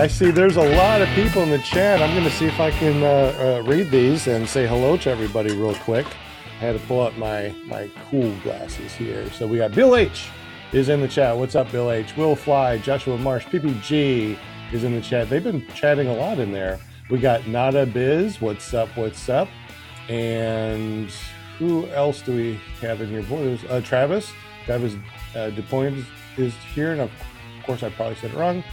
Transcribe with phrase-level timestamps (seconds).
[0.00, 2.00] I see there's a lot of people in the chat.
[2.00, 5.10] I'm going to see if I can uh, uh, read these and say hello to
[5.10, 6.06] everybody real quick.
[6.06, 9.30] I had to pull up my my cool glasses here.
[9.32, 10.30] So we got Bill H
[10.72, 11.36] is in the chat.
[11.36, 12.16] What's up, Bill H?
[12.16, 14.38] Will Fly, Joshua Marsh, PPG
[14.72, 15.28] is in the chat.
[15.28, 16.80] They've been chatting a lot in there.
[17.10, 18.40] We got Nada Biz.
[18.40, 18.88] What's up?
[18.96, 19.48] What's up?
[20.08, 21.10] And
[21.58, 23.22] who else do we have in here?
[23.24, 24.32] Boy, uh, Travis.
[24.64, 24.96] Travis
[25.36, 26.06] uh, DuPont
[26.38, 27.10] is here, and of
[27.64, 28.64] course, I probably said it wrong.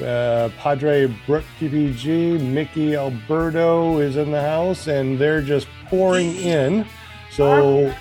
[0.00, 6.86] Uh, Padre Brook PPG, Mickey Alberto is in the house, and they're just pouring in.
[7.32, 7.94] So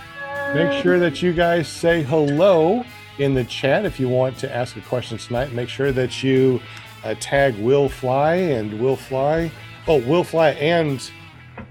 [0.54, 2.84] make sure that you guys say hello
[3.18, 5.54] in the chat if you want to ask a question tonight.
[5.54, 6.62] Make sure that you
[7.04, 9.52] uh, tag Will Fly and Will Fly.
[9.88, 11.10] Oh, Will Fly and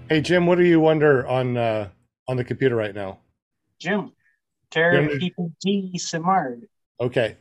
[0.09, 1.89] hey Jim, what are you under on uh,
[2.29, 3.19] on the computer right now?
[3.79, 4.13] Jim,
[4.71, 6.67] Care PPG Simard.
[7.01, 7.37] Okay,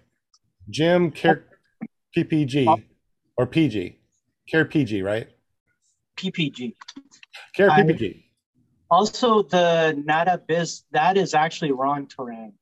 [0.69, 1.45] Jim Care
[2.15, 2.83] PPG
[3.37, 3.99] or PG,
[4.49, 5.27] Care PG, right?
[6.17, 6.75] PPG.
[7.55, 8.23] Care PPG.
[8.89, 12.53] Also, the Nada Biz that is actually Ron Turan.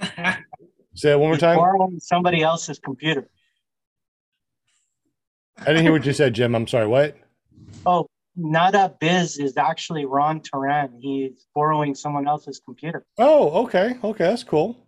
[0.94, 1.58] Say that one more time.
[1.58, 3.28] Or on somebody else's computer.
[5.58, 6.54] I didn't hear what you said, Jim.
[6.54, 6.86] I'm sorry.
[6.86, 7.16] What?
[7.86, 10.98] Oh, Nada Biz is actually Ron Turan.
[11.00, 13.04] He's borrowing someone else's computer.
[13.18, 13.96] Oh, okay.
[14.04, 14.83] Okay, that's cool.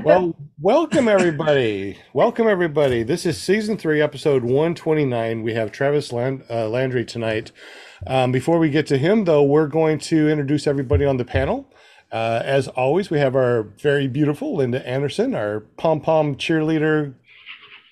[0.00, 1.98] Well, welcome everybody.
[2.14, 3.02] welcome everybody.
[3.02, 5.42] This is season three, episode 129.
[5.42, 7.52] We have Travis Land- uh, Landry tonight.
[8.06, 11.68] Um, before we get to him, though, we're going to introduce everybody on the panel.
[12.10, 17.14] Uh, as always, we have our very beautiful Linda Anderson, our pom pom cheerleader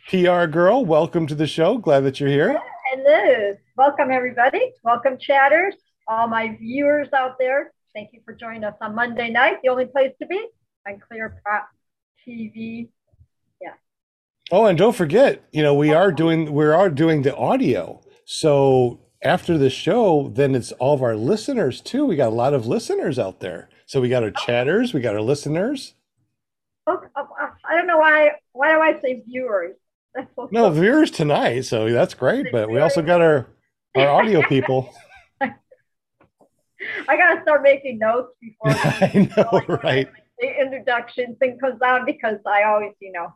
[0.08, 0.86] PR girl.
[0.86, 1.76] Welcome to the show.
[1.76, 2.58] Glad that you're here.
[2.92, 3.56] Hello.
[3.76, 4.72] Welcome, everybody.
[4.82, 5.74] Welcome, chatters,
[6.08, 7.72] all my viewers out there.
[7.94, 10.42] Thank you for joining us on Monday night, the only place to be
[10.86, 11.42] on Clear
[12.26, 12.88] TV.
[13.60, 13.74] Yeah.
[14.50, 18.00] Oh, and don't forget, you know, we are doing we are doing the audio.
[18.24, 22.06] So after the show, then it's all of our listeners too.
[22.06, 23.68] We got a lot of listeners out there.
[23.86, 24.46] So we got our oh.
[24.46, 25.94] chatters, we got our listeners.
[26.86, 28.32] Oh, I don't know why.
[28.52, 29.76] Why do I say viewers?
[30.50, 32.46] no viewers tonight, so that's great.
[32.50, 33.48] But we also got our
[33.96, 34.92] our audio people.
[37.08, 40.08] I gotta start making notes before I know, right?
[40.40, 43.34] The introduction thing comes on because I always, you know,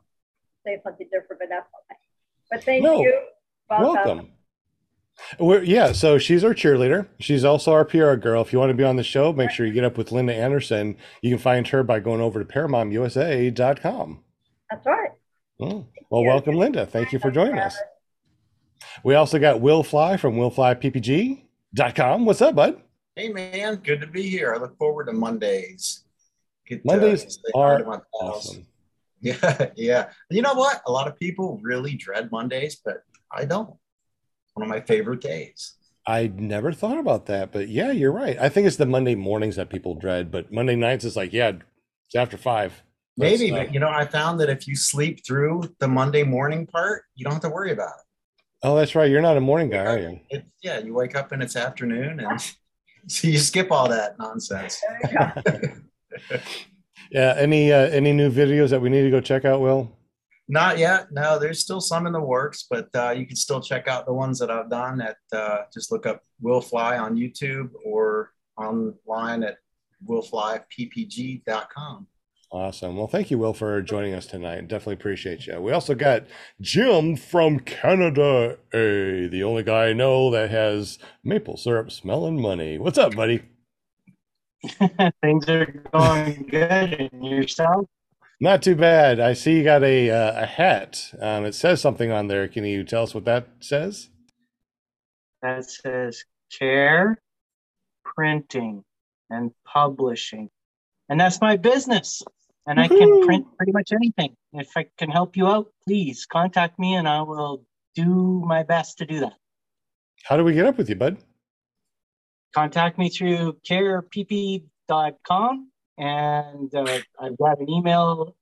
[0.64, 1.98] say something different, but that's okay.
[2.50, 3.20] But thank no, you.
[3.68, 3.94] Welcome.
[3.94, 4.28] welcome.
[5.38, 7.06] We're, yeah, so she's our cheerleader.
[7.20, 8.42] She's also our PR girl.
[8.42, 10.34] If you want to be on the show, make sure you get up with Linda
[10.34, 10.96] Anderson.
[11.22, 14.24] You can find her by going over to ParamountUSA.com.
[14.70, 15.10] That's right.
[15.60, 16.84] Oh, well, welcome, Linda.
[16.84, 17.76] Thank you for joining us.
[19.02, 22.24] We also got Will Fly from WillFlyPPG.com.
[22.26, 22.82] What's up, bud?
[23.16, 23.76] Hey, man.
[23.76, 24.54] Good to be here.
[24.54, 26.03] I look forward to Mondays.
[26.66, 28.66] Get Mondays are awesome.
[29.20, 30.10] Yeah, yeah.
[30.28, 30.82] You know what?
[30.86, 33.70] A lot of people really dread Mondays, but I don't.
[33.70, 35.76] It's one of my favorite days.
[36.06, 38.36] I never thought about that, but yeah, you're right.
[38.38, 41.52] I think it's the Monday mornings that people dread, but Monday nights is like, yeah,
[42.06, 42.82] it's after five.
[43.16, 46.66] Maybe, uh, but you know, I found that if you sleep through the Monday morning
[46.66, 48.04] part, you don't have to worry about it.
[48.62, 49.10] Oh, that's right.
[49.10, 50.20] You're not a morning guy, are you?
[50.28, 52.40] It, yeah, you wake up and it's afternoon, and
[53.06, 54.82] so you skip all that nonsense.
[57.10, 57.34] yeah.
[57.36, 59.60] Any uh, any new videos that we need to go check out?
[59.60, 59.96] Will?
[60.46, 61.10] Not yet.
[61.10, 64.12] No, there's still some in the works, but uh, you can still check out the
[64.12, 69.42] ones that I've done at uh, just look up Will Fly on YouTube or online
[69.42, 69.56] at
[70.06, 72.06] willflyppg.com.
[72.52, 72.96] Awesome.
[72.96, 74.68] Well, thank you, Will, for joining us tonight.
[74.68, 75.60] Definitely appreciate you.
[75.60, 76.24] We also got
[76.60, 82.78] Jim from Canada, hey, the only guy I know that has maple syrup smelling money.
[82.78, 83.42] What's up, buddy?
[85.22, 87.10] Things are going good.
[87.12, 87.86] And yourself?
[88.40, 89.20] Not too bad.
[89.20, 91.12] I see you got a uh, a hat.
[91.20, 92.48] Um, it says something on there.
[92.48, 94.10] Can you tell us what that says?
[95.42, 96.24] That says
[96.58, 97.18] care,
[98.04, 98.84] printing,
[99.30, 100.50] and publishing,
[101.08, 102.22] and that's my business
[102.66, 104.34] and I can print pretty much anything.
[104.52, 107.64] If I can help you out, please contact me and I will
[107.94, 109.34] do my best to do that.
[110.24, 111.18] How do we get up with you, bud?
[112.54, 114.62] Contact me through carepp.com
[115.98, 118.36] and uh, I've got an email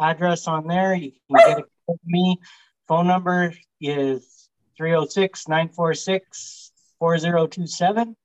[0.00, 0.94] address on there.
[0.94, 2.38] You can get a me.
[2.88, 8.16] Phone number is 306 946 4027.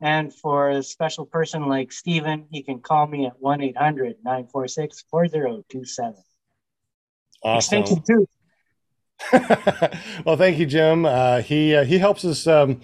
[0.00, 5.04] And for a special person like Steven, he can call me at 1 800 946
[5.10, 6.14] 4027.
[7.42, 7.78] Awesome.
[7.78, 8.28] Extension two.
[10.24, 11.06] well, thank you, Jim.
[11.06, 12.80] Uh, he uh, he helps us um,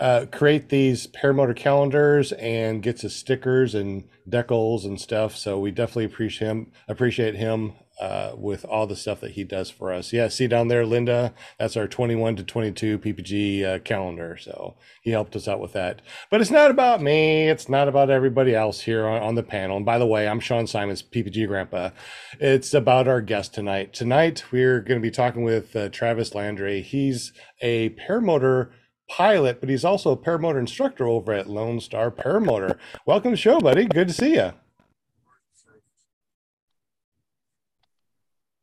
[0.00, 5.36] uh, create these paramotor calendars and gets us stickers and decals and stuff.
[5.36, 9.70] So we definitely appreciate him appreciate him uh, with all the stuff that he does
[9.70, 10.12] for us.
[10.12, 14.36] Yeah, see down there, Linda, that's our 21 to 22 PPG uh, calendar.
[14.36, 16.00] So he helped us out with that.
[16.30, 17.48] But it's not about me.
[17.48, 19.76] It's not about everybody else here on, on the panel.
[19.76, 21.90] And by the way, I'm Sean Simons, PPG Grandpa.
[22.38, 23.92] It's about our guest tonight.
[23.92, 26.82] Tonight, we're going to be talking with uh, Travis Landry.
[26.82, 28.70] He's a paramotor
[29.08, 32.78] pilot, but he's also a paramotor instructor over at Lone Star Paramotor.
[33.06, 33.86] Welcome to the show, buddy.
[33.86, 34.52] Good to see you.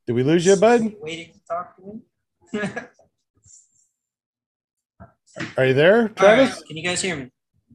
[0.06, 0.94] Did we lose you, bud?
[1.00, 2.00] Waiting to talk to me.
[5.58, 6.56] Are you there, Travis?
[6.56, 7.30] Right, can you guys hear me?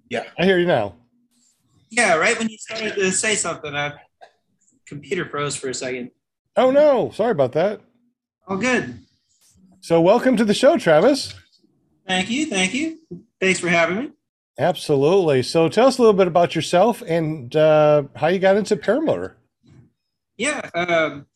[0.09, 0.95] Yeah, I hear you now.
[1.89, 3.93] Yeah, right when you started to uh, say something, I
[4.87, 6.11] computer froze for a second.
[6.55, 7.81] Oh no, sorry about that.
[8.47, 8.99] Oh, good.
[9.81, 11.33] So welcome to the show, Travis.
[12.11, 12.45] Thank you.
[12.45, 12.99] Thank you.
[13.39, 14.11] Thanks for having me.
[14.59, 15.43] Absolutely.
[15.43, 19.35] So tell us a little bit about yourself and uh, how you got into paramotor.
[20.35, 20.59] Yeah.
[20.73, 21.27] Um,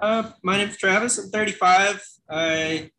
[0.00, 1.18] uh, my name's Travis.
[1.18, 2.02] I'm 35.
[2.30, 2.90] I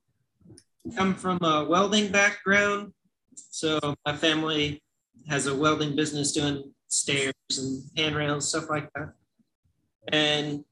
[0.95, 2.93] come from a welding background.
[3.33, 4.83] So my family
[5.27, 9.13] has a welding business doing stairs and handrails, stuff like that.
[10.09, 10.63] And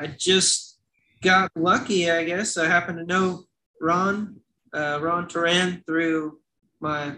[0.00, 0.78] I just
[1.20, 2.56] got lucky, I guess.
[2.56, 3.44] I happen to know
[3.78, 4.41] Ron,
[4.74, 6.38] uh, Ron Turan through
[6.80, 7.16] my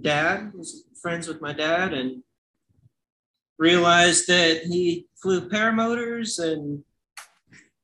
[0.00, 2.22] dad, was friends with my dad, and
[3.58, 6.82] realized that he flew paramotors and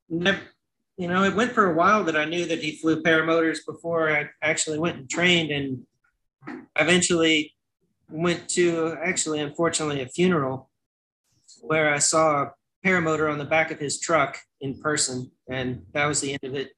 [0.08, 0.40] never,
[0.96, 4.14] you know, it went for a while that I knew that he flew paramotors before
[4.14, 5.86] I actually went and trained, and
[6.78, 7.54] eventually
[8.08, 10.70] went to actually, unfortunately, a funeral
[11.60, 12.52] where I saw a
[12.84, 16.54] paramotor on the back of his truck in person, and that was the end of
[16.54, 16.70] it.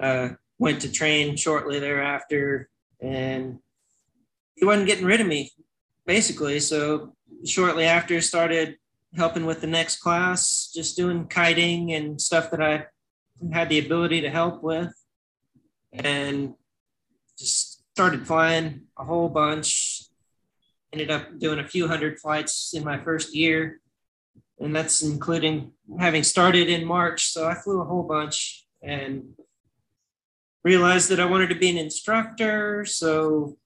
[0.00, 2.68] Uh, went to train shortly thereafter,
[3.00, 3.58] and
[4.54, 5.50] he wasn't getting rid of me,
[6.06, 6.60] basically.
[6.60, 7.16] So
[7.46, 8.76] shortly after, started
[9.16, 12.84] helping with the next class, just doing kiting and stuff that I
[13.50, 14.92] had the ability to help with,
[15.94, 16.52] and
[17.38, 20.04] just started flying a whole bunch.
[20.92, 23.80] Ended up doing a few hundred flights in my first year,
[24.58, 27.28] and that's including having started in March.
[27.28, 29.24] So I flew a whole bunch and
[30.64, 32.84] realized that I wanted to be an instructor.
[32.84, 33.56] So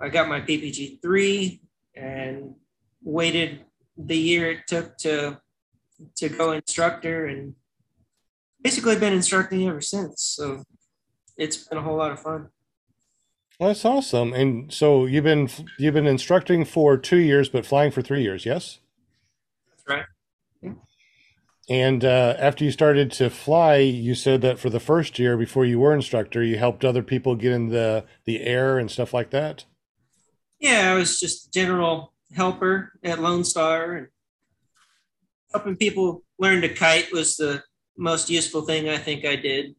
[0.00, 1.62] I got my PPG three
[1.94, 2.54] and
[3.02, 3.60] waited
[3.96, 5.40] the year it took to
[6.16, 7.54] to go instructor and
[8.62, 10.22] basically been instructing ever since.
[10.22, 10.64] So
[11.36, 12.48] it's been a whole lot of fun.
[13.58, 14.32] That's awesome.
[14.32, 18.46] And so you've been you've been instructing for two years, but flying for three years,
[18.46, 18.78] yes?
[19.68, 20.06] That's right.
[21.70, 25.64] And uh, after you started to fly, you said that for the first year before
[25.64, 29.30] you were instructor, you helped other people get in the the air and stuff like
[29.30, 29.64] that.
[30.58, 34.08] Yeah, I was just general helper at Lone Star and
[35.52, 37.62] helping people learn to kite was the
[37.96, 39.76] most useful thing I think I did.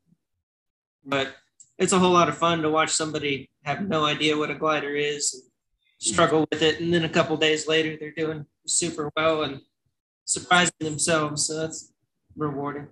[1.06, 1.36] But
[1.78, 4.96] it's a whole lot of fun to watch somebody have no idea what a glider
[4.96, 5.44] is and
[6.00, 6.80] struggle with it.
[6.80, 9.60] And then a couple days later, they're doing super well and
[10.32, 11.48] surprising themselves.
[11.48, 11.92] So that's
[12.36, 12.88] rewarding.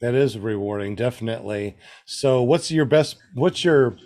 [0.00, 1.76] That is rewarding, definitely.
[2.04, 3.16] So, what's your best?
[3.34, 3.96] What's your,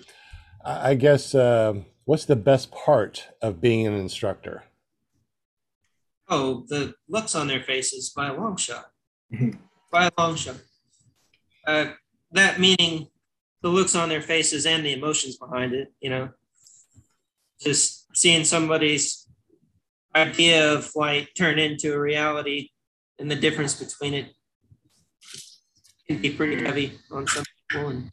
[0.65, 1.75] I guess, uh,
[2.05, 4.65] what's the best part of being an instructor?
[6.29, 8.87] Oh, the looks on their faces by a long shot.
[9.93, 10.57] by a long shot.
[11.67, 11.87] Uh,
[12.31, 13.09] that meaning
[13.63, 16.31] the looks on their faces and the emotions behind it, you know.
[17.61, 19.20] Just seeing somebody's
[20.15, 22.71] idea of flight turn into a reality
[23.19, 24.33] and the difference between it
[26.09, 27.89] can be pretty heavy on some people.
[27.89, 28.11] And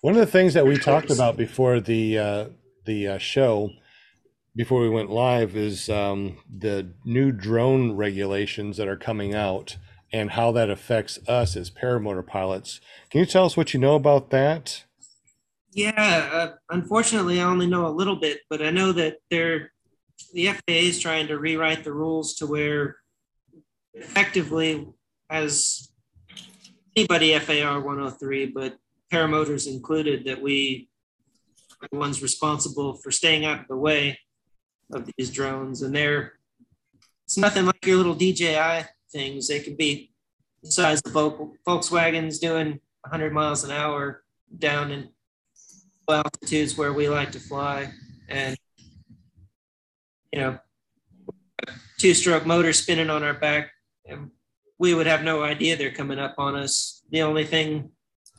[0.00, 2.44] One of the things that we talked about before the uh,
[2.86, 3.70] the uh, show,
[4.56, 9.76] before we went live, is um, the new drone regulations that are coming out
[10.12, 12.80] and how that affects us as paramotor pilots.
[13.10, 14.84] Can you tell us what you know about that?
[15.72, 19.72] yeah, uh, unfortunately, I only know a little bit, but I know that they're
[20.32, 22.96] the FAA is trying to rewrite the rules to where
[23.94, 24.86] effectively,
[25.28, 25.90] as
[26.96, 28.76] anybody FAR 103, but
[29.12, 30.88] paramotors included, that we
[31.82, 34.18] are the ones responsible for staying out of the way
[34.92, 35.82] of these drones.
[35.82, 36.34] And they're,
[37.24, 39.48] it's nothing like your little DJI things.
[39.48, 40.12] They can be
[40.62, 44.22] the size of Vol- Volkswagens doing 100 miles an hour
[44.58, 45.08] down in
[46.08, 47.92] altitudes where we like to fly.
[48.28, 48.56] And,
[50.32, 50.58] you know,
[51.98, 53.70] two stroke motor spinning on our back,
[54.06, 54.30] and
[54.78, 57.02] we would have no idea they're coming up on us.
[57.10, 57.90] The only thing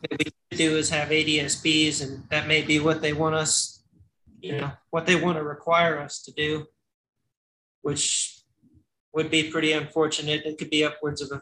[0.01, 3.83] that we do is have ADSBs, and that may be what they want us,
[4.39, 6.65] you know, what they want to require us to do,
[7.81, 8.41] which
[9.13, 10.45] would be pretty unfortunate.
[10.45, 11.41] It could be upwards of a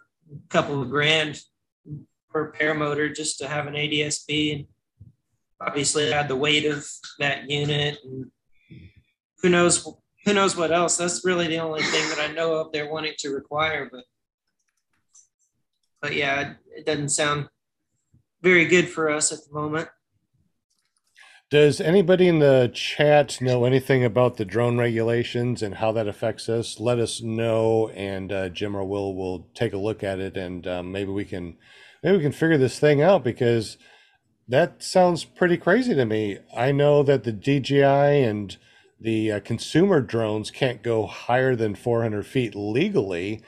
[0.49, 1.39] couple of grand
[2.29, 4.55] per pair motor just to have an ADSB.
[4.55, 4.65] And
[5.61, 6.85] obviously, add the weight of
[7.19, 8.31] that unit, and
[9.41, 9.87] who knows
[10.29, 10.95] who knows what else.
[10.95, 13.89] That's really the only thing that I know of they're wanting to require.
[13.91, 14.03] But
[16.01, 17.49] but yeah, it doesn't sound
[18.41, 19.89] very good for us at the moment.
[21.49, 26.47] Does anybody in the chat know anything about the drone regulations and how that affects
[26.47, 26.79] us?
[26.79, 30.67] Let us know, and uh, Jim or Will will take a look at it, and
[30.67, 31.57] um, maybe we can
[32.03, 33.77] maybe we can figure this thing out because
[34.47, 36.37] that sounds pretty crazy to me.
[36.55, 37.83] I know that the DJI
[38.23, 38.55] and
[38.99, 43.41] the uh, consumer drones can't go higher than 400 feet legally.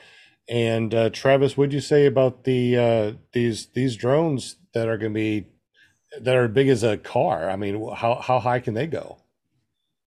[0.48, 5.12] And uh, Travis, what'd you say about the uh, these these drones that are going
[5.12, 5.46] to be
[6.20, 7.48] that are big as a car?
[7.48, 9.18] I mean, how how high can they go?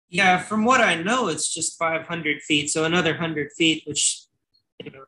[0.09, 4.25] Yeah, from what I know, it's just 500 feet, so another 100 feet, which
[4.83, 5.03] you know,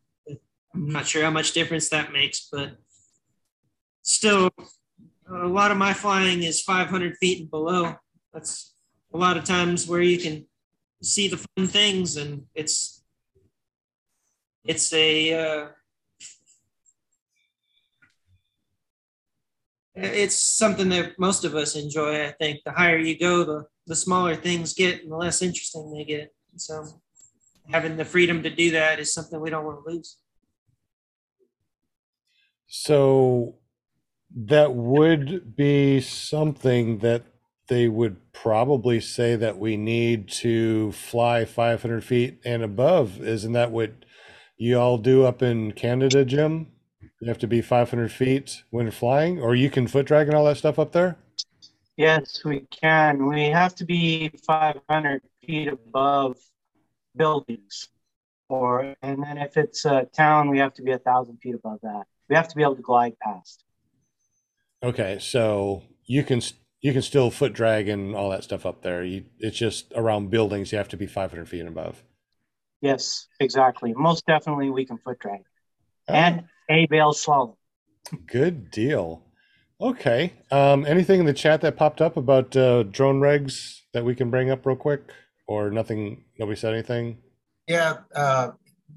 [0.74, 2.78] I'm not sure how much difference that makes, but
[4.04, 4.52] still,
[5.30, 7.96] a lot of my flying is 500 feet and below.
[8.34, 8.71] That's
[9.14, 10.46] a lot of times where you can
[11.02, 13.04] see the fun things, and it's
[14.64, 15.68] it's a uh,
[19.96, 22.26] it's something that most of us enjoy.
[22.26, 25.94] I think the higher you go, the the smaller things get, and the less interesting
[25.94, 26.34] they get.
[26.56, 27.02] So
[27.70, 30.18] having the freedom to do that is something we don't want to lose.
[32.68, 33.56] So
[34.34, 37.24] that would be something that
[37.72, 43.22] they would probably say that we need to fly 500 feet and above.
[43.22, 43.94] Isn't that what
[44.58, 46.68] you all do up in Canada, Jim?
[47.22, 50.44] You have to be 500 feet when flying, or you can foot drag and all
[50.44, 51.18] that stuff up there?
[51.96, 53.26] Yes, we can.
[53.26, 56.36] We have to be 500 feet above
[57.16, 57.88] buildings.
[58.50, 61.80] Or, and then if it's a town, we have to be a thousand feet above
[61.84, 62.04] that.
[62.28, 63.64] We have to be able to glide past.
[64.84, 66.42] Okay, so you can
[66.82, 69.04] you can still foot drag and all that stuff up there.
[69.04, 72.04] You, it's just around buildings you have to be 500 feet and above.
[72.82, 73.94] Yes, exactly.
[73.94, 75.42] Most definitely, we can foot drag
[76.10, 76.14] oh.
[76.14, 77.56] and a bale slalom.
[78.26, 79.24] Good deal.
[79.80, 80.34] Okay.
[80.52, 84.32] Um, anything in the chat that popped up about uh, drone regs that we can
[84.32, 85.12] bring up real quick,
[85.48, 86.24] or nothing?
[86.40, 87.18] Nobody said anything.
[87.68, 88.52] Yeah, uh,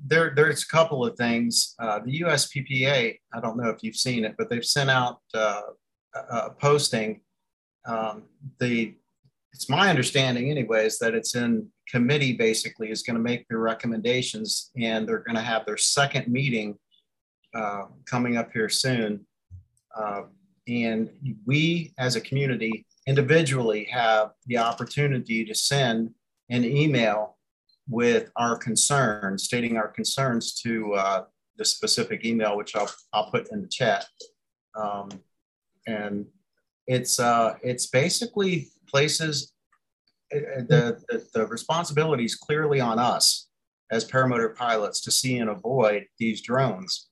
[0.07, 1.75] there there's a couple of things.
[1.79, 3.19] Uh, the USPPA.
[3.35, 5.61] I don't know if you've seen it, but they've sent out uh,
[6.15, 7.21] a posting
[7.87, 8.25] um,
[8.61, 8.95] the
[9.53, 14.71] it's my understanding anyways that it's in committee basically is going to make their recommendations
[14.77, 16.77] and they're going to have their second meeting
[17.55, 19.25] uh, coming up here soon.
[19.97, 20.23] Uh,
[20.67, 21.09] and
[21.47, 26.11] we as a community individually have the opportunity to send
[26.51, 27.37] an email
[27.89, 31.25] with our concerns stating our concerns to uh,
[31.59, 34.07] the specific email which i'll, I'll put in the chat.
[34.75, 35.11] Um,
[35.87, 36.27] and
[36.87, 39.53] it's uh, it's basically places
[40.35, 43.49] uh, uh, the, the, the responsibility is clearly on us
[43.91, 47.09] as paramotor pilots to see and avoid these drones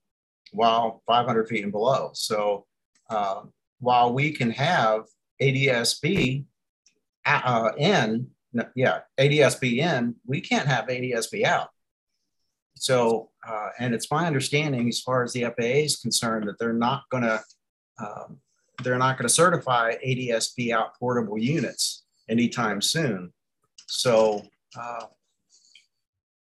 [0.53, 2.11] while 500 feet and below.
[2.15, 2.67] So
[3.11, 3.43] uh,
[3.81, 5.05] while we can have
[5.41, 6.45] ADSB
[7.25, 8.29] uh, in,
[8.75, 11.69] yeah, ADSB in, we can't have ADSB out.
[12.75, 16.73] So, uh, and it's my understanding as far as the FAA is concerned that they're
[16.73, 17.41] not going to
[18.01, 18.39] um,
[18.83, 23.33] they're not going to certify ADSB out portable units anytime soon.
[23.89, 24.43] So
[24.79, 25.07] uh,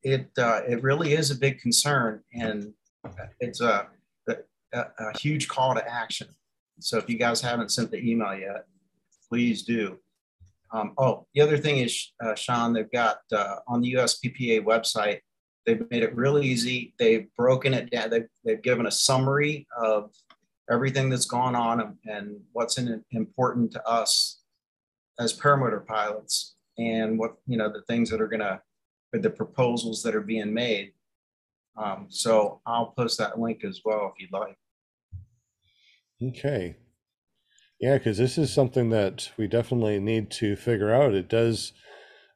[0.02, 2.72] it uh, it really is a big concern, and
[3.40, 3.88] it's a,
[4.28, 4.36] a,
[4.98, 6.28] a huge call to action.
[6.80, 8.66] So if you guys haven't sent the email yet,
[9.28, 9.98] please do.
[10.72, 15.20] Um, oh, the other thing is, uh, Sean, they've got uh, on the USPPA website,
[15.64, 16.94] they've made it really easy.
[16.98, 18.10] They've broken it down.
[18.10, 20.10] They've, they've given a summary of
[20.70, 24.40] everything that's gone on and what's in, important to us
[25.18, 28.60] as paramotor pilots and what you know the things that are going to
[29.12, 30.92] the proposals that are being made.
[31.76, 34.56] Um, so i'll post that link as well if you'd like.
[36.22, 36.76] Okay.
[37.80, 41.14] Yeah because this is something that we definitely need to figure out.
[41.14, 41.72] It does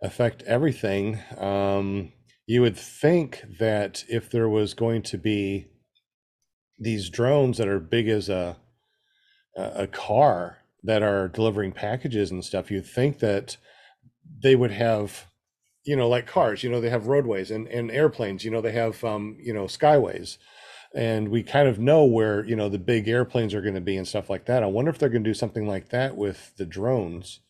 [0.03, 1.21] affect everything.
[1.39, 2.13] Um,
[2.47, 5.67] you would think that if there was going to be
[6.83, 8.57] these drones that are big as a
[9.55, 13.59] a car that are delivering packages and stuff, you'd think that
[14.43, 15.27] they would have,
[15.85, 18.73] you know, like cars, you know, they have roadways and, and airplanes, you know, they
[18.73, 20.39] have, um, you know, skyways.
[20.95, 23.97] And we kind of know where, you know, the big airplanes are going to be
[23.97, 24.63] and stuff like that.
[24.63, 27.41] I wonder if they're going to do something like that with the drones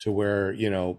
[0.00, 0.98] to where, you know,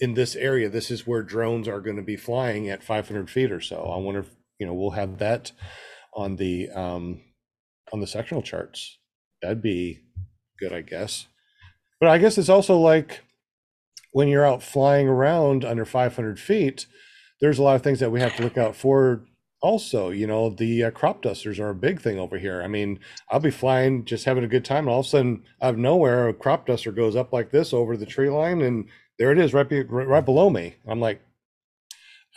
[0.00, 3.52] in this area, this is where drones are going to be flying at 500 feet
[3.52, 3.84] or so.
[3.84, 4.30] I wonder if
[4.60, 5.50] you know, we'll have that
[6.14, 7.22] on the um,
[7.92, 8.98] on the sectional charts.
[9.42, 10.00] That'd be
[10.58, 11.26] good, I guess.
[12.00, 13.22] But I guess it's also like
[14.12, 16.86] when you're out flying around under 500 feet,
[17.40, 19.24] there's a lot of things that we have to look out for.
[19.62, 22.62] Also, you know, the uh, crop dusters are a big thing over here.
[22.62, 22.98] I mean,
[23.30, 25.78] I'll be flying, just having a good time, and all of a sudden, out of
[25.78, 29.38] nowhere, a crop duster goes up like this over the tree line, and there it
[29.38, 30.76] is, right, be, right below me.
[30.88, 31.20] I'm like,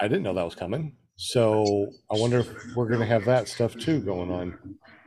[0.02, 0.98] I didn't know that was coming.
[1.16, 4.58] So I wonder if we're going to have that stuff too going on.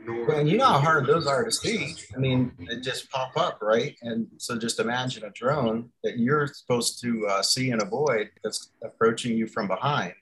[0.09, 1.95] And you know how hard those are to see.
[2.15, 3.97] I mean, they just pop up, right?
[4.03, 8.71] And so just imagine a drone that you're supposed to uh, see and avoid that's
[8.83, 10.15] approaching you from behind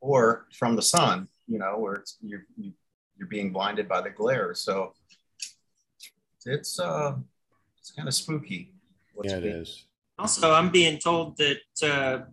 [0.00, 2.72] or from the sun, you know, where it's, you're, you,
[3.16, 4.54] you're being blinded by the glare.
[4.54, 4.92] So
[6.46, 7.16] it's, uh,
[7.78, 8.72] it's kind of spooky.
[9.22, 9.84] Yeah, it being- is.
[10.16, 12.24] Also, I'm being told that uh,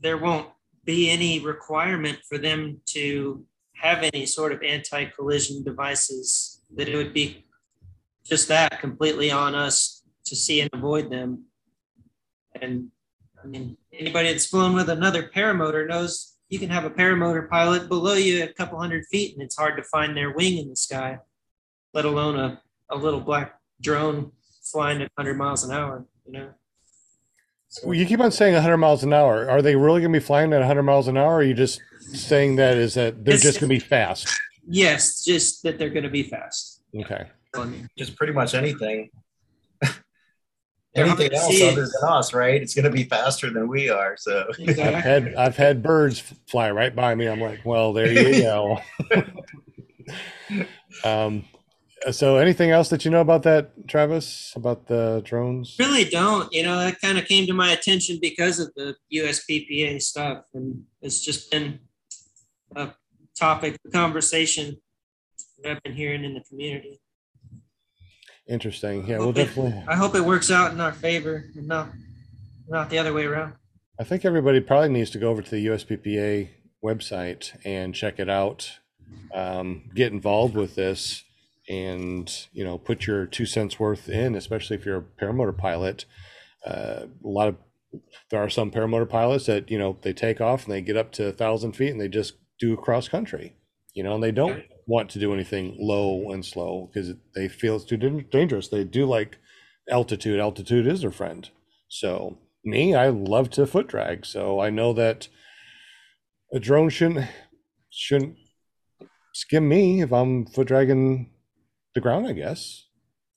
[0.00, 0.48] there won't
[0.84, 3.44] be any requirement for them to
[3.82, 7.44] have any sort of anti-collision devices that it would be
[8.24, 11.44] just that completely on us to see and avoid them
[12.60, 12.86] and
[13.42, 17.88] i mean anybody that's flown with another paramotor knows you can have a paramotor pilot
[17.88, 20.76] below you a couple hundred feet and it's hard to find their wing in the
[20.76, 21.18] sky
[21.92, 24.30] let alone a, a little black drone
[24.62, 26.50] flying at 100 miles an hour you know
[27.82, 29.48] well, you keep on saying 100 miles an hour.
[29.48, 31.32] Are they really going to be flying at 100 miles an hour?
[31.32, 31.80] Or are you just
[32.14, 34.28] saying that is that they're it's, just going to be fast?
[34.66, 36.82] Yes, just that they're going to be fast.
[36.94, 37.26] Okay.
[37.98, 39.10] Just pretty much anything.
[40.94, 42.62] anything else other than us, right?
[42.62, 44.16] It's going to be faster than we are.
[44.16, 44.82] So exactly.
[44.82, 47.28] I've had I've had birds fly right by me.
[47.28, 48.78] I'm like, well, there you go.
[51.04, 51.44] um,
[52.10, 56.62] so anything else that you know about that travis about the drones really don't you
[56.62, 61.24] know that kind of came to my attention because of the usppa stuff and it's
[61.24, 61.78] just been
[62.76, 62.94] a
[63.38, 64.76] topic of conversation
[65.62, 67.00] that i've been hearing in the community.
[68.48, 69.06] Interesting.
[69.06, 71.88] Yeah we'll definitely i hope it works out in our favor and not
[72.68, 73.54] not the other way around.
[74.00, 76.48] I think everybody probably needs to go over to the usppa
[76.82, 78.78] website and check it out
[79.34, 81.24] um, get involved with this
[81.68, 86.04] and you know put your two cents worth in especially if you're a paramotor pilot.
[86.66, 87.56] Uh, a lot of
[88.30, 91.12] there are some paramotor pilots that you know they take off and they get up
[91.12, 93.54] to a thousand feet and they just do cross country
[93.94, 97.76] you know and they don't want to do anything low and slow because they feel
[97.76, 99.38] it's too dangerous they do like
[99.90, 101.50] altitude altitude is their friend
[101.88, 105.28] so me i love to foot drag so i know that
[106.52, 107.28] a drone shouldn't
[107.90, 108.36] shouldn't
[109.34, 111.28] skim me if i'm foot dragging
[111.94, 112.86] the ground, I guess.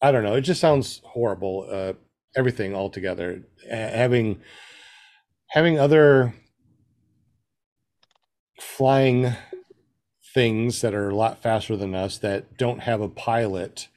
[0.01, 0.35] I don't know.
[0.35, 1.67] It just sounds horrible.
[1.71, 1.93] Uh,
[2.35, 3.43] everything altogether.
[3.69, 4.41] having
[5.49, 6.33] having other
[8.65, 9.33] flying
[10.33, 13.87] things that are a lot faster than us that don't have a pilot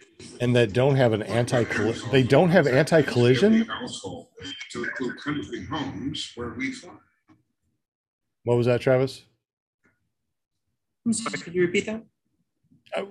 [0.40, 1.64] and that don't have an anti
[2.12, 3.66] they don't have anti collision
[4.70, 6.92] to include country homes where we fly.
[8.44, 9.24] What was that, Travis?
[11.04, 11.38] I'm sorry.
[11.38, 12.04] Could you repeat that?
[12.96, 13.04] Uh,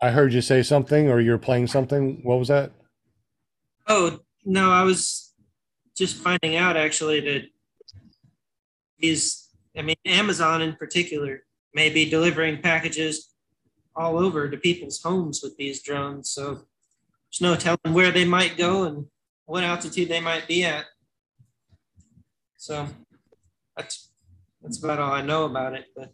[0.00, 2.20] I heard you say something, or you're playing something.
[2.22, 2.72] What was that?
[3.86, 5.34] Oh no, I was
[5.96, 7.42] just finding out actually that
[8.98, 9.39] these,
[9.76, 11.42] I mean, Amazon in particular,
[11.74, 13.32] may be delivering packages
[13.94, 16.30] all over to people's homes with these drones.
[16.30, 19.06] So there's no telling where they might go and
[19.46, 20.86] what altitude they might be at.
[22.56, 22.86] So
[23.76, 24.10] that's
[24.62, 25.86] that's about all I know about it.
[25.96, 26.12] But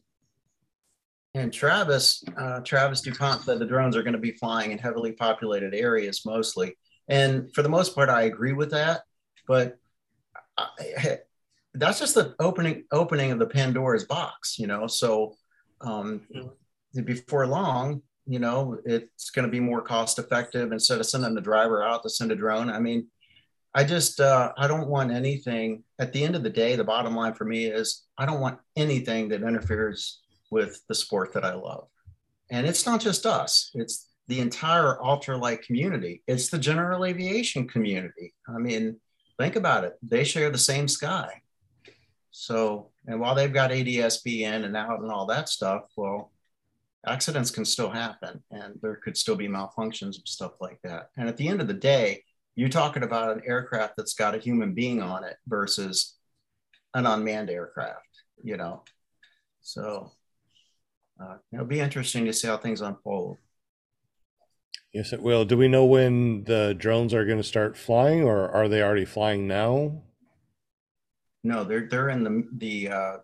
[1.34, 5.12] and Travis, uh, Travis DuPont said the drones are going to be flying in heavily
[5.12, 6.76] populated areas mostly.
[7.08, 9.02] And for the most part, I agree with that.
[9.46, 9.78] But
[11.78, 14.86] that's just the opening opening of the Pandora's box, you know.
[14.86, 15.36] So
[15.80, 16.22] um,
[17.04, 21.40] before long, you know, it's going to be more cost effective instead of sending the
[21.40, 22.70] driver out to send a drone.
[22.70, 23.06] I mean,
[23.74, 25.84] I just uh, I don't want anything.
[25.98, 28.58] At the end of the day, the bottom line for me is I don't want
[28.74, 31.88] anything that interferes with the sport that I love.
[32.50, 36.22] And it's not just us, it's the entire ultralight community.
[36.26, 38.34] It's the general aviation community.
[38.48, 38.98] I mean,
[39.38, 39.94] think about it.
[40.02, 41.42] They share the same sky.
[42.38, 46.32] So, and while they've got ADS-B in and out and all that stuff, well,
[47.06, 51.08] accidents can still happen and there could still be malfunctions and stuff like that.
[51.16, 54.38] And at the end of the day, you're talking about an aircraft that's got a
[54.38, 56.18] human being on it versus
[56.92, 58.82] an unmanned aircraft, you know.
[59.62, 60.12] So
[61.18, 63.38] uh, it'll be interesting to see how things unfold.
[64.92, 65.46] Yes, it will.
[65.46, 69.06] Do we know when the drones are going to start flying, or are they already
[69.06, 70.02] flying now?
[71.46, 73.16] No, they're they're in the the uh,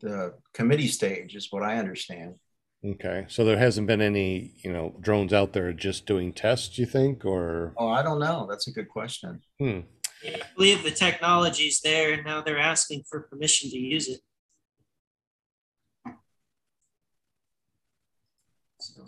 [0.00, 2.36] the committee stage, is what I understand.
[2.82, 6.86] Okay, so there hasn't been any, you know, drones out there just doing tests, you
[6.86, 7.74] think, or?
[7.76, 8.46] Oh, I don't know.
[8.48, 9.42] That's a good question.
[9.58, 9.80] Hmm.
[10.22, 14.20] Yeah, I believe the technology's there, and now they're asking for permission to use it.
[18.80, 19.02] So,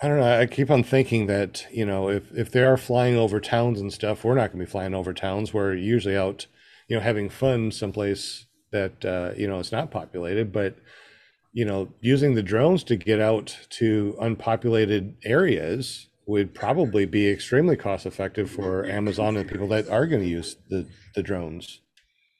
[0.00, 0.38] I don't know.
[0.38, 3.92] I keep on thinking that, you know, if if they are flying over towns and
[3.92, 5.52] stuff, we're not going to be flying over towns.
[5.52, 6.46] We're usually out,
[6.88, 10.52] you know, having fun someplace that uh, you know it's not populated.
[10.52, 10.76] But
[11.52, 17.76] you know, using the drones to get out to unpopulated areas would probably be extremely
[17.76, 21.80] cost effective for Amazon and people that are going to use the the drones.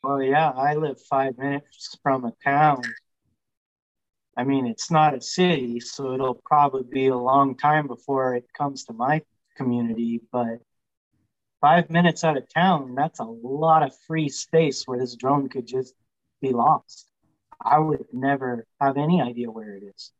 [0.02, 2.82] Well, yeah, I live five minutes from a town.
[4.36, 8.44] I mean, it's not a city, so it'll probably be a long time before it
[8.56, 9.22] comes to my
[9.56, 10.20] community.
[10.30, 10.60] But
[11.60, 15.66] five minutes out of town, that's a lot of free space where this drone could
[15.66, 15.94] just
[16.40, 17.10] be lost.
[17.60, 20.12] I would never have any idea where it is.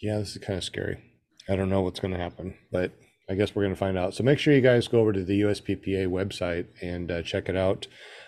[0.00, 1.02] Yeah, this is kind of scary.
[1.48, 2.92] I don't know what's going to happen, but
[3.28, 4.14] I guess we're going to find out.
[4.14, 7.56] So make sure you guys go over to the USPPA website and uh, check it
[7.56, 7.86] out.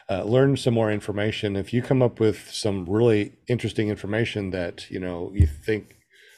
[0.08, 1.56] Uh, learn some more information.
[1.56, 5.96] If you come up with some really interesting information that you know you think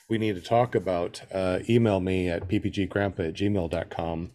[0.08, 4.30] we need to talk about, uh, email me at ppggrandpa at gmail.com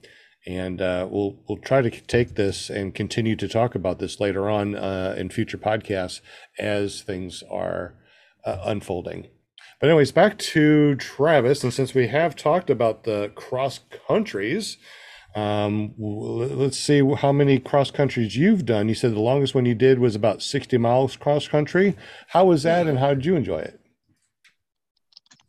[0.48, 4.50] and uh, we'll we'll try to take this and continue to talk about this later
[4.50, 6.22] on uh, in future podcasts
[6.58, 7.94] as things are
[8.46, 9.28] uh, unfolding.
[9.80, 14.78] But anyways, back to Travis, and since we have talked about the cross countries,
[15.36, 18.90] um, let's see how many cross countries you've done.
[18.90, 21.96] You said the longest one you did was about sixty miles cross country.
[22.30, 23.79] How was that, and how did you enjoy it?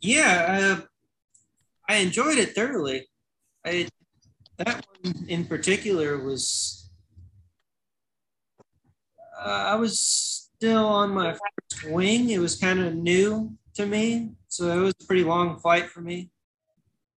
[0.01, 0.85] Yeah, uh,
[1.87, 3.07] I enjoyed it thoroughly.
[3.65, 3.87] I
[4.57, 6.91] that one in particular was
[9.39, 12.29] uh, I was still on my first wing.
[12.29, 16.01] It was kind of new to me, so it was a pretty long flight for
[16.01, 16.31] me.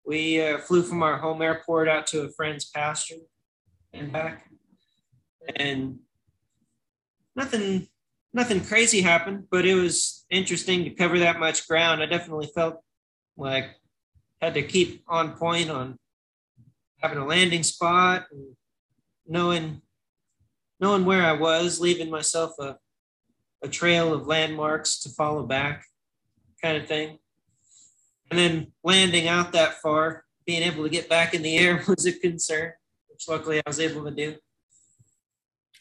[0.06, 3.22] We uh, flew from our home airport out to a friend's pasture
[3.92, 4.50] and back,
[5.56, 5.98] and
[7.34, 7.88] nothing
[8.34, 12.02] nothing crazy happened, but it was interesting to cover that much ground.
[12.02, 12.82] I definitely felt
[13.36, 13.66] like
[14.42, 15.96] had to keep on point on
[17.00, 18.56] having a landing spot and
[19.26, 19.80] knowing
[20.80, 22.76] knowing where I was, leaving myself a,
[23.62, 25.84] a trail of landmarks to follow back,
[26.60, 27.18] kind of thing.
[28.30, 32.04] And then landing out that far, being able to get back in the air was
[32.06, 32.72] a concern,
[33.08, 34.34] which luckily I was able to do.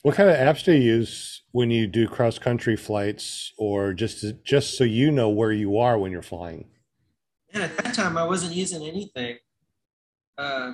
[0.03, 4.19] What kind of apps do you use when you do cross country flights, or just
[4.19, 6.65] to, just so you know where you are when you're flying?
[7.53, 9.37] And at that time, I wasn't using anything.
[10.37, 10.73] Uh,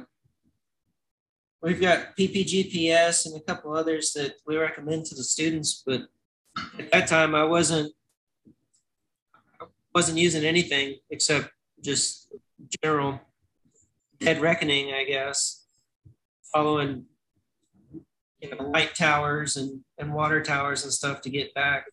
[1.62, 6.02] we've got PPGPS and a couple others that we recommend to the students, but
[6.80, 7.94] at that time, I wasn't
[9.94, 11.50] wasn't using anything except
[11.84, 12.34] just
[12.84, 13.20] general
[14.20, 15.66] dead reckoning, I guess,
[16.52, 17.06] following
[18.42, 21.86] you know light towers and and water towers and stuff to get back.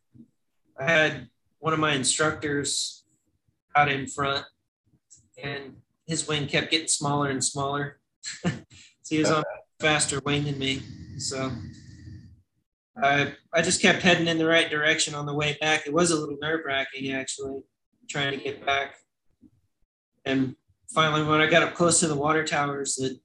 [0.78, 1.28] I had
[1.58, 3.04] one of my instructors
[3.74, 4.44] out in front
[5.42, 7.98] and his wing kept getting smaller and smaller.
[8.22, 8.50] so
[9.08, 10.82] he was on a faster wing than me.
[11.18, 11.50] So
[13.02, 15.86] I I just kept heading in the right direction on the way back.
[15.86, 17.60] It was a little nerve wracking actually,
[18.08, 18.94] trying to get back.
[20.24, 20.56] And
[20.92, 23.18] finally, when I got up close to the water towers that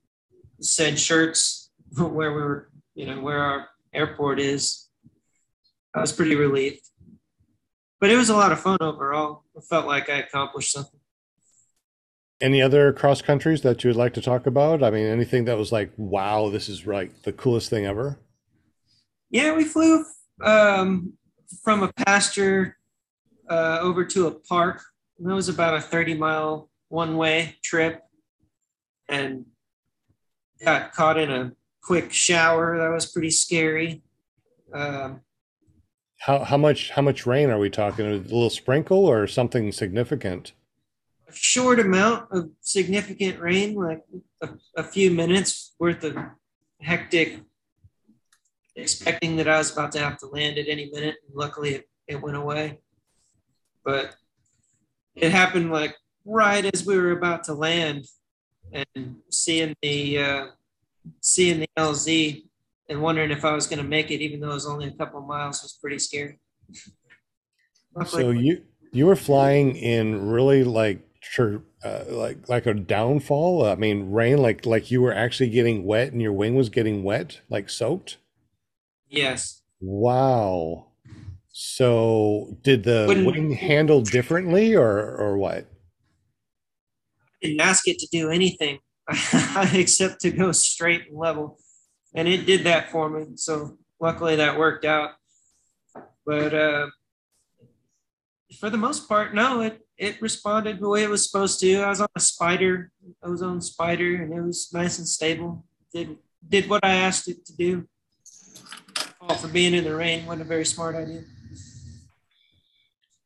[0.60, 4.90] said Schertz where we were, you know, where our airport is,
[5.94, 6.82] I was pretty relieved.
[8.00, 9.44] But it was a lot of fun overall.
[9.56, 11.00] I felt like I accomplished something.
[12.42, 14.82] Any other cross countries that you would like to talk about?
[14.82, 18.20] I mean, anything that was like, wow, this is like the coolest thing ever?
[19.30, 20.04] Yeah, we flew
[20.44, 21.14] um,
[21.64, 22.78] from a pasture
[23.48, 24.82] uh, over to a park.
[25.20, 28.02] It was about a 30 mile one way trip
[29.08, 29.46] and
[30.64, 31.52] got caught in a
[31.84, 32.78] quick shower.
[32.78, 34.02] That was pretty scary.
[34.74, 35.22] Um,
[36.20, 38.06] How how much how much rain are we talking?
[38.06, 40.54] A little sprinkle or something significant?
[41.32, 44.04] a short amount of significant rain, like
[44.42, 46.18] a, a few minutes worth of
[46.82, 47.40] hectic,
[48.76, 51.16] expecting that I was about to have to land at any minute.
[51.28, 52.80] And luckily, it, it went away.
[53.84, 54.16] But
[55.16, 58.06] it happened like right as we were about to land,
[58.74, 60.46] and seeing the uh,
[61.22, 62.44] seeing the LZ
[62.90, 64.92] and wondering if I was going to make it, even though it was only a
[64.92, 66.40] couple of miles, was pretty scary.
[67.96, 73.66] Luckily, So you you were flying in really like sure uh, like like a downfall.
[73.66, 77.04] I mean, rain like like you were actually getting wet and your wing was getting
[77.04, 78.18] wet, like soaked.
[79.10, 79.62] yes.
[79.84, 80.88] Wow.
[81.54, 85.68] So, did the Wouldn't- wing handle differently, or or what?
[87.42, 88.78] didn't ask it to do anything
[89.74, 91.58] except to go straight and level.
[92.14, 93.26] And it did that for me.
[93.36, 95.12] So luckily that worked out.
[96.26, 96.88] But uh,
[98.60, 101.76] for the most part, no, it, it responded the way it was supposed to.
[101.78, 102.90] I was on a Spyder,
[103.24, 105.66] ozone spider, and it was nice and stable.
[105.94, 107.88] Did did what I asked it to do.
[109.22, 111.24] All for being in the rain wasn't a very smart idea.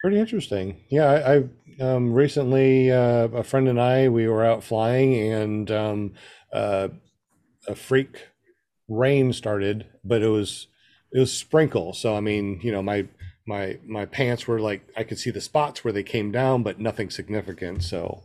[0.01, 0.81] Pretty interesting.
[0.89, 1.43] Yeah, I, I
[1.79, 6.13] um, recently uh, a friend and I we were out flying and um,
[6.53, 6.89] uh,
[7.67, 8.27] a freak
[8.87, 10.67] rain started, but it was
[11.11, 11.93] it was sprinkle.
[11.93, 13.07] So I mean, you know, my
[13.47, 16.79] my my pants were like I could see the spots where they came down, but
[16.79, 17.83] nothing significant.
[17.83, 18.23] So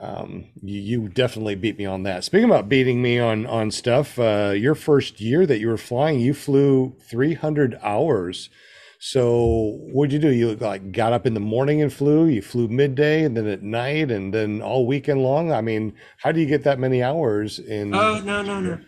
[0.00, 2.24] um, you, you definitely beat me on that.
[2.24, 6.20] Speaking about beating me on on stuff, uh, your first year that you were flying,
[6.20, 8.50] you flew 300 hours.
[9.04, 10.32] So what'd you do?
[10.32, 12.26] You like got up in the morning and flew.
[12.26, 15.50] You flew midday and then at night and then all weekend long.
[15.50, 17.96] I mean, how do you get that many hours in?
[17.96, 18.78] Oh no no no,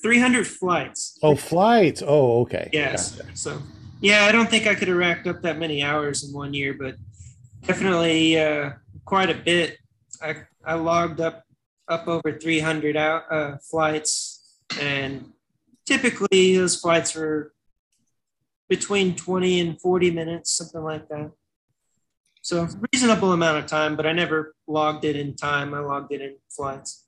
[0.00, 1.18] three hundred flights.
[1.20, 2.00] Oh, flights.
[2.06, 2.70] Oh, okay.
[2.72, 3.16] Yes.
[3.16, 3.36] Gotcha.
[3.36, 3.60] So,
[4.00, 6.72] yeah, I don't think I could have racked up that many hours in one year,
[6.72, 6.94] but
[7.66, 8.70] definitely uh,
[9.04, 9.78] quite a bit.
[10.22, 11.42] I, I logged up
[11.88, 15.32] up over 300 out, uh, flights, and
[15.86, 17.52] typically those flights were
[18.68, 21.30] between 20 and 40 minutes, something like that.
[22.42, 25.74] So reasonable amount of time, but I never logged it in time.
[25.74, 27.06] I logged it in flights.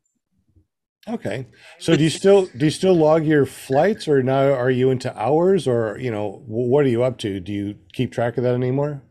[1.09, 1.47] Okay.
[1.79, 5.17] So do you still do you still log your flights or now are you into
[5.19, 7.41] hours or you know what are you up to?
[7.41, 9.03] Do you keep track of that anymore?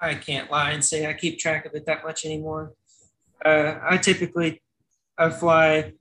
[0.00, 2.74] I can't lie and say I keep track of it that much anymore.
[3.44, 4.62] Uh, I typically
[5.18, 5.94] I fly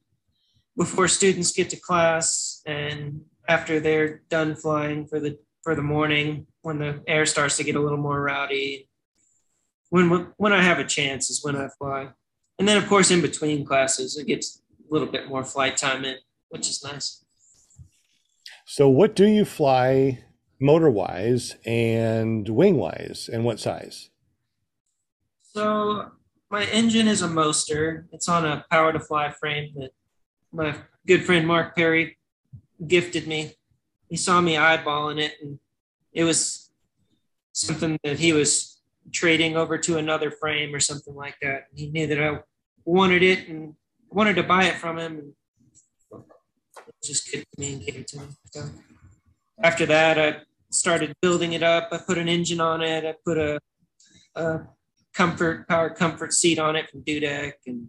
[0.77, 6.45] before students get to class and after they're done flying for the for the morning
[6.61, 8.87] when the air starts to get a little more rowdy.
[9.89, 12.09] When when I have a chance is when I fly,
[12.59, 16.05] and then of course in between classes it gets a little bit more flight time
[16.05, 16.17] in,
[16.49, 17.23] which is nice.
[18.65, 20.23] So what do you fly
[20.59, 24.09] motor wise and wing wise and what size?
[25.53, 26.11] So
[26.49, 28.07] my engine is a Moster.
[28.11, 29.91] It's on a power to fly frame that
[30.51, 32.17] my good friend Mark Perry
[32.85, 33.55] gifted me.
[34.09, 35.59] He saw me eyeballing it, and
[36.13, 36.71] it was
[37.53, 41.67] something that he was trading over to another frame or something like that.
[41.73, 42.39] He knew that I
[42.83, 43.75] wanted it and
[44.09, 45.33] wanted to buy it from him,
[46.11, 46.23] and
[47.03, 48.25] just gifted me and gave it to me.
[48.51, 48.69] So
[49.61, 51.89] after that, I started building it up.
[51.91, 53.05] I put an engine on it.
[53.05, 53.59] I put a,
[54.35, 54.61] a
[55.13, 57.87] comfort power comfort seat on it from Dudek and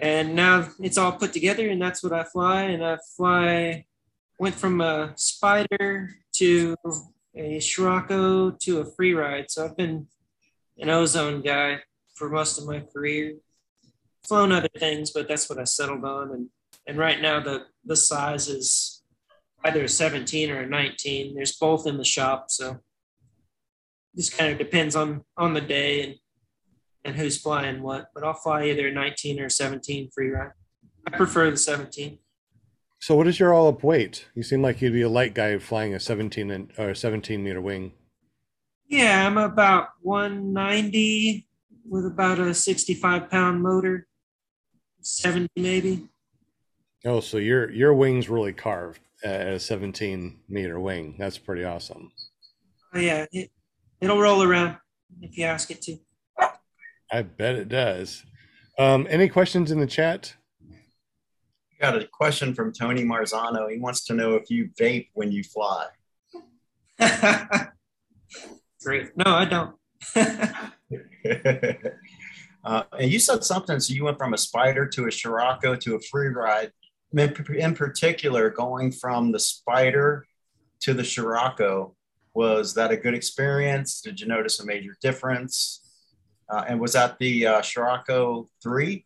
[0.00, 2.62] and now it's all put together and that's what I fly.
[2.62, 3.84] And I fly
[4.38, 6.74] went from a Spyder to
[7.34, 9.50] a Scirocco to a free ride.
[9.50, 10.06] So I've been
[10.78, 11.80] an ozone guy
[12.14, 13.34] for most of my career.
[14.26, 16.32] Flown other things but that's what I settled on.
[16.32, 16.48] And
[16.86, 19.02] and right now the the size is
[19.64, 22.78] either a 17 or a 19 there's both in the shop so
[24.16, 26.14] just kind of depends on on the day and
[27.04, 28.08] and who's flying what.
[28.14, 30.52] But I'll fly either a 19 or 17 free ride.
[31.06, 32.18] I prefer the 17.
[32.98, 34.26] So what is your all up weight?
[34.34, 37.60] You seem like you'd be a light guy flying a 17 and or 17 meter
[37.60, 37.92] wing.
[38.86, 41.46] Yeah, I'm about 190
[41.88, 44.06] with about a 65 pound motor,
[45.00, 46.08] 70 maybe.
[47.06, 51.16] Oh, so your your wing's really carved at a 17 meter wing.
[51.18, 52.12] That's pretty awesome.
[52.94, 53.50] Oh, yeah, it,
[54.00, 54.76] it'll roll around
[55.22, 55.96] if you ask it to.
[57.12, 58.24] I bet it does.
[58.78, 60.34] Um, any questions in the chat?
[61.80, 63.70] Got a question from Tony Marzano.
[63.70, 65.86] He wants to know if you vape when you fly.
[68.82, 69.16] Great.
[69.16, 69.74] No, I don't.
[72.64, 73.80] uh, and you said something.
[73.80, 76.72] So you went from a Spyder to a Scirocco to a free ride.
[77.12, 80.22] In, in particular, going from the Spyder
[80.80, 81.96] to the Scirocco,
[82.34, 84.00] was that a good experience?
[84.00, 85.79] Did you notice a major difference?
[86.50, 89.04] Uh, and was that the uh, Scirocco 3?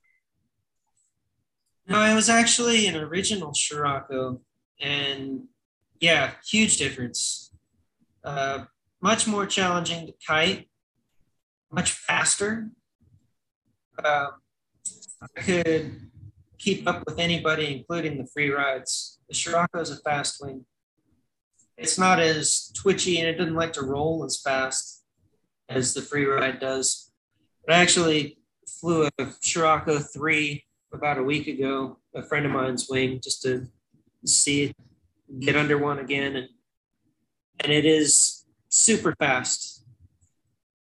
[1.87, 4.41] No, it was actually an original Scirocco,
[4.81, 5.43] and
[6.01, 7.53] yeah, huge difference.
[8.25, 8.65] Uh,
[9.03, 10.71] much more challenging to kite,
[11.71, 12.71] much faster.
[14.03, 14.29] Uh,
[15.37, 16.11] I could
[16.59, 19.19] keep up with anybody, including the free rides.
[19.29, 20.65] The Scirocco is a fast wing.
[21.77, 25.05] It's not as twitchy and it doesn't like to roll as fast
[25.69, 27.13] as the free ride does.
[27.67, 32.89] But I actually flew a Scirocco 3 about a week ago, a friend of mine's
[32.89, 33.67] wing, just to
[34.25, 34.77] see it
[35.41, 36.37] get under one again.
[36.37, 36.49] And
[37.61, 39.85] and it is super fast.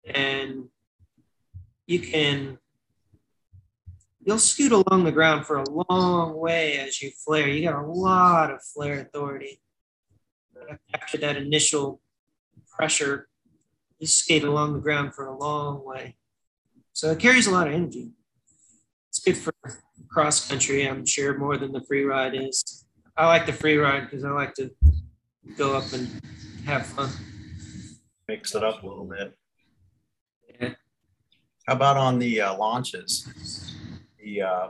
[0.06, 0.68] And
[1.86, 2.58] you can
[4.24, 7.48] you'll scoot along the ground for a long way as you flare.
[7.48, 9.60] You got a lot of flare authority.
[10.94, 12.00] After that initial
[12.70, 13.28] pressure,
[13.98, 16.16] you skate along the ground for a long way.
[16.94, 18.12] So it carries a lot of energy.
[19.08, 19.52] It's good for
[20.08, 22.86] cross country, I'm sure, more than the free ride is.
[23.16, 24.70] I like the free ride because I like to
[25.58, 26.08] go up and
[26.64, 27.10] have fun.
[28.28, 29.36] Mix it up a little bit.
[30.60, 30.74] Yeah.
[31.66, 33.28] How about on the uh, launches?
[34.22, 34.68] The uh,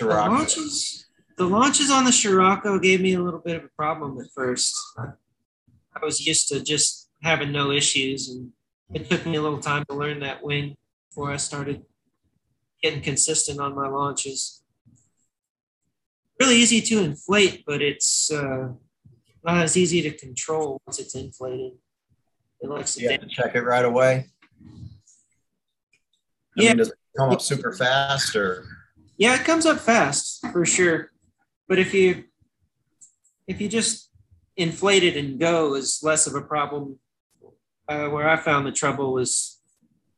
[0.00, 1.06] The launches,
[1.38, 4.74] the launches on the Scirocco gave me a little bit of a problem at first.
[4.98, 8.50] I was used to just having no issues, and
[8.92, 10.76] it took me a little time to learn that wing
[11.16, 11.82] before I started
[12.82, 14.62] getting consistent on my launches.
[16.38, 18.68] Really easy to inflate, but it's uh,
[19.42, 21.72] not as easy to control once it's inflated.
[22.60, 24.26] It likes to You have to check it right away.
[26.58, 26.68] I Yeah.
[26.70, 28.66] mean, does it come up super fast or?
[29.16, 31.12] Yeah, it comes up fast for sure.
[31.66, 32.24] But if you
[33.46, 34.10] if you just
[34.58, 36.98] inflate it and go is less of a problem.
[37.88, 39.55] Uh, where I found the trouble was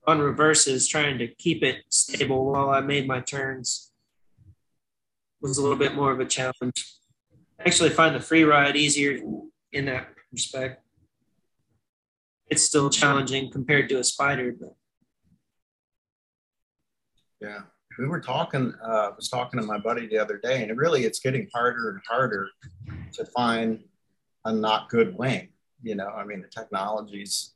[0.08, 3.92] on reverses, trying to keep it stable while I made my turns
[5.42, 6.96] was a little bit more of a challenge.
[7.60, 9.20] I actually find the free ride easier
[9.72, 10.82] in that respect.
[12.50, 14.74] It's still challenging compared to a Spyder, but
[17.40, 17.60] Yeah,
[17.98, 18.72] we were talking.
[18.82, 21.48] Uh, I was talking to my buddy the other day, and it really it's getting
[21.54, 22.48] harder and harder
[23.12, 23.84] to find
[24.46, 25.50] a not good wing.
[25.82, 27.52] You know, I mean, the technology's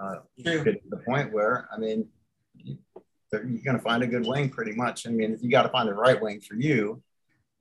[0.00, 0.64] uh, True.
[0.64, 2.08] getting to the point where, I mean,
[2.54, 2.78] you,
[3.32, 5.06] you're going to find a good wing pretty much.
[5.06, 7.02] I mean, you got to find the right wing for you,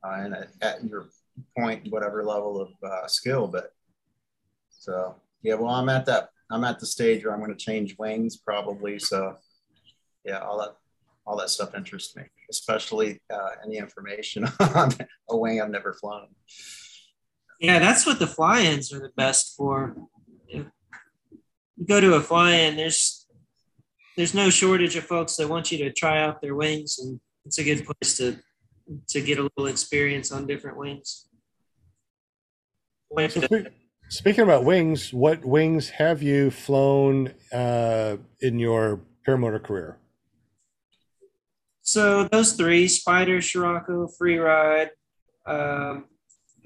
[0.05, 1.09] uh, and at, at your
[1.57, 3.47] point, whatever level of uh, skill.
[3.47, 3.71] But
[4.69, 6.29] so yeah, well, I'm at that.
[6.49, 8.99] I'm at the stage where I'm going to change wings probably.
[8.99, 9.37] So
[10.25, 10.75] yeah, all that
[11.25, 14.91] all that stuff interests me, especially uh, any information on
[15.29, 16.27] a wing I've never flown.
[17.59, 19.95] Yeah, that's what the fly-ins are the best for.
[21.81, 23.25] You go to a fly-in, there's
[24.15, 27.57] there's no shortage of folks that want you to try out their wings, and it's
[27.57, 28.37] a good place to
[29.09, 31.25] to get a little experience on different wings.
[33.29, 33.47] So
[34.09, 39.97] speaking about wings, what wings have you flown uh, in your paramotor career?
[41.81, 44.91] So those three: Spyder, Scirocco, Free Ride,
[45.47, 46.05] um,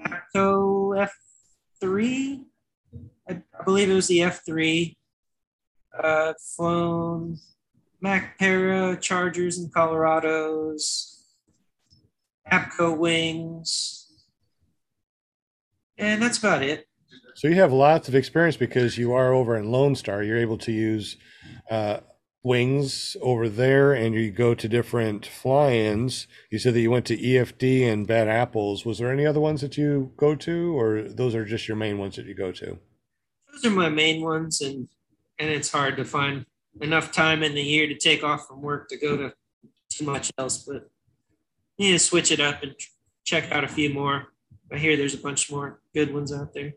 [0.06, 1.08] Acto
[1.82, 2.44] F3.
[3.26, 4.95] I, I believe it was the F3.
[6.02, 7.38] Uh, flown
[8.00, 11.16] Mac Para, Chargers, and Colorados.
[12.50, 14.12] Apco wings,
[15.98, 16.86] and that's about it.
[17.34, 20.22] So you have lots of experience because you are over in Lone Star.
[20.22, 21.16] You're able to use
[21.70, 21.98] uh,
[22.42, 26.28] wings over there, and you go to different fly-ins.
[26.50, 28.86] You said that you went to EFD and Bad Apples.
[28.86, 31.98] Was there any other ones that you go to, or those are just your main
[31.98, 32.78] ones that you go to?
[33.52, 34.88] Those are my main ones, and
[35.38, 36.46] and it's hard to find
[36.80, 39.32] enough time in the year to take off from work to go to
[39.90, 40.58] too much else.
[40.58, 40.88] But
[41.78, 42.74] yeah, switch it up and
[43.24, 44.28] check out a few more.
[44.72, 46.74] I hear there's a bunch more good ones out there.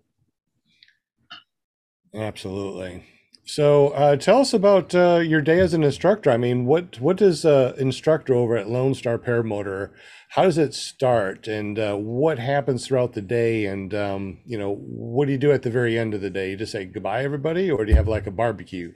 [2.13, 3.05] Absolutely.
[3.49, 6.29] So, uh, tell us about uh, your day as an instructor.
[6.29, 9.89] I mean, what what does uh, instructor over at Lone Star Paramotor?
[10.29, 13.65] How does it start, and uh, what happens throughout the day?
[13.65, 16.51] And um, you know, what do you do at the very end of the day?
[16.51, 18.93] You just say goodbye, everybody, or do you have like a barbecue?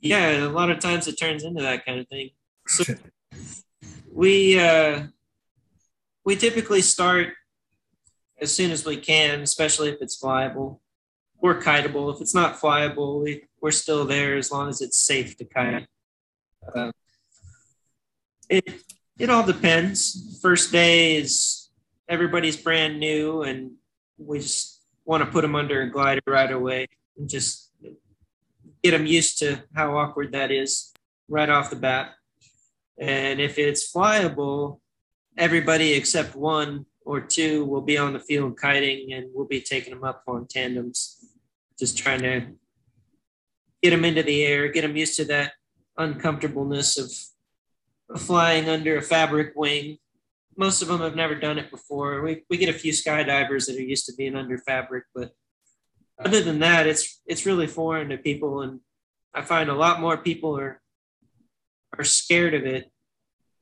[0.00, 2.30] Yeah, a lot of times it turns into that kind of thing.
[2.66, 2.92] So
[4.12, 5.04] we uh,
[6.24, 7.28] we typically start
[8.40, 10.80] as soon as we can, especially if it's flyable
[11.44, 12.12] or kiteable.
[12.14, 15.86] If it's not flyable, we, we're still there as long as it's safe to kite.
[16.74, 16.90] Uh,
[18.48, 18.80] it
[19.18, 20.38] it all depends.
[20.40, 21.68] First day is
[22.08, 23.72] everybody's brand new, and
[24.16, 26.86] we just want to put them under a glider right away
[27.18, 27.70] and just
[28.82, 30.94] get them used to how awkward that is
[31.28, 32.14] right off the bat.
[32.98, 34.80] And if it's flyable,
[35.36, 39.92] everybody except one or two will be on the field kiting and we'll be taking
[39.92, 41.23] them up on tandems,
[41.78, 42.46] just trying to
[43.82, 45.52] get them into the air, get them used to that
[45.98, 47.10] uncomfortableness of,
[48.20, 49.96] flying under a fabric wing.
[50.56, 52.20] Most of them have never done it before.
[52.20, 55.32] We, we get a few skydivers that are used to being under fabric, but
[56.22, 58.80] other than that, it's it's really foreign to people, and
[59.34, 60.80] I find a lot more people are
[61.98, 62.90] are scared of it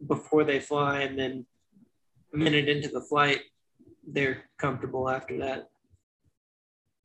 [0.07, 1.47] before they fly, and then
[2.35, 3.41] a minute into the flight,
[4.07, 5.69] they're comfortable after that.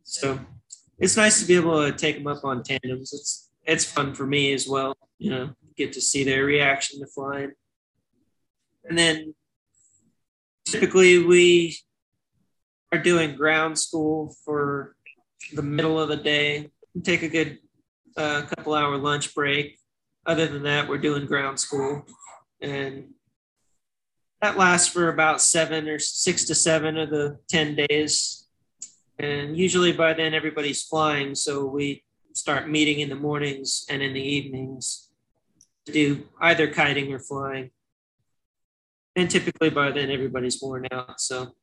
[0.03, 0.39] so
[0.99, 3.13] it's nice to be able to take them up on tandems.
[3.13, 4.95] It's it's fun for me as well.
[5.19, 7.51] You know, get to see their reaction to flying.
[8.85, 9.35] And then
[10.65, 11.77] typically we
[12.91, 14.95] are doing ground school for
[15.53, 16.71] the middle of the day.
[16.95, 17.59] We take a good
[18.15, 19.77] uh, couple hour lunch break.
[20.25, 22.05] Other than that, we're doing ground school.
[22.61, 23.13] And
[24.41, 28.46] that lasts for about seven or six to seven of the 10 days.
[29.19, 31.35] And usually by then, everybody's flying.
[31.35, 32.03] So we
[32.33, 35.09] start meeting in the mornings and in the evenings
[35.85, 37.71] to do either kiting or flying.
[39.15, 41.19] And typically by then, everybody's worn out.
[41.19, 41.55] So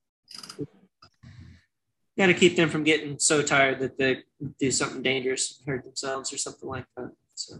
[2.18, 4.22] got to keep them from getting so tired that they
[4.58, 7.10] do something dangerous, and hurt themselves or something like that.
[7.34, 7.56] So.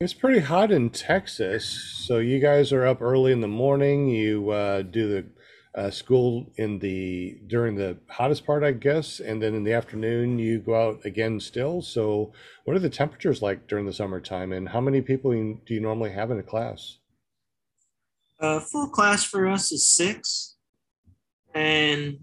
[0.00, 1.68] It's pretty hot in Texas,
[2.06, 4.08] so you guys are up early in the morning.
[4.08, 5.26] You uh, do the
[5.74, 10.38] uh, school in the during the hottest part, I guess, and then in the afternoon
[10.38, 11.80] you go out again still.
[11.80, 12.32] So,
[12.64, 16.10] what are the temperatures like during the summertime, and how many people do you normally
[16.10, 16.98] have in a class?
[18.40, 20.56] Uh, full class for us is six,
[21.54, 22.18] and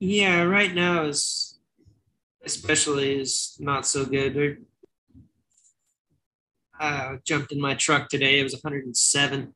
[0.00, 1.58] yeah, right now is
[2.44, 4.58] especially is not so good.
[6.80, 8.38] I jumped in my truck today.
[8.38, 9.54] It was 107.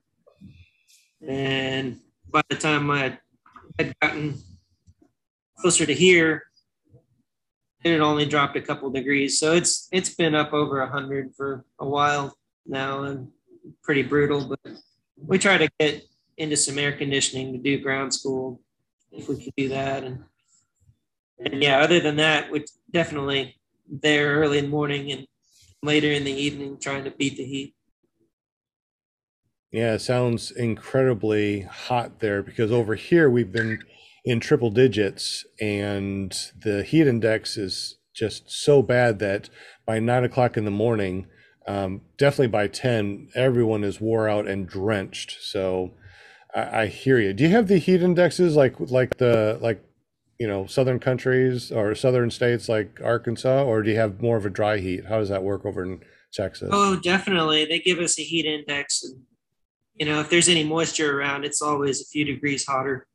[1.26, 2.00] And
[2.32, 3.18] by the time I
[3.78, 4.40] had gotten
[5.58, 6.44] closer to here,
[7.84, 9.38] it had only dropped a couple degrees.
[9.38, 13.28] So it's it's been up over 100 for a while now and
[13.82, 14.48] pretty brutal.
[14.48, 14.74] But
[15.16, 16.02] we try to get
[16.36, 18.60] into some air conditioning to do ground school
[19.10, 20.04] if we can do that.
[20.04, 20.24] And,
[21.38, 23.56] and yeah, other than that, we're definitely
[23.88, 25.26] there early in the morning and
[25.82, 27.74] later in the evening trying to beat the heat.
[29.72, 33.82] Yeah, it sounds incredibly hot there because over here we've been
[34.24, 39.48] in triple digits and the heat index is just so bad that
[39.86, 41.26] by nine o'clock in the morning,
[41.66, 45.38] um, definitely by 10, everyone is wore out and drenched.
[45.40, 45.92] So
[46.54, 47.32] I, I hear you.
[47.32, 49.82] Do you have the heat indexes like like the like
[50.38, 54.46] you know southern countries or southern states like Arkansas, or do you have more of
[54.46, 55.06] a dry heat?
[55.06, 56.00] How does that work over in
[56.32, 56.70] Texas?
[56.72, 57.64] Oh, definitely.
[57.64, 59.04] They give us a heat index,
[59.94, 63.06] you know if there's any moisture around, it's always a few degrees hotter.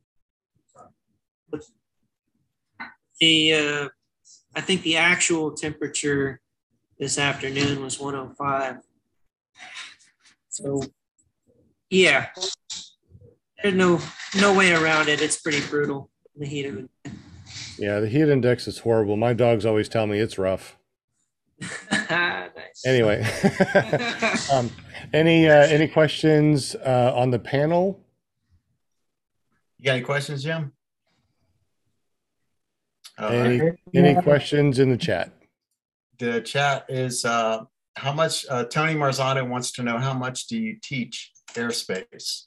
[3.19, 3.87] The uh,
[4.55, 6.39] I think the actual temperature
[6.99, 8.77] this afternoon was 105.
[10.49, 10.83] So
[11.89, 12.27] yeah,
[13.61, 13.99] there's no
[14.39, 15.21] no way around it.
[15.21, 16.89] It's pretty brutal the heat of it.
[17.77, 19.17] Yeah, the heat index is horrible.
[19.17, 20.77] My dogs always tell me it's rough.
[21.91, 22.85] nice.
[22.85, 23.21] Anyway,
[24.53, 24.71] um,
[25.13, 27.99] any uh, any questions uh, on the panel?
[29.77, 30.73] You got any questions, Jim?
[33.19, 33.79] any right.
[33.93, 35.31] any questions in the chat?
[36.19, 37.63] The chat is uh,
[37.95, 38.45] how much.
[38.49, 42.43] Uh, Tony Marzano wants to know how much do you teach airspace?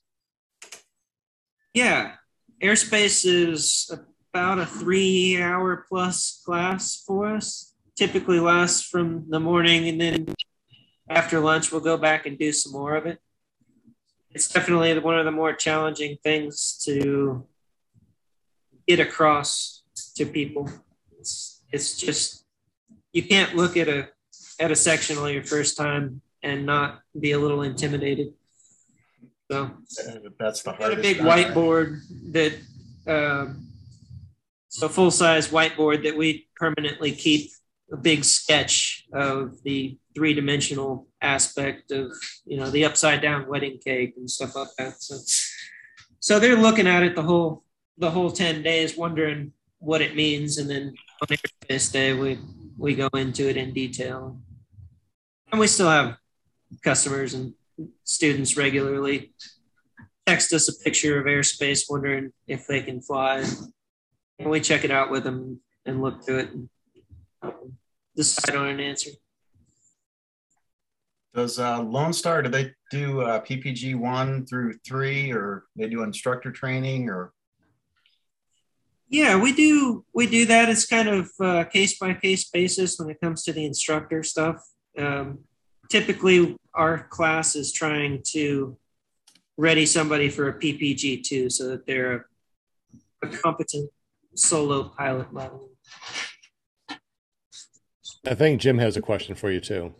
[1.75, 2.13] Yeah,
[2.63, 3.91] airspace is
[4.33, 7.75] about a three hour plus class for us.
[7.97, 10.35] Typically lasts from the morning and then
[11.11, 13.19] after lunch we'll go back and do some more of it.
[14.31, 17.47] It's definitely one of the more challenging things to
[18.87, 19.83] get across
[20.15, 20.71] to people.
[21.19, 22.45] It's, it's just
[23.13, 24.09] you can't look at a
[24.61, 28.33] at a sectional your first time and not be a little intimidated.
[29.51, 29.71] So
[30.39, 30.79] that's the hardest.
[30.79, 32.01] Got a big whiteboard
[32.33, 32.53] that,
[33.09, 33.67] um,
[34.69, 37.51] so full size whiteboard that we permanently keep
[37.91, 42.13] a big sketch of the three dimensional aspect of
[42.45, 45.03] you know the upside down wedding cake and stuff like that.
[45.03, 45.17] So,
[46.21, 47.65] so they're looking at it the whole
[47.99, 52.39] the whole ten days, wondering what it means, and then on airspace day we
[52.77, 54.39] we go into it in detail,
[55.51, 56.17] and we still have
[56.83, 57.55] customers and
[58.05, 59.33] students regularly
[60.27, 63.45] text us a picture of airspace wondering if they can fly.
[64.39, 66.69] And we check it out with them and look through it and
[68.17, 69.11] decide on an answer.
[71.35, 76.03] Does uh, Lone Star, do they do uh, PPG one through three or they do
[76.03, 77.33] instructor training or?
[79.09, 80.05] Yeah, we do.
[80.13, 80.69] We do that.
[80.69, 84.63] It's kind of uh, case by case basis when it comes to the instructor stuff.
[84.99, 85.41] Um,
[85.89, 88.77] typically our class is trying to
[89.57, 92.27] ready somebody for a PPG too, so that they're
[93.23, 93.91] a, a competent
[94.35, 95.71] solo pilot level.
[98.27, 99.95] I think Jim has a question for you too.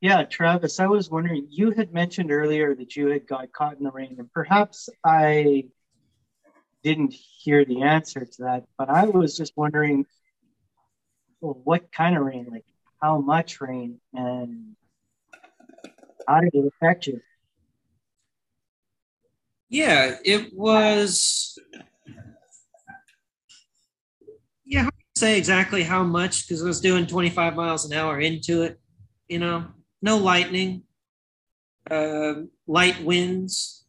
[0.00, 3.84] Yeah, Travis, I was wondering, you had mentioned earlier that you had got caught in
[3.84, 5.64] the rain, and perhaps I
[6.84, 10.06] didn't hear the answer to that, but I was just wondering
[11.40, 12.48] well, what kind of rain?
[12.50, 12.64] Like
[13.00, 14.76] how much rain and
[16.26, 17.20] how did it affect you?
[19.68, 21.58] Yeah, it was.
[24.64, 28.20] Yeah, hard to say exactly how much because I was doing 25 miles an hour
[28.20, 28.78] into it.
[29.28, 29.66] You know,
[30.00, 30.84] no lightning,
[31.90, 32.34] uh,
[32.66, 33.84] light winds,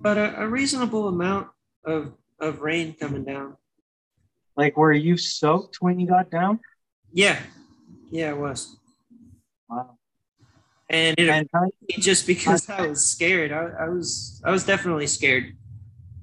[0.00, 1.48] but a, a reasonable amount
[1.84, 3.56] of of rain coming down.
[4.56, 6.60] Like were you soaked when you got down?
[7.12, 7.40] Yeah,
[8.10, 8.76] yeah, it was.
[9.68, 9.98] Wow.
[10.88, 11.48] And it And
[11.98, 13.52] just because I was scared.
[13.52, 15.56] I, I was I was definitely scared.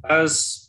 [0.08, 0.63] I was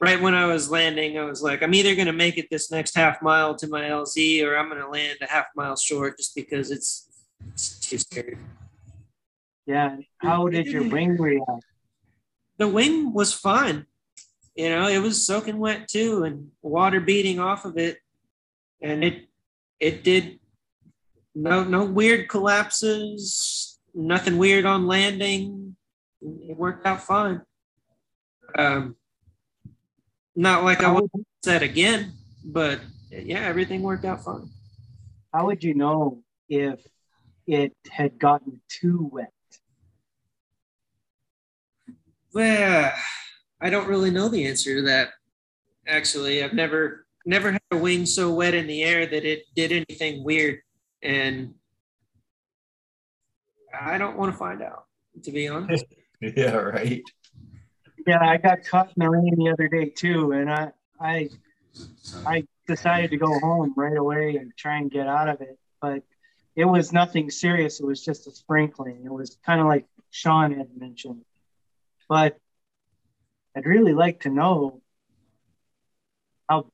[0.00, 1.18] right when I was landing.
[1.18, 3.82] I was like, I'm either going to make it this next half mile to my
[3.82, 7.08] LZ, or I'm going to land a half mile short, just because it's,
[7.52, 8.38] it's too scary.
[9.66, 9.96] yeah.
[10.18, 11.64] How did your wing react?
[12.58, 13.86] The wing was fine.
[14.54, 17.98] You know, it was soaking wet too, and water beating off of it,
[18.80, 19.28] and it
[19.78, 20.40] it did
[21.34, 25.76] no no weird collapses, nothing weird on landing.
[26.22, 27.42] It worked out fine.
[28.56, 28.96] Um,
[30.36, 32.12] not like I How want would, that again,
[32.44, 32.80] but
[33.10, 34.50] yeah, everything worked out fine.
[35.32, 36.80] how would you know if
[37.46, 39.32] it had gotten too wet?
[42.34, 42.92] Well,
[43.60, 45.10] I don't really know the answer to that.
[45.88, 49.72] Actually, I've never never had a wing so wet in the air that it did
[49.72, 50.60] anything weird,
[51.02, 51.54] and
[53.72, 54.84] I don't want to find out.
[55.22, 55.86] To be honest,
[56.20, 57.02] Yeah, right.
[58.06, 61.28] Yeah, I got caught in the rain the other day too, and I I
[62.24, 65.58] I decided to go home right away and try and get out of it.
[65.80, 66.04] But
[66.54, 67.80] it was nothing serious.
[67.80, 69.02] It was just a sprinkling.
[69.04, 71.24] It was kind of like Sean had mentioned.
[72.08, 72.38] But
[73.56, 74.80] I'd really like to know
[76.48, 76.70] how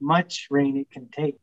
[0.00, 1.38] much rain it can take.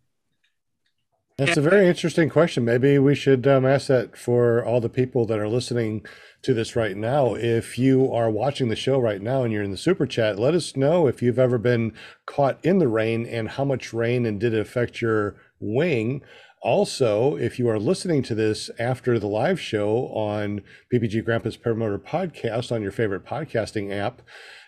[1.38, 2.64] That's a very interesting question.
[2.64, 6.06] Maybe we should um, ask that for all the people that are listening
[6.44, 7.34] to this right now.
[7.34, 10.54] If you are watching the show right now and you're in the super chat, let
[10.54, 11.94] us know if you've ever been
[12.28, 16.22] caught in the rain and how much rain and did it affect your wing.
[16.62, 20.62] Also, if you are listening to this after the live show on
[20.94, 24.22] PPG Grandpa's Paramotor Podcast on your favorite podcasting app,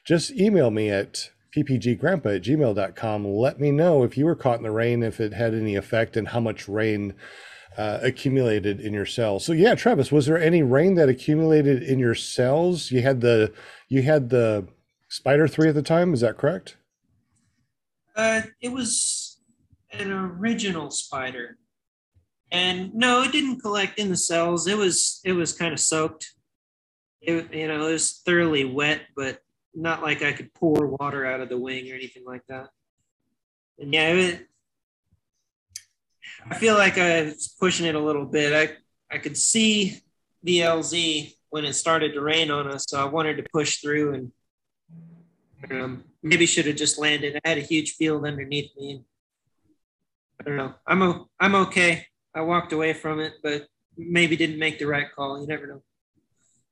[0.03, 3.25] just email me at ppggrandpa at gmail.com.
[3.25, 6.17] Let me know if you were caught in the rain, if it had any effect,
[6.17, 7.13] and how much rain
[7.77, 9.45] uh, accumulated in your cells.
[9.45, 12.91] So yeah, Travis, was there any rain that accumulated in your cells?
[12.91, 13.53] You had the
[13.89, 14.67] you had the
[15.09, 16.13] Spyder three at the time.
[16.13, 16.77] Is that correct?
[18.15, 19.41] uh, it was
[19.91, 21.55] an original Spyder,
[22.51, 24.67] and no, it didn't collect in the cells.
[24.67, 26.33] It was it was kind of soaked.
[27.21, 29.39] It you know it was thoroughly wet, but
[29.75, 32.69] not like I could pour water out of the wing or anything like that.
[33.79, 34.47] And yeah, it,
[36.49, 38.53] I feel like I was pushing it a little bit.
[38.53, 40.01] I I could see
[40.43, 44.13] the LZ when it started to rain on us, so I wanted to push through
[44.13, 44.31] and
[45.71, 47.39] um, maybe should have just landed.
[47.43, 49.03] I had a huge field underneath me.
[50.39, 50.73] I don't know.
[50.85, 52.07] I'm o- I'm okay.
[52.33, 53.67] I walked away from it, but
[53.97, 55.39] maybe didn't make the right call.
[55.39, 55.81] You never know.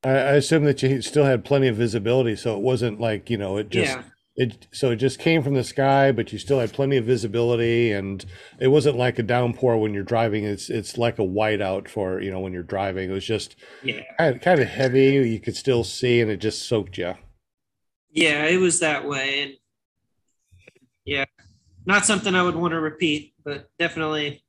[0.04, 3.38] I, I assume that you still had plenty of visibility, so it wasn't like you
[3.38, 4.04] know it just yeah,
[4.36, 7.92] it so it just came from the sky, but you still had plenty of visibility,
[7.92, 8.26] and
[8.60, 10.44] it wasn't like a downpour when you're driving.
[10.44, 13.10] It's it's like a whiteout for you know when you're driving.
[13.10, 15.14] It was just yeah, kind of, kind of heavy.
[15.30, 17.14] You could still see, and it just soaked you.
[18.12, 18.46] yeah.
[18.46, 19.54] It was that way, and
[21.06, 21.26] yeah,
[21.86, 24.44] not something I would want to repeat, but definitely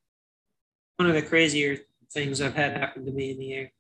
[0.96, 1.78] one of the crazier
[2.11, 3.72] things I've had happen to me in the air.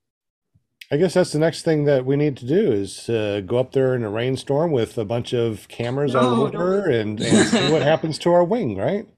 [0.92, 3.72] I guess that's the next thing that we need to do is uh, go up
[3.72, 6.92] there in a rainstorm with a bunch of cameras all No, over don't.
[6.92, 9.08] and, and see what happens to our wing, right?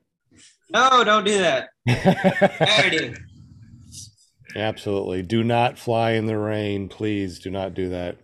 [0.70, 1.68] No, don't do that.
[1.88, 3.14] I.
[4.56, 5.22] Absolutely.
[5.22, 6.88] Do not fly in the rain.
[6.88, 8.16] Please do not do that.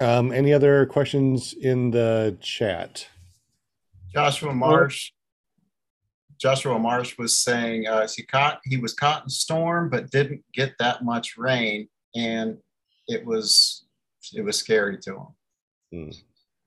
[0.00, 3.08] Um, any other questions in the chat?
[4.12, 5.10] Joshua Marsh.
[6.38, 10.74] Joshua Marsh was saying uh, he caught he was caught in storm, but didn't get
[10.78, 12.58] that much rain, and
[13.08, 13.86] it was
[14.32, 15.26] it was scary to him.
[15.92, 16.10] Hmm.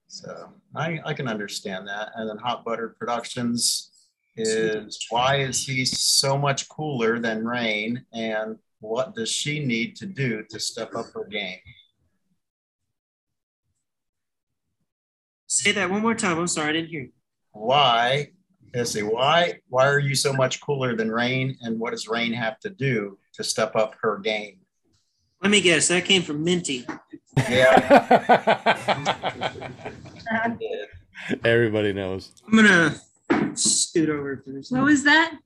[0.07, 2.11] So I, I can understand that.
[2.15, 3.91] And then Hot Butter Productions
[4.37, 10.05] is why is he so much cooler than Rain, and what does she need to
[10.05, 11.57] do to step up her game?
[15.47, 16.37] Say that one more time.
[16.37, 17.01] I'm sorry, I didn't hear.
[17.03, 17.11] you.
[17.51, 18.31] Why?
[18.75, 19.01] Let's see.
[19.01, 19.59] Why?
[19.69, 21.57] Why are you so much cooler than Rain?
[21.61, 24.59] And what does Rain have to do to step up her game?
[25.41, 25.87] Let me guess.
[25.87, 26.85] That came from Minty.
[27.49, 28.77] Yeah.
[31.43, 32.31] Everybody knows.
[32.45, 32.95] I'm gonna
[33.55, 34.71] scoot over to this.
[34.71, 35.37] What was that?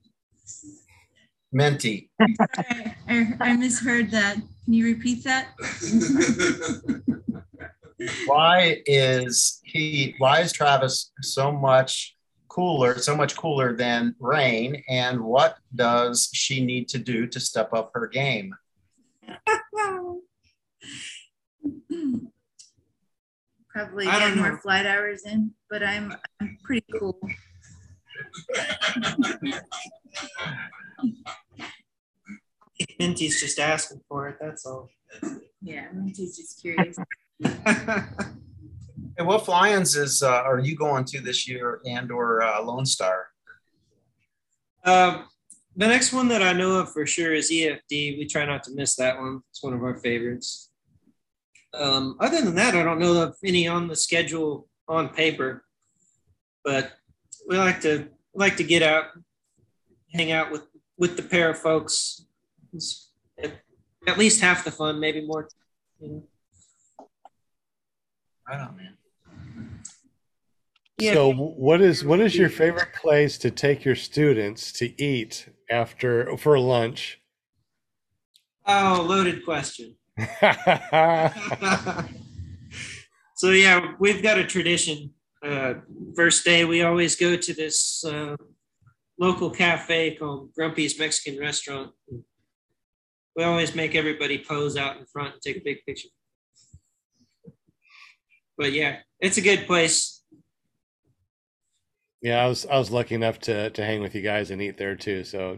[1.52, 2.10] Minty.
[2.20, 4.36] I, I, I misheard that.
[4.36, 5.50] Can you repeat that?
[8.26, 10.16] why is he?
[10.20, 12.16] Why is Travis so much
[12.48, 14.82] cooler, so much cooler than Rain?
[14.88, 18.56] And what does she need to do to step up her game?
[23.70, 24.58] Probably I don't get more know.
[24.58, 27.18] flight hours in, but I'm I'm pretty cool.
[33.00, 34.38] Minty's just asking for it.
[34.42, 34.90] That's all.
[35.62, 36.98] Yeah, I'm just just curious.
[39.18, 42.86] And what fly-ins is uh, are you going to this year, and or uh, Lone
[42.86, 43.28] Star?
[44.84, 45.26] Um,
[45.82, 48.20] the next one that I know of for sure is EFD.
[48.20, 49.42] We try not to miss that one.
[49.50, 50.70] It's one of our favorites.
[51.74, 55.64] Um, other than that, I don't know of any on the schedule on paper,
[56.64, 56.92] but
[57.48, 59.06] we like to like to get out,
[60.14, 60.68] hang out with
[60.98, 62.28] with the pair of folks.
[62.74, 63.10] It's
[63.42, 63.54] at,
[64.08, 65.50] at least half the fun, maybe more.
[66.00, 66.24] You know.
[68.48, 68.98] Right on, man.
[71.00, 71.14] Yeah.
[71.14, 76.38] So, what is what is your favorite place to take your students to eat after
[76.38, 77.22] for lunch?
[78.68, 79.96] Oh, loaded question.
[83.36, 85.12] so yeah, we've got a tradition.
[85.44, 85.76] Uh,
[86.16, 88.36] first day, we always go to this uh,
[89.18, 91.92] local cafe called Grumpy's Mexican Restaurant.
[93.36, 96.10] We always make everybody pose out in front and take a big picture.
[98.58, 100.21] But yeah, it's a good place.
[102.22, 104.78] Yeah, I was I was lucky enough to to hang with you guys and eat
[104.78, 105.24] there too.
[105.24, 105.58] So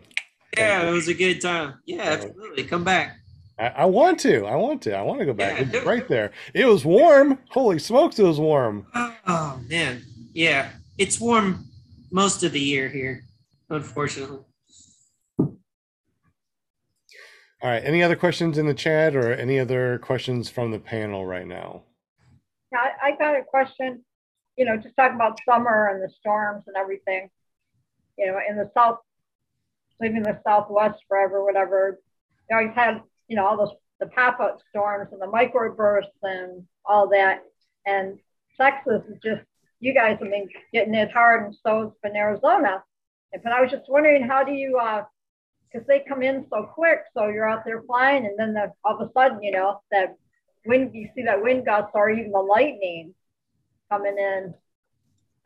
[0.58, 1.76] Yeah, it was a good time.
[1.86, 2.64] Yeah, absolutely.
[2.64, 3.18] Come back.
[3.60, 4.46] I, I want to.
[4.46, 4.98] I want to.
[4.98, 5.60] I want to go back.
[5.60, 5.86] Yeah, It's it.
[5.86, 6.32] right there.
[6.54, 7.38] It was warm.
[7.52, 8.88] Holy smokes, it was warm.
[9.28, 10.02] Oh man,
[10.34, 11.66] yeah, it's warm
[12.12, 13.24] most of the year here,
[13.70, 14.40] unfortunately.
[17.62, 17.84] All right.
[17.84, 21.84] Any other questions in the chat or any other questions from the panel right now?
[22.74, 24.04] Yeah, I, I got a question,
[24.58, 27.30] you know, just talking about summer and the storms and everything.
[28.18, 29.00] You know, in the south,
[30.00, 32.00] leaving the southwest forever, whatever.
[32.50, 37.08] You always had, you know, all those the pop-up storms and the microbursts and all
[37.10, 37.44] that.
[37.86, 38.20] And
[38.60, 39.42] Texas is just
[39.80, 42.84] you guys have been getting it hard and so has been Arizona.
[43.32, 45.04] But I was just wondering how do you uh
[45.72, 49.00] because they come in so quick, so you're out there flying and then the, all
[49.00, 50.16] of a sudden, you know, that
[50.68, 53.14] wind you see that wind gusts or even the lightning
[53.92, 54.54] coming in.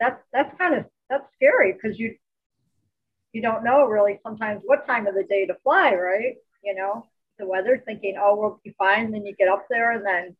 [0.00, 2.14] That's that's kind of that's scary because you
[3.32, 6.36] you don't know really sometimes what time of the day to fly right?
[6.62, 7.06] You know
[7.38, 9.10] the weather thinking oh we'll be fine.
[9.10, 10.36] Then you get up there and then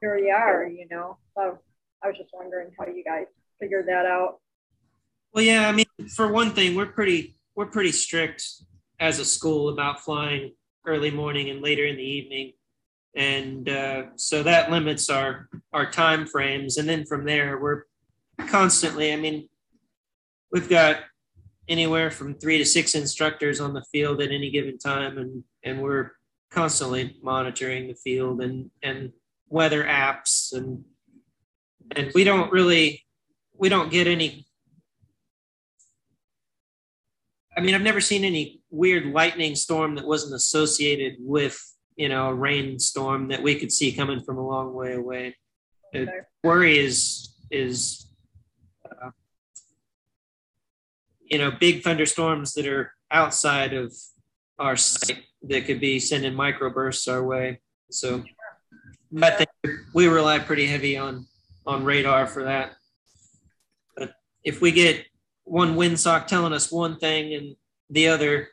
[0.00, 1.18] here you are you know?
[1.36, 1.58] So
[2.02, 3.26] i was just wondering how you guys
[3.60, 4.40] figured that out.
[5.32, 8.44] Well, yeah, I mean, for one thing, we're pretty we're pretty strict
[9.00, 10.52] as a school about flying
[10.86, 12.52] early morning and later in the evening,
[13.16, 16.76] and uh, so that limits our our time frames.
[16.76, 17.84] And then from there, we're
[18.48, 19.12] constantly.
[19.12, 19.48] I mean,
[20.52, 20.98] we've got
[21.68, 25.82] anywhere from three to six instructors on the field at any given time, and and
[25.82, 26.12] we're
[26.50, 29.12] constantly monitoring the field and and
[29.48, 30.84] weather apps and
[31.94, 33.04] and we don't really
[33.56, 34.46] we don't get any
[37.56, 41.58] I mean, I've never seen any weird lightning storm that wasn't associated with,
[41.96, 45.36] you know, a rainstorm that we could see coming from a long way away.
[45.92, 46.08] The
[46.44, 48.08] worry is is,
[48.84, 49.10] uh,
[51.24, 53.94] you know, big thunderstorms that are outside of
[54.58, 57.60] our site that could be sending microbursts our way.
[57.90, 58.24] So,
[59.22, 59.50] I think
[59.94, 61.26] we rely pretty heavy on
[61.66, 62.72] on radar for that.
[63.96, 65.06] But if we get
[65.44, 67.56] one windsock telling us one thing and
[67.88, 68.48] the other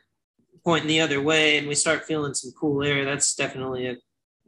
[0.64, 3.96] pointing the other way, and we start feeling some cool air, that's definitely a,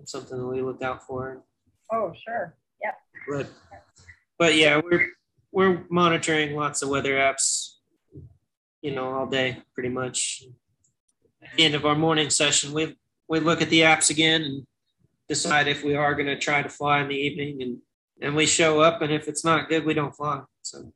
[0.04, 1.42] something that we look out for.
[1.92, 2.92] oh sure yeah
[3.28, 3.48] But
[4.38, 5.08] but yeah, we're
[5.52, 7.76] we're monitoring lots of weather apps,
[8.82, 10.44] you know, all day pretty much.
[11.42, 12.96] At the end of our morning session, we
[13.28, 14.66] we look at the apps again and
[15.28, 17.78] decide if we are going to try to fly in the evening, and
[18.20, 20.42] and we show up, and if it's not good, we don't fly.
[20.62, 20.92] So.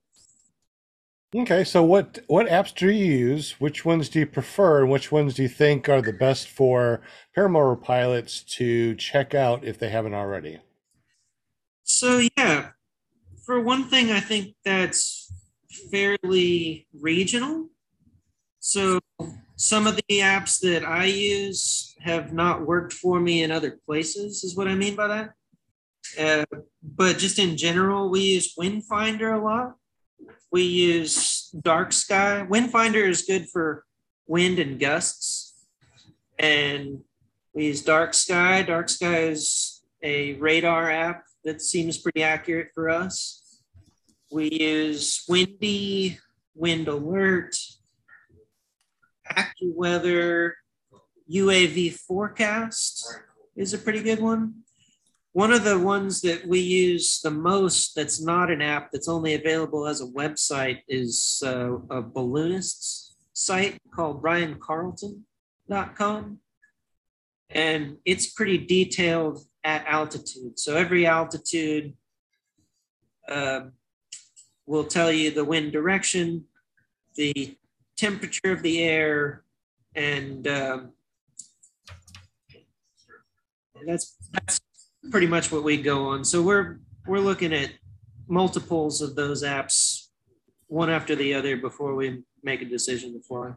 [1.32, 3.52] Okay, so what what apps do you use?
[3.60, 7.02] Which ones do you prefer, and which ones do you think are the best for
[7.36, 10.58] paramotor pilots to check out if they haven't already?
[11.84, 12.70] So yeah,
[13.46, 15.32] for one thing, I think that's
[15.92, 17.68] fairly regional.
[18.58, 18.98] So
[19.54, 24.42] some of the apps that I use have not worked for me in other places,
[24.42, 25.32] is what I mean by that.
[26.18, 29.74] Uh, but just in general, we use Windfinder a lot.
[30.52, 32.46] We use Dark Sky.
[32.48, 33.84] Windfinder is good for
[34.26, 35.66] wind and gusts.
[36.38, 37.00] And
[37.54, 38.62] we use Dark Sky.
[38.62, 43.60] Dark Sky is a radar app that seems pretty accurate for us.
[44.32, 46.18] We use Windy,
[46.54, 47.56] Wind Alert,
[49.30, 50.52] AccuWeather,
[51.32, 53.20] UAV Forecast
[53.54, 54.62] is a pretty good one.
[55.32, 59.34] One of the ones that we use the most that's not an app that's only
[59.34, 66.38] available as a website is uh, a balloonist's site called ryancarlton.com.
[67.48, 70.58] And it's pretty detailed at altitude.
[70.58, 71.94] So every altitude
[73.28, 73.60] uh,
[74.66, 76.46] will tell you the wind direction,
[77.14, 77.56] the
[77.96, 79.44] temperature of the air,
[79.94, 80.92] and um,
[83.86, 84.60] that's that's
[85.10, 86.24] pretty much what we go on.
[86.24, 87.70] So we're we're looking at
[88.28, 90.08] multiples of those apps,
[90.66, 93.54] one after the other, before we make a decision to fly.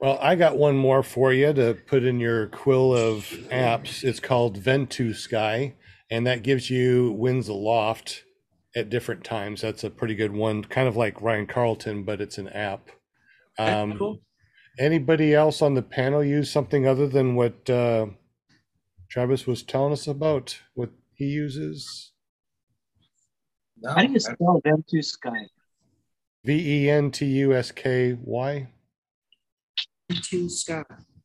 [0.00, 4.02] Well, I got one more for you to put in your quill of apps.
[4.02, 5.74] It's called Ventusky,
[6.10, 8.24] and that gives you winds aloft
[8.74, 9.60] at different times.
[9.60, 12.88] That's a pretty good one, kind of like Ryan Carlton, but it's an app.
[13.58, 14.22] Um, cool.
[14.78, 18.06] Anybody else on the panel use something other than what uh,
[19.10, 20.58] Travis was telling us about?
[20.74, 22.12] What he uses?
[23.82, 25.46] No, How do you spell Ventusky?
[26.44, 28.68] V E N T U S K Y.
[30.08, 30.48] Into.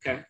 [0.05, 0.21] Okay.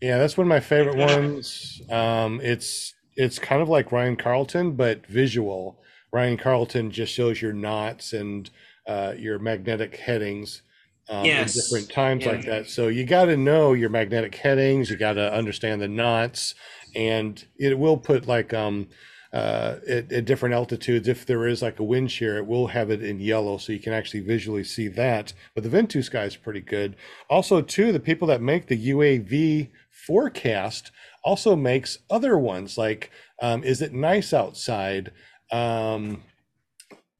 [0.00, 1.82] Yeah, that's one of my favorite ones.
[1.90, 5.80] Um, it's it's kind of like Ryan Carlton, but visual.
[6.12, 8.48] Ryan Carlton just shows your knots and
[8.86, 10.62] uh, your magnetic headings
[11.08, 11.54] um, Yes.
[11.56, 12.32] in different times Yeah.
[12.32, 12.68] like that.
[12.68, 14.90] So you got to know your magnetic headings.
[14.90, 16.54] You got to understand the knots,
[16.94, 18.88] and it will put like um,
[19.32, 21.08] uh, at, at different altitudes.
[21.08, 23.80] If there is like a wind shear, it will have it in yellow, so you
[23.80, 25.32] can actually visually see that.
[25.54, 26.96] But the Ventusky is pretty good.
[27.30, 30.90] Also, too, the people that make the UAV forecast
[31.24, 35.12] also makes other ones like um, is it nice outside?
[35.50, 36.22] Um,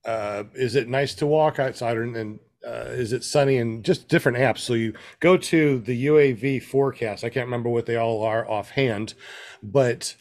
[0.04, 4.08] uh, is it nice to walk outside and, and uh, is it sunny and just
[4.08, 4.58] different apps.
[4.58, 7.24] So you go to the uav forecast.
[7.24, 9.14] I can't remember what they all are offhand
[9.62, 10.16] but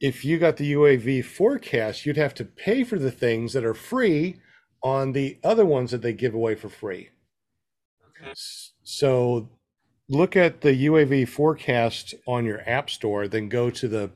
[0.00, 3.74] if you got the uav forecast you'd have to pay for the things that are
[3.74, 4.40] free
[4.82, 7.10] on the other ones that they give away for free.
[8.22, 8.32] Okay.
[8.82, 9.48] so
[10.08, 14.10] look at the uav forecast on your app store then go to the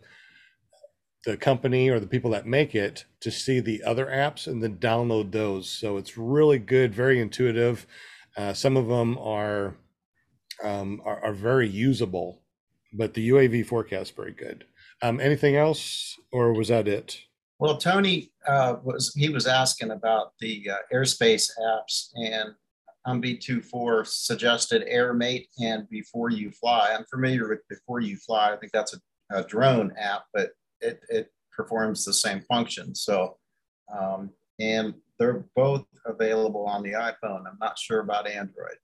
[1.24, 4.76] the company or the people that make it to see the other apps and then
[4.76, 5.68] download those.
[5.70, 7.86] So it's really good, very intuitive.
[8.36, 9.76] Uh, some of them are,
[10.62, 12.42] um, are are very usable,
[12.92, 14.64] but the UAV forecast very good.
[15.02, 17.20] Um, anything else, or was that it?
[17.58, 22.54] Well, Tony uh, was he was asking about the uh, airspace apps, and
[23.06, 26.94] MB24 suggested AirMate and Before You Fly.
[26.96, 28.52] I'm familiar with Before You Fly.
[28.52, 30.50] I think that's a, a drone app, but
[30.85, 32.95] it, it performs the same function.
[32.95, 33.39] So,
[33.97, 34.30] um,
[34.61, 37.47] and they're both available on the iPhone.
[37.47, 38.76] I'm not sure about Android.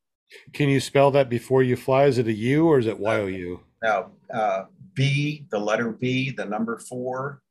[0.52, 2.04] Can you spell that before you fly?
[2.04, 3.60] Is it a U or is it Y O U?
[3.82, 7.42] Now, uh, B, the letter B, the number four,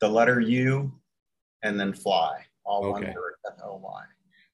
[0.00, 0.92] the letter U,
[1.62, 3.14] and then fly, all one Okay.
[3.14, 4.02] word, F O Y.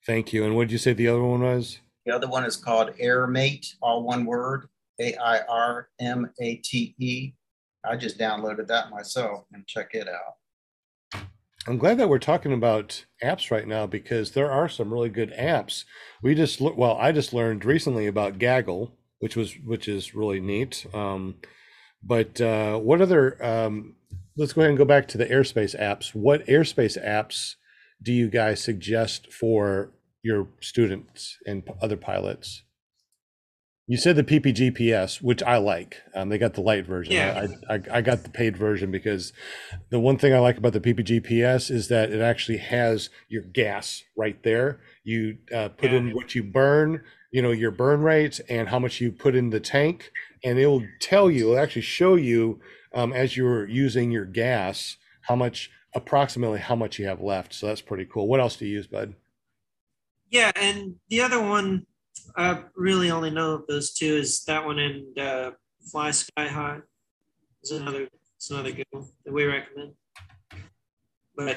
[0.05, 0.45] Thank you.
[0.45, 1.79] And what did you say the other one was?
[2.05, 4.69] The other one is called AirMate, all one word,
[5.01, 7.33] A I R M A T E.
[7.89, 11.23] I just downloaded that myself and check it out.
[11.69, 15.33] I'm glad that we're talking about apps right now because there are some really good
[15.33, 15.85] apps.
[16.23, 20.87] We just well, I just learned recently about Gaggle, which was which is really neat.
[20.95, 21.37] Um,
[22.03, 23.45] but uh, what other?
[23.45, 23.97] Um,
[24.37, 26.15] let's go ahead and go back to the airspace apps.
[26.15, 27.55] What airspace apps
[28.01, 29.91] do you guys suggest for
[30.23, 32.63] your students and other pilots?
[33.89, 36.03] You said the PPGPS, which I like.
[36.13, 37.13] Um, they got the light version.
[37.15, 37.47] Yeah.
[37.71, 39.33] I, I I got the paid version because
[39.91, 44.03] the one thing I like about the PPGPS is that it actually has your gas
[44.17, 44.81] right there.
[45.05, 45.99] You uh, put Yeah.
[45.99, 49.51] in what you burn, you know, your burn rate and how much you put in
[49.51, 50.11] the tank,
[50.43, 52.61] and it will tell you, it'll actually show you
[52.93, 57.55] um, as you're using your gas how much approximately how much you have left.
[57.55, 58.27] So that's pretty cool.
[58.27, 59.15] What else do you use, bud?
[60.29, 61.87] Yeah, and the other one,
[62.37, 65.51] I really only know of those two is that one and uh,
[65.93, 66.83] FlySkyHy.
[67.63, 69.95] Is another, it's another good one that we recommend.
[71.37, 71.57] But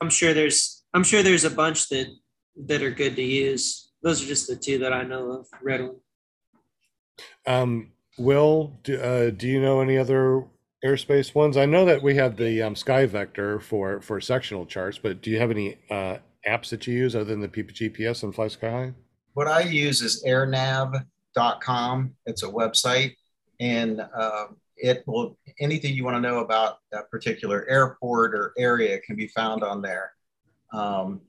[0.00, 2.06] I'm sure there's, I'm sure there's a bunch that
[2.66, 3.90] that are good to use.
[4.02, 5.96] Those are just the two that I know of readily.
[7.46, 10.44] Um, Will, do, uh, do you know any other
[10.84, 11.56] airspace ones?
[11.56, 15.38] I know that we have the um, SkyVector for for sectional charts, but do you
[15.38, 16.18] have any uh,
[16.48, 18.94] apps that you use other than the PPGPS and FlySkyHy?
[19.34, 22.14] what I use is airnav.com.
[22.26, 23.14] It's a website,
[23.58, 28.98] and uh, it will anything you want to know about that particular airport or area
[29.00, 30.12] can be found on there.
[30.72, 31.20] Um,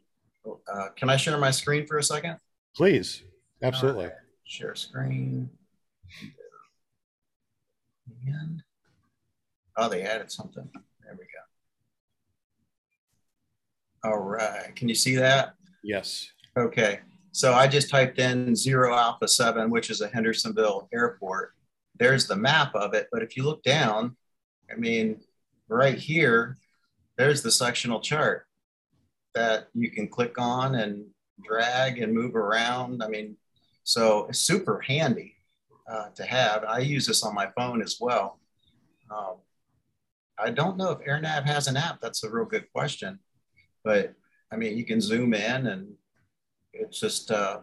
[0.45, 2.38] uh, can I share my screen for a second?
[2.76, 3.24] Please,
[3.62, 4.05] absolutely.
[4.05, 4.14] Right.
[4.45, 5.49] Share screen.
[8.26, 8.62] And
[9.78, 10.68] oh, they added something.
[10.74, 11.51] There we go.
[14.04, 14.76] All right.
[14.76, 15.54] Can you see that?
[15.84, 16.28] Yes.
[16.58, 16.99] Okay.
[17.32, 21.54] So I just typed in zero alpha seven, which is a Hendersonville airport.
[21.97, 23.08] There's the map of it.
[23.12, 24.16] But if you look down,
[24.72, 25.22] I mean,
[25.70, 26.58] right here,
[27.18, 28.47] there's the sectional chart
[29.36, 31.06] that you can click on and
[31.43, 33.04] drag and move around.
[33.04, 33.38] I mean,
[33.84, 35.36] so it's super handy
[35.89, 36.64] uh, to have.
[36.64, 38.39] I use this on my phone as well.
[39.10, 39.36] Um,
[40.39, 42.02] I don't know if AirNav has an app.
[42.02, 43.20] That's a real good question.
[43.84, 44.14] But
[44.52, 45.94] I mean, you can zoom in and
[46.74, 47.60] it's just uh,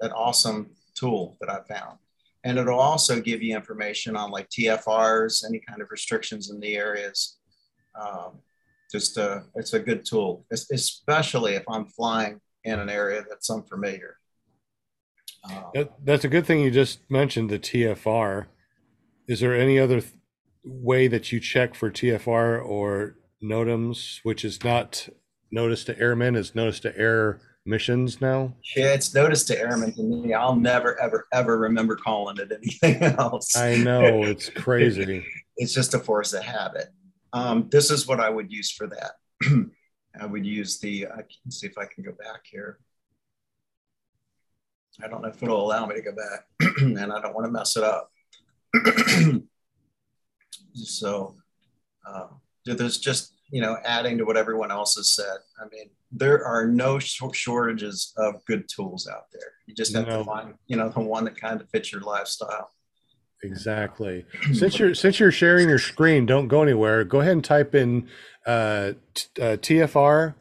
[0.00, 1.98] an awesome tool that I found.
[2.44, 6.76] And it'll also give you information on like TFRs, any kind of restrictions in the
[6.76, 7.38] areas.
[8.00, 8.40] Um,
[8.90, 14.16] just uh, it's a good tool, especially if I'm flying in an area that's unfamiliar.
[15.44, 18.46] Um, that, that's a good thing you just mentioned the TFR.
[19.28, 20.12] Is there any other th-
[20.64, 25.08] way that you check for TFR or NOTAMs, which is not
[25.50, 28.54] notice to airmen, is notice to air missions now?
[28.76, 30.34] Yeah, it's notice to airmen to me.
[30.34, 33.56] I'll never, ever, ever remember calling it anything else.
[33.56, 35.24] I know it's crazy.
[35.56, 36.88] it's just a force of habit.
[37.32, 39.12] Um, this is what I would use for that.
[40.20, 42.78] I would use the, I can see if I can go back here.
[45.02, 46.46] I don't know if it'll allow me to go back
[46.80, 48.10] and I don't want to mess it up.
[50.74, 51.36] so
[52.06, 52.26] uh,
[52.66, 55.36] there's just, you know, adding to what everyone else has said.
[55.60, 59.52] I mean, there are no shortages of good tools out there.
[59.66, 60.18] You just have no.
[60.20, 62.70] to find, you know, the one that kind of fits your lifestyle.
[63.44, 64.24] Exactly.
[64.54, 67.04] since you're since you're sharing your screen, don't go anywhere.
[67.04, 68.08] Go ahead and type in
[68.46, 70.34] uh, t- uh, tfr.faa.gov.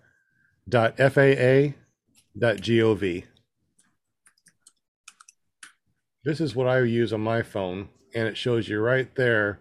[6.23, 9.59] This is what I use on my phone, and it shows you right there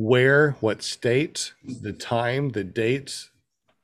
[0.00, 3.30] where, what state, the time, the dates,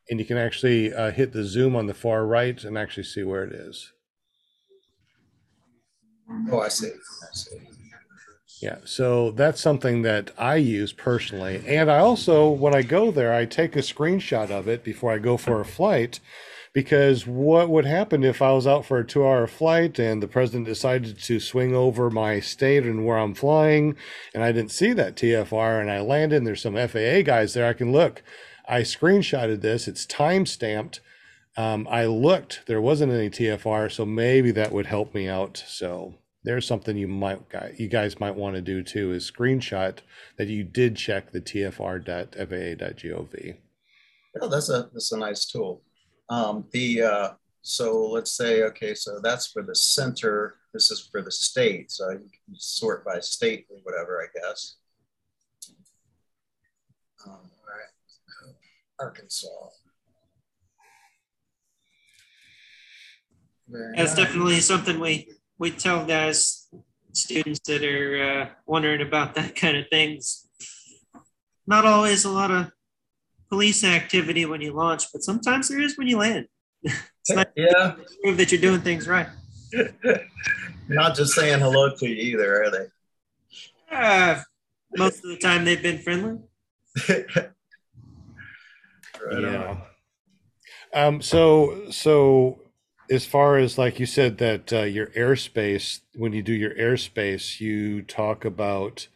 [0.08, 3.24] and you can actually uh, hit the zoom on the far right and actually see
[3.24, 3.92] where it is.
[6.52, 6.86] Oh, I see.
[6.86, 7.56] I see.
[8.62, 11.64] Yeah, so that's something that I use personally.
[11.66, 15.18] And I also, when I go there, I take a screenshot of it before I
[15.18, 16.20] go for a flight
[16.74, 20.28] because what would happen if I was out for a two hour flight and the
[20.28, 23.96] president decided to swing over my state and where I'm flying
[24.34, 27.66] and I didn't see that TFR and I landed and there's some FAA guys there,
[27.68, 28.22] I can look.
[28.68, 31.00] I screenshotted this, it's time stamped.
[31.56, 35.62] Um, I looked, there wasn't any TFR, so maybe that would help me out.
[35.68, 37.40] So there's something you might
[37.76, 39.98] you guys might want to do too is screenshot
[40.36, 42.06] that you did check the tfr.faa.gov.
[44.40, 45.84] Oh, that's a that's a nice tool.
[46.28, 47.28] Um, the uh,
[47.62, 50.56] so let's say okay, so that's for the center.
[50.72, 54.76] This is for the state, so you can sort by state or whatever, I guess.
[57.26, 58.54] Um, all right,
[58.98, 59.48] Arkansas.
[63.68, 64.26] Very That's nice.
[64.26, 66.68] definitely something we we tell guys,
[67.12, 70.48] students that are uh, wondering about that kind of things.
[71.66, 72.70] Not always a lot of
[73.54, 76.48] police activity when you launch, but sometimes there is when you land.
[76.82, 77.94] it's not yeah.
[78.20, 79.28] prove that you're doing things right.
[80.88, 82.86] not just saying hello to you either, are they?
[83.96, 84.40] Uh,
[84.96, 86.40] most of the time they've been friendly.
[87.08, 87.50] right
[89.40, 89.76] yeah.
[90.92, 92.58] Um, so so
[93.08, 97.60] as far as like you said that uh, your airspace when you do your airspace
[97.60, 99.06] you talk about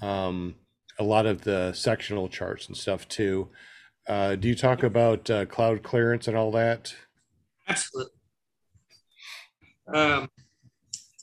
[0.00, 0.54] um,
[0.98, 3.48] a lot of the sectional charts and stuff too
[4.10, 6.92] uh, do you talk about uh, cloud clearance and all that
[7.68, 8.12] absolutely
[9.94, 10.28] um,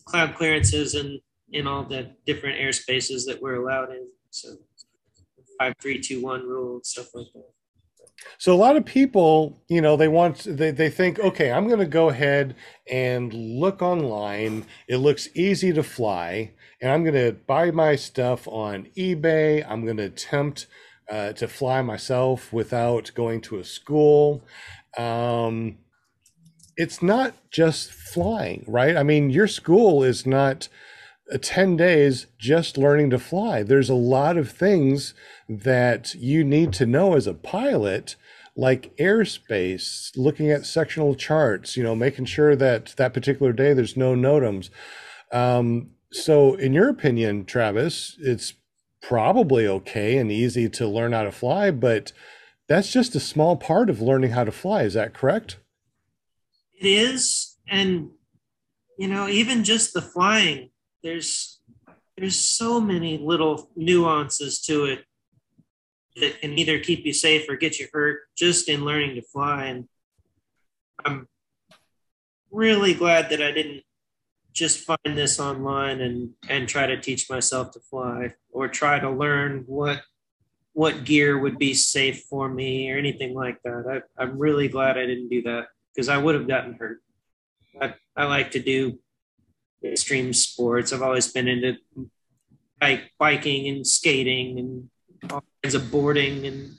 [0.05, 1.19] cloud clearances and
[1.51, 4.55] in all the different airspaces that we're allowed in so
[5.59, 7.43] five three two one rule and stuff like that
[8.39, 11.79] so a lot of people, you know, they want they, they think, okay, I'm going
[11.79, 12.55] to go ahead
[12.89, 14.65] and look online.
[14.87, 19.63] It looks easy to fly, and I'm going to buy my stuff on eBay.
[19.69, 20.65] I'm going to attempt
[21.09, 24.43] uh, to fly myself without going to a school.
[24.97, 25.77] Um,
[26.75, 28.95] it's not just flying, right?
[28.95, 30.69] I mean, your school is not
[31.41, 33.63] 10 days just learning to fly.
[33.63, 35.13] There's a lot of things
[35.49, 38.15] that you need to know as a pilot,
[38.55, 43.97] like airspace, looking at sectional charts, you know, making sure that that particular day there's
[43.97, 44.69] no NOTAMs.
[45.31, 48.53] Um, so, in your opinion, Travis, it's
[49.07, 52.11] probably okay and easy to learn how to fly, but
[52.67, 54.83] that's just a small part of learning how to fly.
[54.83, 55.57] Is that correct?
[56.79, 57.57] It is.
[57.69, 58.09] And,
[58.99, 60.71] you know, even just the flying,
[61.03, 61.61] there's
[62.17, 65.05] there's so many little nuances to it
[66.19, 69.65] that can either keep you safe or get you hurt just in learning to fly.
[69.65, 69.87] And
[71.05, 71.27] I'm
[72.51, 73.83] really glad that I didn't
[74.57, 79.09] just find this online and and try to teach myself to fly or try to
[79.09, 80.01] learn what
[80.73, 84.01] what gear would be safe for me or anything like that.
[84.17, 87.01] I, I'm really glad I didn't do that because I would have gotten hurt.
[87.79, 88.99] I, I like to do
[89.83, 90.91] extreme sports.
[90.91, 91.77] I've always been into
[92.79, 96.45] bike, biking and skating and all kinds of boarding.
[96.45, 96.75] And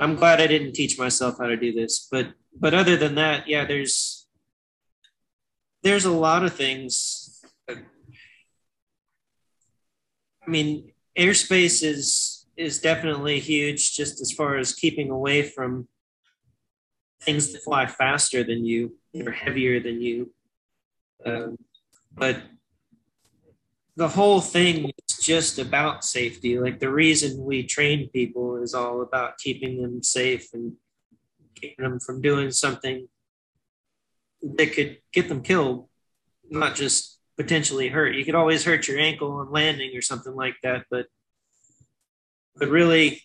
[0.00, 2.08] I'm glad I didn't teach myself how to do this.
[2.10, 4.23] But but other than that, yeah, there's
[5.84, 7.40] there's a lot of things.
[7.68, 7.76] I
[10.46, 15.88] mean, airspace is is definitely huge, just as far as keeping away from
[17.20, 20.32] things that fly faster than you or heavier than you.
[21.26, 21.56] Um,
[22.12, 22.36] but
[23.96, 26.58] the whole thing is just about safety.
[26.58, 30.74] Like the reason we train people is all about keeping them safe and
[31.54, 33.08] keeping them from doing something
[34.56, 35.88] that could get them killed,
[36.50, 38.14] not just potentially hurt.
[38.14, 41.06] You could always hurt your ankle on landing or something like that, but
[42.56, 43.22] but really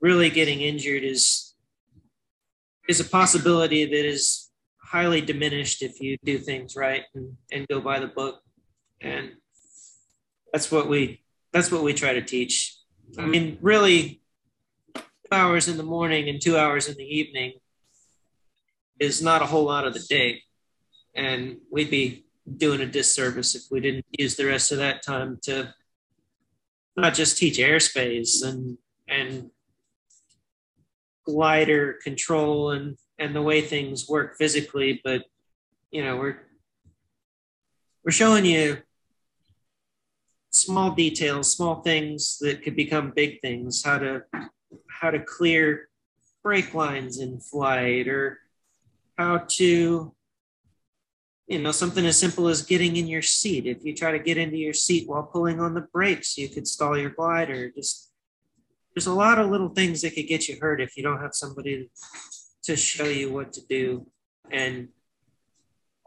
[0.00, 1.54] really getting injured is
[2.88, 4.50] is a possibility that is
[4.82, 8.40] highly diminished if you do things right and, and go by the book.
[9.00, 9.32] And
[10.52, 12.76] that's what we that's what we try to teach.
[13.18, 14.20] I mean, really,
[14.94, 15.02] two
[15.32, 17.54] hours in the morning and two hours in the evening
[19.00, 20.42] is not a whole lot of the day,
[21.14, 22.24] and we'd be
[22.56, 25.74] doing a disservice if we didn't use the rest of that time to
[26.96, 28.78] not just teach airspace and
[29.08, 29.50] and
[31.24, 35.24] glider control and and the way things work physically, but
[35.90, 36.38] you know we're
[38.04, 38.78] we're showing you
[40.50, 43.84] small details, small things that could become big things.
[43.84, 44.22] How to
[44.88, 45.88] how to clear
[46.42, 48.38] brake lines in flight, or
[49.18, 50.14] how to
[51.46, 53.66] you know something as simple as getting in your seat.
[53.66, 56.68] If you try to get into your seat while pulling on the brakes, you could
[56.68, 57.70] stall your glider.
[57.70, 58.12] Just
[58.94, 61.34] there's a lot of little things that could get you hurt if you don't have
[61.34, 61.90] somebody
[62.64, 64.06] to show you what to do
[64.50, 64.88] and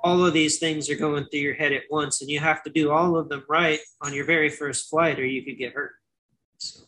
[0.03, 2.69] all of these things are going through your head at once and you have to
[2.69, 5.93] do all of them right on your very first flight or you could get hurt
[6.57, 6.81] so.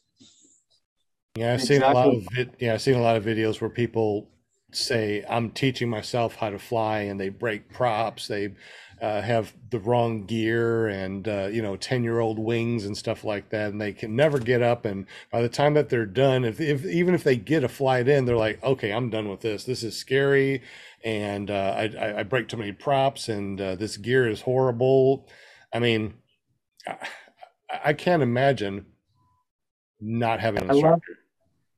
[1.35, 1.75] yeah i've exactly.
[1.75, 2.27] seen a lot of
[2.59, 4.29] yeah i've seen a lot of videos where people
[4.75, 8.53] say i'm teaching myself how to fly and they break props they
[9.01, 13.25] uh, have the wrong gear and uh, you know 10 year old wings and stuff
[13.25, 16.45] like that and they can never get up and by the time that they're done
[16.45, 19.41] if, if even if they get a flight in they're like okay i'm done with
[19.41, 20.61] this this is scary
[21.03, 25.27] and uh, I, I break too many props, and uh, this gear is horrible.
[25.73, 26.13] I mean,
[26.87, 26.97] I,
[27.85, 28.85] I can't imagine
[29.99, 31.19] not having an instructor.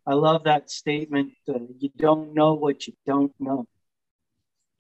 [0.08, 1.34] I love, that statement.
[1.48, 3.66] Uh, you don't know what you don't know.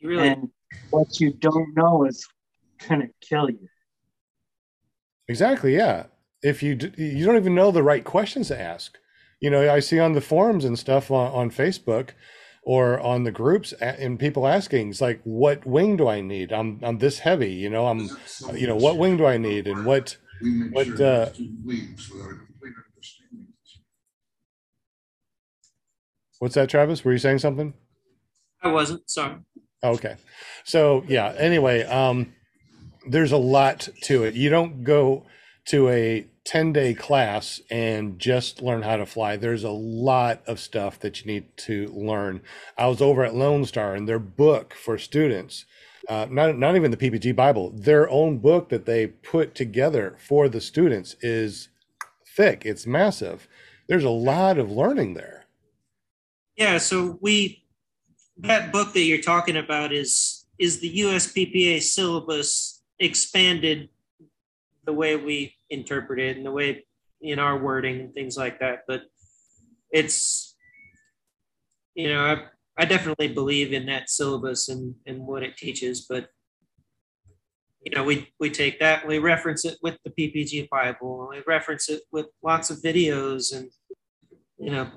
[0.01, 0.27] Really?
[0.27, 0.49] And
[0.91, 2.27] what you don't know is
[2.87, 3.67] gonna kill you.
[5.27, 5.75] Exactly.
[5.75, 6.05] Yeah.
[6.43, 8.97] If you you don't even know the right questions to ask,
[9.39, 12.11] you know, I see on the forums and stuff on, on Facebook
[12.65, 16.79] or on the groups and people asking it's like what wing do i need i'm
[16.81, 18.09] i'm this heavy you know i'm
[18.55, 20.17] you know what wing do i need and what
[20.71, 21.29] what uh
[26.39, 27.73] what's that travis were you saying something
[28.63, 29.35] i wasn't sorry
[29.83, 30.15] okay
[30.63, 32.33] so yeah anyway um
[33.07, 35.25] there's a lot to it you don't go
[35.65, 39.35] to a 10 day class and just learn how to fly.
[39.35, 42.41] There's a lot of stuff that you need to learn.
[42.77, 45.65] I was over at Lone Star and their book for students,
[46.07, 50.47] uh, not, not even the PPG Bible, their own book that they put together for
[50.47, 51.69] the students is
[52.35, 53.47] thick, it's massive.
[53.87, 55.44] There's a lot of learning there.
[56.55, 57.63] Yeah, so we
[58.37, 63.89] that book that you're talking about is is the USPPA syllabus expanded
[64.85, 66.85] the way we interpret it and the way
[67.21, 68.83] in our wording and things like that.
[68.87, 69.03] But
[69.91, 70.55] it's,
[71.93, 72.45] you know, I,
[72.77, 76.29] I definitely believe in that syllabus and, and what it teaches, but
[77.81, 81.43] you know, we, we take that, we reference it with the PPG Bible, and we
[81.45, 83.69] reference it with lots of videos and,
[84.57, 84.89] you know,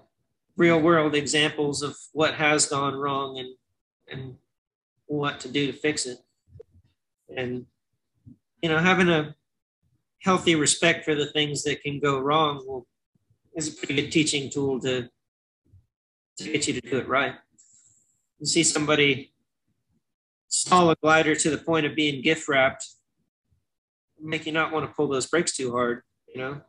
[0.59, 3.49] real world examples of what has gone wrong and
[4.11, 4.35] and
[5.07, 6.19] what to do to fix it.
[7.35, 7.65] And
[8.61, 9.35] you know, having a
[10.23, 12.87] healthy respect for the things that can go wrong will,
[13.55, 15.09] is a pretty good teaching tool to
[16.39, 17.35] to get you to do it right.
[18.39, 19.33] You see somebody
[20.49, 22.87] stall a glider to the point of being gift wrapped,
[24.21, 26.03] make you not want to pull those brakes too hard,
[26.33, 26.61] you know.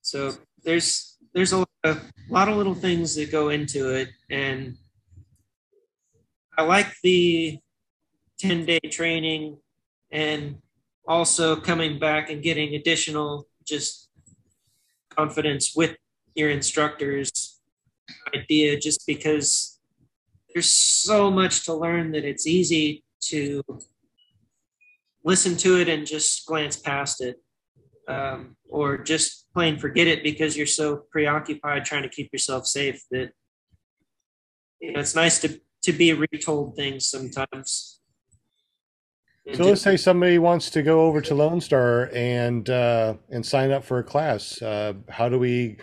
[0.00, 0.32] So
[0.64, 4.76] there's there's a lot, of, little things that go into it, and
[6.56, 7.58] I like the
[8.38, 9.58] 10 day training
[10.10, 10.58] and
[11.06, 14.10] also coming back and getting additional just
[15.10, 15.96] confidence with
[16.34, 17.60] your instructors
[18.34, 19.80] idea just because
[20.52, 23.62] there's so much to learn that it's easy to
[25.24, 27.36] listen to it and just glance past it
[28.08, 33.02] um, or just plain forget it because you're so preoccupied trying to keep yourself safe
[33.10, 33.30] that
[34.80, 38.00] you know, it's nice to to be retold things sometimes
[39.54, 43.72] so let's say somebody wants to go over to Lone Star and uh, and sign
[43.72, 44.62] up for a class.
[44.62, 45.78] Uh, how do we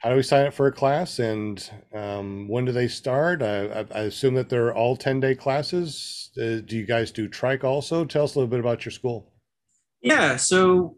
[0.00, 3.40] how do we sign up for a class and um, when do they start?
[3.40, 6.30] I, I, assume that they're all ten day classes.
[6.36, 8.04] Uh, do you guys do trike also?
[8.04, 9.32] Tell us a little bit about your school.
[10.00, 10.96] Yeah, so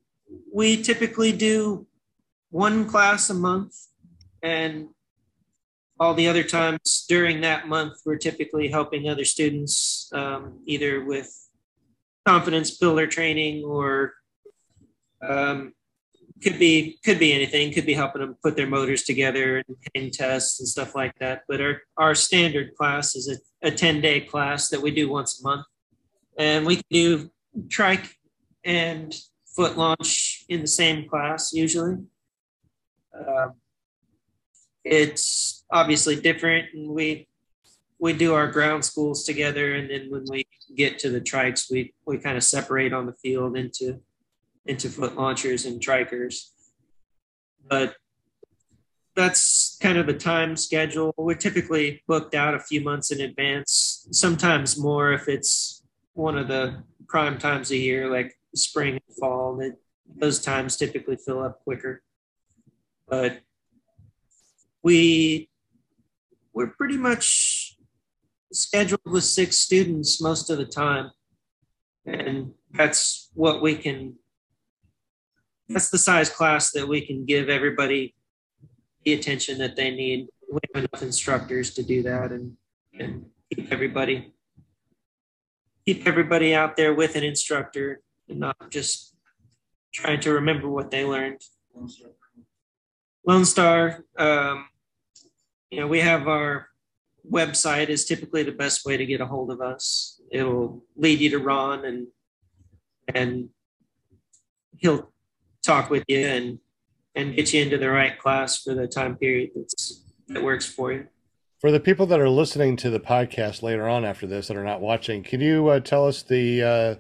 [0.53, 1.87] we typically do
[2.51, 3.75] one class a month,
[4.43, 4.89] and
[5.99, 11.31] all the other times during that month, we're typically helping other students um, either with
[12.27, 14.15] confidence builder training or
[15.27, 15.73] um,
[16.43, 17.73] could be could be anything.
[17.73, 21.43] Could be helping them put their motors together and hitting tests and stuff like that.
[21.49, 23.29] But our, our standard class is
[23.63, 25.67] a, a 10 day class that we do once a month.
[26.39, 27.31] And we can do
[27.71, 28.15] trike
[28.65, 29.15] and
[29.57, 31.97] foot launch in the same class usually.
[33.19, 33.49] Uh,
[34.85, 37.27] it's obviously different and we
[37.99, 40.47] we do our ground schools together and then when we
[40.77, 43.99] get to the trikes we we kind of separate on the field into
[44.67, 46.51] into foot launchers and trikers.
[47.69, 47.95] But
[49.15, 51.15] that's kind of the time schedule.
[51.17, 55.83] We're typically booked out a few months in advance sometimes more if it's
[56.13, 59.77] one of the prime times of year like spring and fall that
[60.17, 62.03] those times typically fill up quicker
[63.09, 63.41] but
[64.83, 65.49] we
[66.57, 67.77] we're pretty much
[68.51, 71.11] scheduled with six students most of the time.
[72.07, 74.15] And that's what we can,
[75.69, 78.15] that's the size class that we can give everybody
[79.05, 80.29] the attention that they need.
[80.51, 82.57] We have enough instructors to do that and,
[82.99, 84.33] and keep everybody
[85.85, 89.15] keep everybody out there with an instructor and not just
[89.93, 91.41] trying to remember what they learned.
[93.27, 94.67] Lone Star, um,
[95.71, 96.69] you know, we have our
[97.31, 100.21] website is typically the best way to get a hold of us.
[100.31, 102.07] It'll lead you to Ron and
[103.15, 103.49] and
[104.79, 105.13] he'll
[105.65, 106.59] talk with you and
[107.15, 110.93] and get you into the right class for the time period that's that works for
[110.93, 111.07] you.
[111.61, 114.65] For the people that are listening to the podcast later on after this that are
[114.65, 116.95] not watching, can you uh, tell us the uh,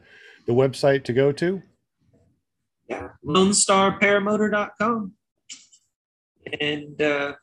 [0.47, 1.63] the website to go to?
[2.89, 5.13] Yeah, LoneStarParamotor.com.
[6.61, 7.35] And uh,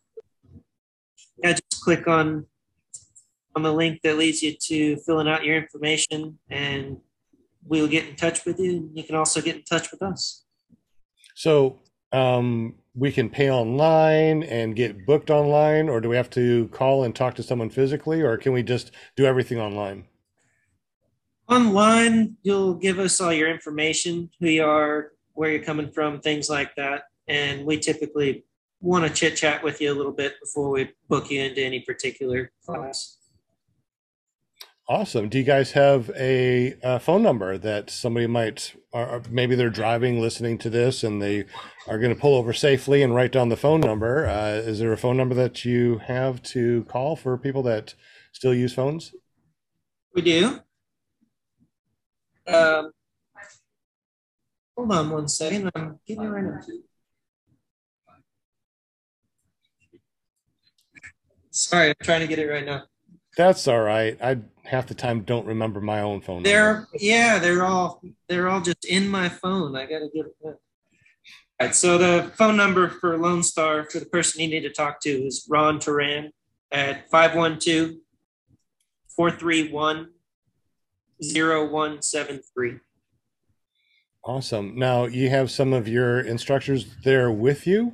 [1.43, 2.45] yeah, just click on
[3.55, 6.97] on the link that leads you to filling out your information and
[7.65, 8.89] we'll get in touch with you.
[8.93, 10.45] You can also get in touch with us.
[11.35, 11.79] So
[12.11, 17.03] um, we can pay online and get booked online, or do we have to call
[17.03, 20.05] and talk to someone physically, or can we just do everything online?
[21.49, 26.49] Online, you'll give us all your information, who you are, where you're coming from, things
[26.49, 27.03] like that.
[27.27, 28.45] And we typically
[28.79, 31.81] want to chit chat with you a little bit before we book you into any
[31.81, 33.17] particular class.
[34.89, 35.29] Awesome.
[35.29, 40.19] Do you guys have a, a phone number that somebody might, or maybe they're driving,
[40.19, 41.45] listening to this, and they
[41.87, 44.27] are going to pull over safely and write down the phone number?
[44.27, 47.95] Uh, is there a phone number that you have to call for people that
[48.33, 49.13] still use phones?
[50.13, 50.59] We do.
[52.47, 52.91] Um,
[54.75, 55.71] hold on one second.
[55.75, 56.59] I'm getting right now.
[61.51, 62.83] Sorry, I'm trying to get it right now.
[63.37, 64.17] That's all right.
[64.21, 66.43] I half the time don't remember my own phone.
[66.43, 66.89] They're number.
[66.99, 69.75] yeah, they're all they're all just in my phone.
[69.75, 70.35] I gotta get it.
[70.43, 70.57] All
[71.61, 74.99] right, so the phone number for Lone Star for the person you need to talk
[75.01, 76.31] to is Ron Turan
[76.71, 77.91] at 512
[79.15, 80.09] 431
[81.31, 82.79] 0173.
[84.25, 84.77] Awesome.
[84.77, 87.93] Now you have some of your instructors there with you?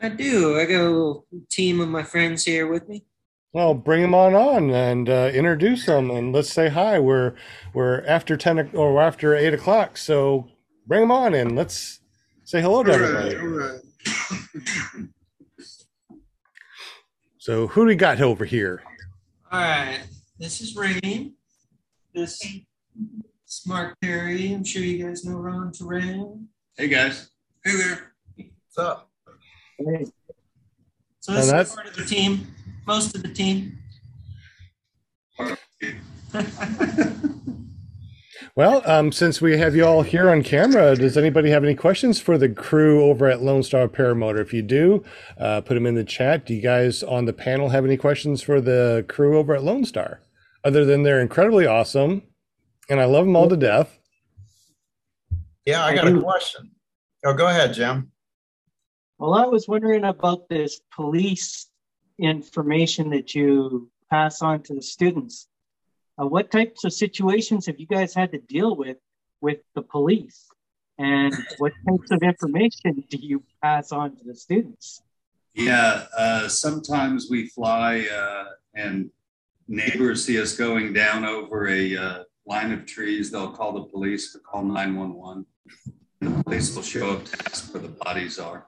[0.00, 0.58] I do.
[0.58, 3.04] I got a little team of my friends here with me.
[3.52, 6.98] Well, bring them on on and uh, introduce them, and let's say hi.
[6.98, 7.34] We're
[7.72, 10.48] we're after ten or after eight o'clock, so
[10.86, 12.00] bring them on and let's
[12.42, 13.36] say hello to everybody.
[13.36, 13.80] All right.
[17.38, 18.82] So, who do we got over here?
[19.52, 20.00] All right.
[20.38, 21.34] This is Rain.
[22.14, 24.52] This is Mark Perry.
[24.52, 26.48] I'm sure you guys know Ron Terrain.
[26.76, 27.30] Hey guys.
[27.64, 28.12] Hey there.
[28.36, 29.10] What's up?
[29.78, 30.10] So this
[31.28, 32.46] And is that's- part of the team,
[32.86, 33.78] most of the team.
[38.56, 42.20] Well, um, since we have you all here on camera, does anybody have any questions
[42.20, 44.38] for the crew over at Lone Star Paramotor?
[44.38, 45.02] If you do,
[45.36, 46.46] uh, put them in the chat.
[46.46, 49.84] Do you guys on the panel have any questions for the crew over at Lone
[49.84, 50.20] Star?
[50.64, 52.22] Other than they're incredibly awesome,
[52.88, 53.98] and I love them all to death.
[55.66, 56.70] Yeah, I I got a question.
[57.24, 58.10] Oh, go ahead, Jim.
[59.18, 61.68] Well, I was wondering about this police
[62.18, 65.48] information that you pass on to the students.
[66.20, 68.98] Uh, what types of situations have you guys had to deal with
[69.40, 70.46] with the police?
[70.98, 75.02] And what types of information do you pass on to the students?
[75.54, 79.10] Yeah, uh, sometimes we fly uh, and
[79.68, 83.30] neighbors see us going down over a uh, line of trees.
[83.30, 85.46] They'll call the police to call 911.
[86.20, 88.66] The police will show up to ask where the bodies are.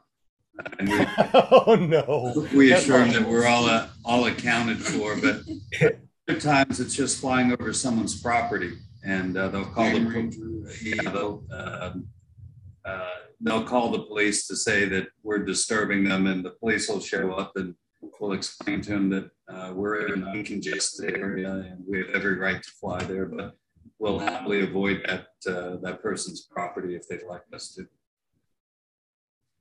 [0.78, 2.48] And we, oh no!
[2.54, 5.14] we assure them that we're all uh, all accounted for.
[5.20, 5.42] But
[6.28, 8.72] other times it's just flying over someone's property,
[9.04, 12.08] and uh, they'll call the yeah, they'll um,
[12.86, 13.10] uh,
[13.42, 17.32] they'll call the police to say that we're disturbing them, and the police will show
[17.32, 17.74] up and
[18.18, 22.36] we'll explain to them that uh, we're in an uncongested area and we have every
[22.36, 23.56] right to fly there, but
[23.98, 27.86] we'll happily avoid that uh, that person's property if they'd like us to.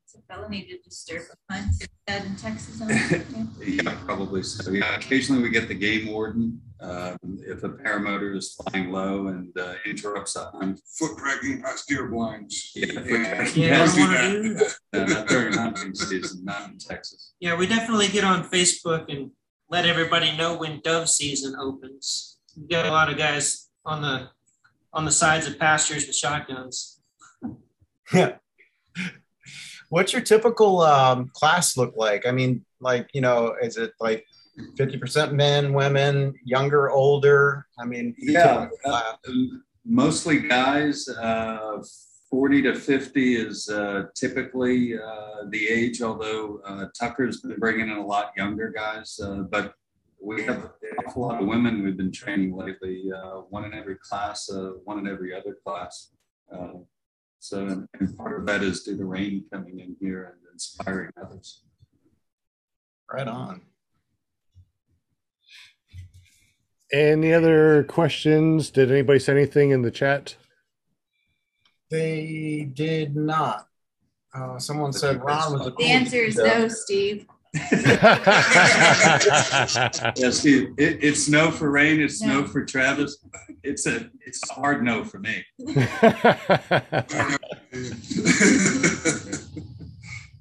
[0.06, 1.72] It's a felony to disturb a hunt.
[1.82, 2.82] Is in Texas?
[2.82, 3.26] on that
[3.60, 3.72] too?
[3.72, 4.72] Yeah, probably so.
[4.72, 9.58] Yeah, occasionally we get the game warden um, if a paramotor is flying low and
[9.58, 10.80] uh, interrupts a hunt.
[10.98, 12.72] foot dragging past deer blinds.
[12.76, 13.64] Yeah, foot Yeah, dragging.
[13.64, 14.76] Yeah, I don't don't do want to do that.
[14.94, 17.34] Uh, not during hunting season, not in Texas.
[17.40, 19.32] Yeah, we definitely get on Facebook and
[19.70, 22.38] let everybody know when dove season opens.
[22.58, 24.30] We got a lot of guys on the
[24.94, 27.02] on the sides of pastures with shotguns.
[28.14, 28.36] Yeah.
[29.90, 32.26] What's your typical um, class look like?
[32.26, 34.26] I mean, like, you know, is it like
[34.78, 37.66] 50% men, women, younger, older?
[37.78, 39.16] I mean, Yeah, typical class.
[39.28, 41.08] Um, mostly guys.
[41.10, 41.84] Uh,
[42.36, 47.96] 40 to 50 is uh, typically uh, the age, although uh, Tucker's been bringing in
[47.96, 49.18] a lot younger guys.
[49.24, 49.74] Uh, but
[50.22, 50.70] we have
[51.16, 55.00] a lot of women we've been training lately, uh, one in every class, uh, one
[55.00, 56.12] in every other class.
[57.40, 61.62] So, and part of that is due to rain coming in here and inspiring others.
[63.10, 63.62] Right on.
[66.92, 68.72] Any other questions?
[68.72, 70.36] Did anybody say anything in the chat?
[71.90, 73.68] They did not.
[74.34, 77.28] Uh, someone said Ron was a The answer is no, Steve.
[80.18, 82.42] Yeah, Steve, it, it's no for Rain, it's no.
[82.42, 82.48] No.
[82.48, 83.18] for Travis.
[83.64, 85.46] It's a it's a hard no for me.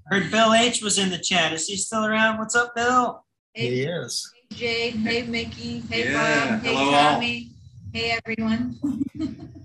[0.07, 1.53] Heard Bill H was in the chat.
[1.53, 2.39] Is he still around?
[2.39, 3.25] What's up, Bill?
[3.55, 3.85] He is.
[3.85, 4.33] Hey is.
[4.51, 7.13] Jade, hey Mickey, hey Yeah, Bob, hey hello all.
[7.15, 7.51] Tommy,
[7.93, 8.79] hey everyone.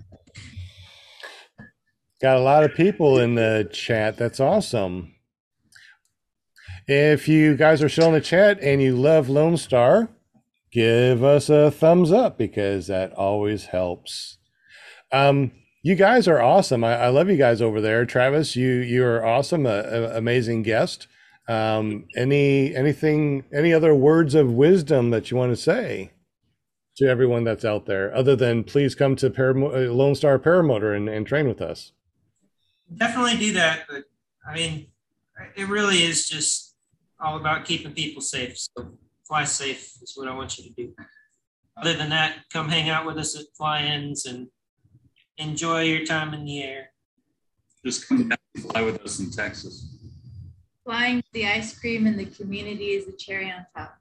[2.20, 4.18] Got a lot of people in the chat.
[4.18, 5.14] That's awesome.
[6.86, 10.10] If you guys are still in the chat and you love Lone Star,
[10.70, 14.38] give us a thumbs up because that always helps.
[15.12, 15.52] Um,
[15.82, 16.84] you guys are awesome.
[16.84, 18.04] I, I love you guys over there.
[18.04, 21.08] Travis, you you are awesome, a, a- amazing guest.
[21.48, 26.10] Um, any anything, any other words of wisdom that you want to say
[26.96, 31.08] to everyone that's out there, other than please come to uh, Lone Star Paramotor and,
[31.08, 31.92] and train with us.
[32.96, 33.84] Definitely do that.
[33.88, 34.04] But
[34.46, 34.86] I mean,
[35.56, 36.74] it really is just
[37.20, 38.56] all about keeping people safe.
[38.58, 38.92] So
[39.26, 40.94] fly safe is what I want you to do.
[41.76, 44.48] Other than that, come hang out with us at fly-ins and
[45.38, 46.90] enjoy your time in the air.
[47.84, 49.96] Just come down and fly with us in Texas.
[50.84, 53.96] Flying the ice cream in the community is the cherry on top.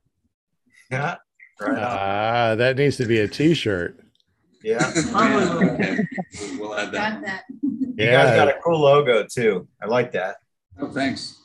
[0.92, 1.16] Yeah.
[1.62, 1.78] Right on.
[1.80, 4.00] Ah, that needs to be a T-shirt.
[4.64, 4.92] Yeah.
[5.12, 5.70] Probably.
[5.70, 6.08] Okay,
[6.42, 7.44] we'll- We'll add Got that.
[8.00, 8.06] that.
[8.06, 9.68] You guys got a cool logo too.
[9.82, 10.38] I like that.
[10.80, 11.40] Oh, thanks.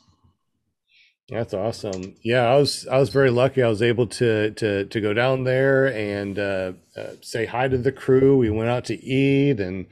[1.29, 2.15] That's awesome.
[2.23, 3.63] Yeah, I was I was very lucky.
[3.63, 7.77] I was able to to to go down there and uh, uh, say hi to
[7.77, 8.37] the crew.
[8.37, 9.87] We went out to eat, and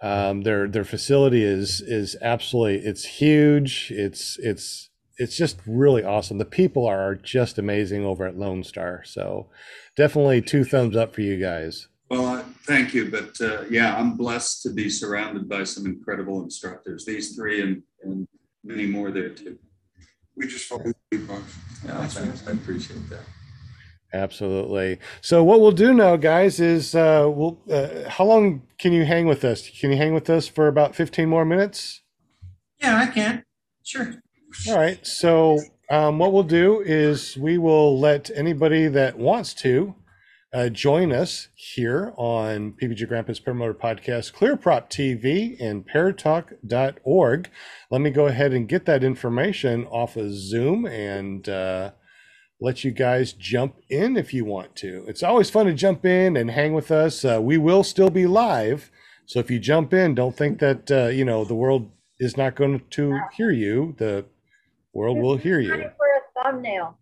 [0.00, 3.92] um, their their facility is is absolutely it's huge.
[3.94, 4.88] It's it's
[5.18, 6.38] it's just really awesome.
[6.38, 9.02] The people are just amazing over at Lone Star.
[9.04, 9.50] So
[9.96, 11.88] definitely two thumbs up for you guys.
[12.10, 16.42] Well, uh, thank you, but uh, yeah, I'm blessed to be surrounded by some incredible
[16.42, 17.04] instructors.
[17.04, 18.26] These three and and
[18.64, 19.56] many more there too.
[20.36, 21.56] We just follow the lead, boss.
[21.84, 22.46] Yeah, thanks.
[22.48, 23.22] I appreciate that.
[24.12, 24.98] Absolutely.
[25.20, 27.60] So what we'll do now, guys, is uh, we'll.
[27.70, 29.70] Uh, how long can you hang with us?
[29.70, 32.02] Can you hang with us for about fifteen more minutes?
[32.80, 33.44] Yeah, I can.
[33.84, 34.14] Sure.
[34.68, 35.06] All right.
[35.06, 35.60] So
[35.90, 39.94] um, what we'll do is we will let anybody that wants to
[40.52, 47.50] uh, join us here on PPG Grandpa's Paramotor Podcast, ClearProp TV, and paratalk.org.
[47.90, 51.92] Let me go ahead and get that information off of Zoom and uh,
[52.60, 55.04] let you guys jump in if you want to.
[55.06, 57.24] It's always fun to jump in and hang with us.
[57.24, 58.90] Uh, we will still be live.
[59.26, 62.56] So if you jump in, don't think that, uh, you know, the world is not
[62.56, 63.94] going to hear you.
[63.98, 64.24] The
[64.92, 65.70] world will hear you.
[65.70, 66.98] For a thumbnail.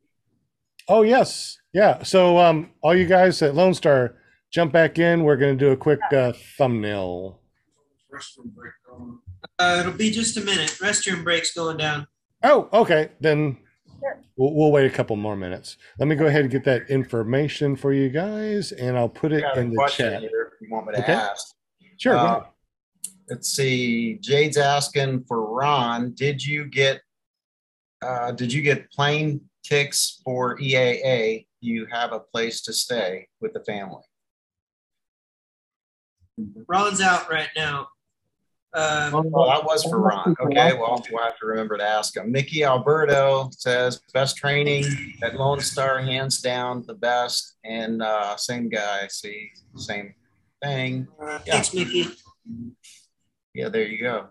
[0.89, 2.03] Oh yes, yeah.
[2.03, 4.17] So um, all you guys at Lone Star,
[4.51, 5.23] jump back in.
[5.23, 7.41] We're gonna do a quick uh, thumbnail.
[8.13, 9.19] Restroom break going.
[9.59, 10.71] Uh, it'll be just a minute.
[10.81, 12.07] Restroom break's going down.
[12.43, 13.11] Oh, okay.
[13.21, 13.59] Then
[14.01, 14.23] Sure.
[14.37, 15.77] we'll, we'll wait a couple more minutes.
[15.99, 19.45] Let me go ahead and get that information for you guys, and I'll put it
[19.57, 20.21] in the chat.
[20.23, 21.13] here if you want me to Okay.
[21.13, 21.55] ask.
[21.99, 22.15] Sure.
[22.15, 22.43] go Uh, ahead.
[23.29, 24.15] Let's see.
[24.23, 26.13] Jade's asking for Ron.
[26.15, 27.03] Did you get
[28.01, 31.47] uh, did you get plane ticks for EAA?
[31.61, 34.03] You have a place to stay with the family.
[36.69, 37.89] Ron's out right now.
[38.73, 40.37] Uh, Well, that was for Ron.
[40.41, 42.31] Okay, well, we'll have to remember to ask him.
[42.31, 44.85] Mickey Alberto says best training
[45.23, 47.57] at Lone Star, hands down the best.
[47.65, 50.15] And uh, same guy, see, same
[50.63, 51.09] thing.
[51.21, 52.07] uh, thanks, Mickey.
[53.55, 54.29] Yeah, there you go.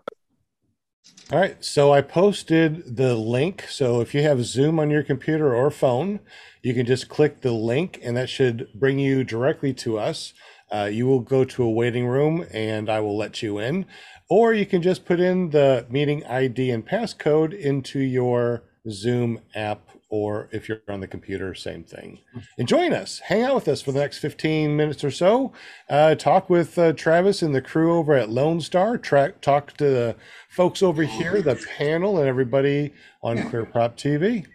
[1.30, 1.62] All right.
[1.62, 3.66] So I posted the link.
[3.68, 6.20] So if you have Zoom on your computer or phone,
[6.62, 10.32] you can just click the link, and that should bring you directly to us.
[10.72, 13.84] Uh, you will go to a waiting room, and I will let you in.
[14.30, 19.86] Or you can just put in the meeting ID and passcode into your Zoom app,
[20.10, 22.20] or if you're on the computer, same thing.
[22.58, 25.52] And join us, hang out with us for the next 15 minutes or so.
[25.90, 28.96] Uh, talk with uh, Travis and the crew over at Lone Star.
[28.96, 30.16] Tra- talk to the
[30.50, 34.46] folks over here, the panel, and everybody on ClearProp TV.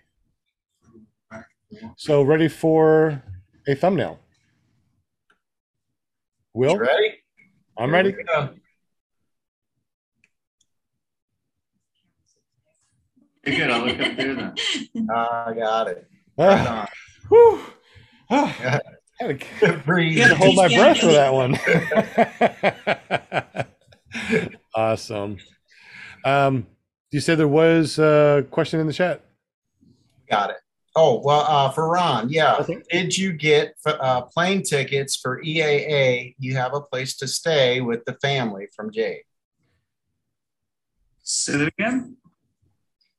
[1.98, 3.22] So, ready for
[3.68, 4.20] a thumbnail?
[6.54, 7.16] Will, Ready?
[7.78, 8.16] I'm Here ready.
[8.16, 8.50] we go.
[13.46, 13.70] You're good.
[13.72, 14.56] I'll look up there then.
[15.10, 16.08] I got it.
[16.38, 16.88] Right Ah, on.
[17.30, 17.60] whew.
[18.30, 18.80] Ah,
[19.20, 20.18] had to- breathe.
[20.18, 20.30] Yeah.
[20.30, 21.58] to hold my breath for that one.
[24.76, 25.38] awesome.
[26.26, 26.68] Um,
[27.12, 29.22] you said there was a question in the chat.
[30.30, 30.56] Got it.
[30.96, 32.56] Oh, well, uh, for Ron, yeah.
[32.60, 32.78] Okay.
[32.92, 36.36] Did you get uh, plane tickets for EAA?
[36.38, 39.24] You have a place to stay with the family from Jade.
[41.24, 42.18] Say it again.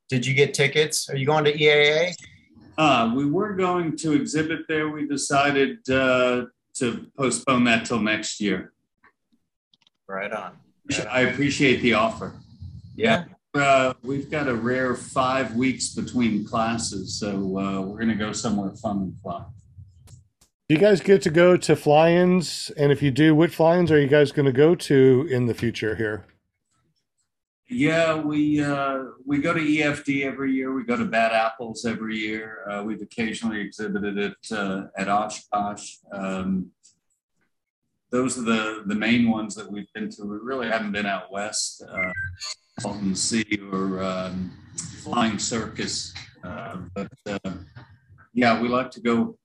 [0.08, 1.08] Did you get tickets?
[1.08, 2.14] Are you going to EAA?
[2.76, 4.88] Uh, we were going to exhibit there.
[4.88, 8.72] We decided uh, to postpone that till next year.
[10.08, 10.52] Right on.
[11.10, 12.34] I appreciate the offer.
[12.94, 13.24] Yeah.
[13.54, 18.32] Uh, we've got a rare five weeks between classes, so uh, we're going to go
[18.32, 19.44] somewhere fun and fly.
[20.68, 22.70] Do you guys get to go to fly-ins?
[22.76, 25.54] And if you do, what fly-ins are you guys going to go to in the
[25.54, 26.26] future here?
[27.68, 30.74] Yeah, we uh, we go to EFD every year.
[30.74, 32.58] We go to Bad Apples every year.
[32.68, 35.96] Uh, we've occasionally exhibited it uh, at Oshkosh.
[36.12, 36.72] Um,
[38.10, 40.24] those are the the main ones that we've been to.
[40.24, 42.12] We really haven't been out west, uh,
[42.80, 44.52] Salton Sea or um,
[45.02, 46.12] Flying Circus.
[46.44, 47.52] Uh, but uh,
[48.34, 49.38] yeah, we like to go.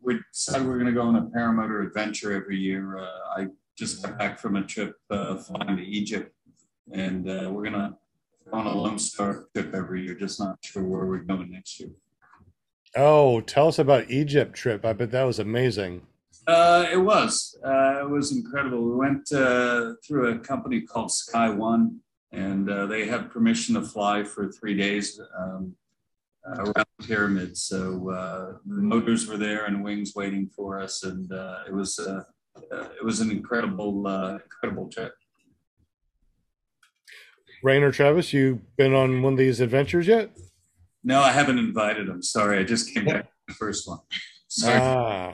[0.00, 2.98] We decided we're going to go on a paramotor adventure every year.
[2.98, 3.46] Uh, I
[3.76, 6.32] just got back from a trip flying to Egypt
[6.90, 7.96] and uh, we're gonna
[8.52, 10.14] on a Lone Star trip every year.
[10.14, 11.90] Just not sure where we're going next year.
[12.96, 14.84] Oh, tell us about Egypt trip.
[14.84, 16.02] I bet that was amazing.
[16.46, 18.84] Uh, it was uh, it was incredible.
[18.84, 22.00] We went uh, through a company called Sky One,
[22.32, 25.74] and uh, they had permission to fly for three days um,
[26.44, 27.62] around the pyramids.
[27.62, 31.98] So uh, the motors were there and wings waiting for us, and uh, it was
[31.98, 32.24] uh,
[32.72, 35.14] uh, it was an incredible uh, incredible trip.
[37.62, 40.30] Rainer Travis, you been on one of these adventures yet?
[41.04, 42.22] No, I haven't invited them.
[42.22, 43.98] Sorry, I just came back from the first one.
[44.48, 44.78] Sorry.
[44.80, 45.26] Ah,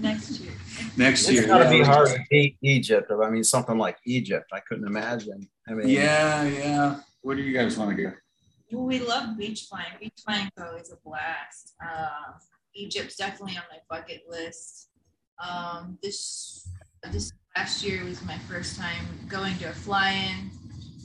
[0.00, 0.52] Next year.
[0.96, 1.42] Next year.
[1.42, 3.10] It's got to be hard to beat Egypt.
[3.10, 4.46] I mean, something like Egypt.
[4.52, 5.48] I couldn't imagine.
[5.68, 7.00] I mean, Yeah, yeah.
[7.22, 8.12] Where do you guys want to go?
[8.70, 9.92] Well, we love beach flying.
[9.98, 11.74] Beach flying is always a blast.
[11.84, 12.38] Uh,
[12.74, 14.90] Egypt's definitely on my bucket list.
[15.42, 16.68] Um, this
[17.12, 20.50] this last year was my first time going to a fly-in,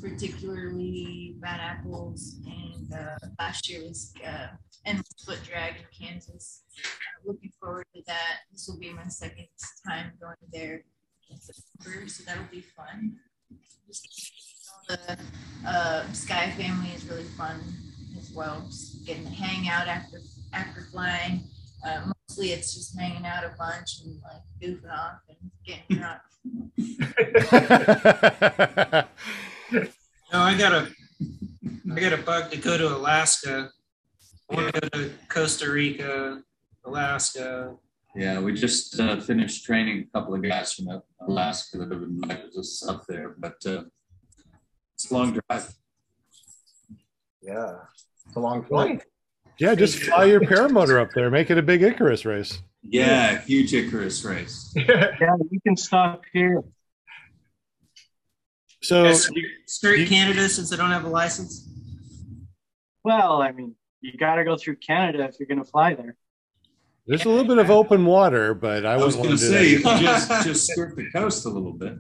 [0.04, 4.48] particularly Bad Apples, and uh, last year was uh,
[4.86, 6.64] Endless Foot Drag in Kansas.
[6.78, 8.40] Uh, looking forward to that.
[8.52, 9.48] This will be my second
[9.88, 10.84] time going there
[11.30, 13.16] in September, so that'll be fun.
[14.90, 15.18] the
[15.66, 17.62] uh, Sky family is really fun
[18.20, 18.62] as well.
[18.68, 20.20] Just getting to hang out after
[20.52, 21.46] after flying.
[21.86, 26.22] Uh, mostly it's just hanging out a bunch and like goofing off and getting drunk.
[30.34, 30.88] No, I got a,
[31.92, 33.70] I got a bug to go to Alaska.
[34.50, 36.42] I want to go to Costa Rica,
[36.84, 37.76] Alaska.
[38.16, 42.50] Yeah, we just uh, finished training a couple of guys from Alaska that have invited
[42.58, 43.84] us up there, but uh,
[44.96, 45.72] it's a long drive.
[47.44, 47.76] Yeah,
[48.26, 49.04] it's a long flight.
[49.60, 51.30] Yeah, just fly your paramotor up there.
[51.30, 52.60] Make it a big Icarus race.
[52.82, 54.74] Yeah, huge Icarus race.
[54.90, 56.64] Yeah, you can stop here.
[58.84, 59.30] So Yes,
[59.66, 61.70] skirt you- Canada since I don't have a license.
[63.04, 66.16] Well, I mean, you got to go through Canada if you're going to fly there.
[67.08, 69.70] there's a little bit of open water, but I, I was going to to say
[69.70, 71.98] you can just just skirt the coast a little bit.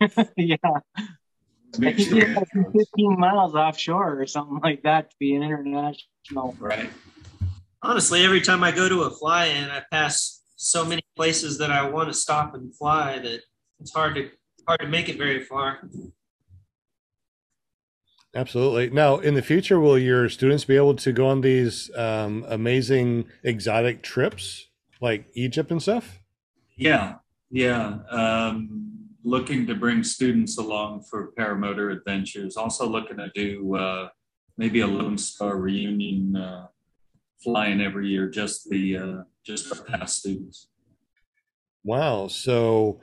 [0.36, 0.56] yeah,
[1.78, 5.34] Make sure you have to be 15 miles offshore or something like that to be
[5.34, 6.54] an international.
[6.58, 6.90] right.
[7.82, 11.88] Honestly, every time I go to a fly-in, I pass so many places that I
[11.88, 13.40] want to stop and fly that
[13.80, 14.30] it's hard to
[14.66, 15.88] hard to make it very far.
[18.34, 18.90] Absolutely.
[18.90, 23.26] Now, in the future, will your students be able to go on these um, amazing
[23.44, 24.68] exotic trips
[25.00, 26.20] like Egypt and stuff?
[26.76, 27.16] Yeah,
[27.50, 27.98] yeah.
[28.10, 32.56] Um, looking to bring students along for paramotor adventures.
[32.56, 34.08] Also looking to do uh,
[34.58, 36.66] maybe a Lone Star reunion uh,
[37.42, 38.28] flying every year.
[38.28, 40.68] Just the uh, just the past students.
[41.84, 42.28] Wow.
[42.28, 43.00] So,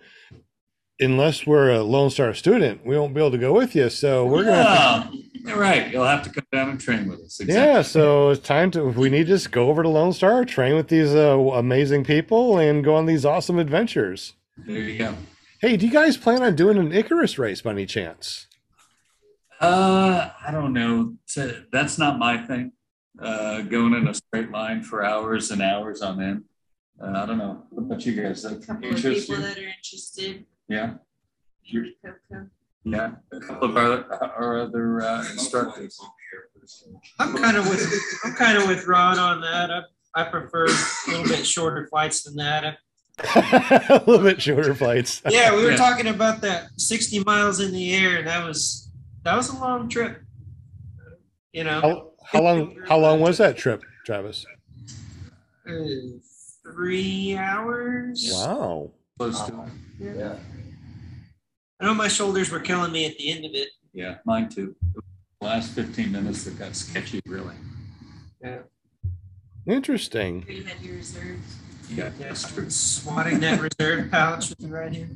[1.01, 3.89] unless we're a Lone Star student, we won't be able to go with you.
[3.89, 4.53] So we're gonna.
[4.53, 5.91] Yeah, you're right.
[5.91, 7.41] You'll have to come down and train with us.
[7.43, 8.85] Yeah, so it's time to.
[8.85, 12.59] We need to just go over to Lone Star, train with these uh, amazing people,
[12.59, 14.33] and go on these awesome adventures.
[14.57, 15.15] There you go.
[15.59, 18.47] Hey, do you guys plan on doing an Icarus race by any chance?
[19.59, 21.15] Uh, I don't know.
[21.71, 22.71] That's not my thing.
[23.19, 26.43] Uh, going in a straight line for hours and hours on end.
[26.99, 27.63] Uh, I don't know.
[27.69, 28.41] What about you guys?
[28.43, 30.45] That A couple of people that are interested.
[30.71, 30.93] Yeah,
[31.73, 31.97] Maybe
[32.85, 33.11] yeah.
[33.33, 35.99] A couple of our, our other uh, instructors.
[37.19, 37.85] I'm kind of with
[38.23, 39.69] I'm kind of with Ron on that.
[39.69, 39.81] I,
[40.15, 42.77] I prefer a little bit shorter flights than that.
[43.35, 45.21] a little bit shorter flights.
[45.29, 45.75] Yeah, we were Yeah.
[45.77, 48.89] talking about that 60 miles in the air, and that was
[49.23, 50.23] that was a long trip.
[51.51, 52.77] You know, How, how long?
[52.87, 54.45] How long was that trip, Travis?
[55.69, 55.73] uh,
[56.63, 58.31] three hours.
[58.33, 58.91] Wow.
[59.19, 59.65] Close to.
[59.99, 60.35] Yeah.
[61.81, 63.69] I know my shoulders were killing me at the end of it.
[63.91, 64.75] Yeah, mine too.
[65.39, 67.55] The last 15 minutes that got sketchy, really.
[68.39, 68.59] Yeah.
[69.65, 70.45] Interesting.
[70.47, 71.57] You had your reserves.
[71.89, 72.69] Yeah, Yeah, that's true.
[72.69, 75.09] swatting that reserve pouch with me right here.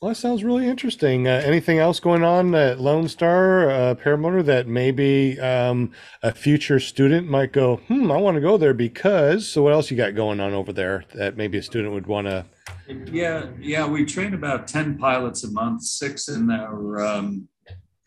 [0.00, 1.26] Well, that sounds really interesting.
[1.26, 5.90] Uh, anything else going on at Lone Star uh, Paramotor that maybe um,
[6.22, 9.48] a future student might go, hmm, I want to go there because.
[9.48, 12.28] So, what else you got going on over there that maybe a student would want
[12.28, 12.44] to?
[12.88, 17.48] Yeah, yeah, we train about 10 pilots a month, six in our um,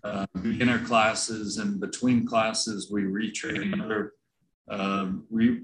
[0.04, 4.14] uh, beginner classes, and between classes, we retrain other,
[4.70, 5.64] um, we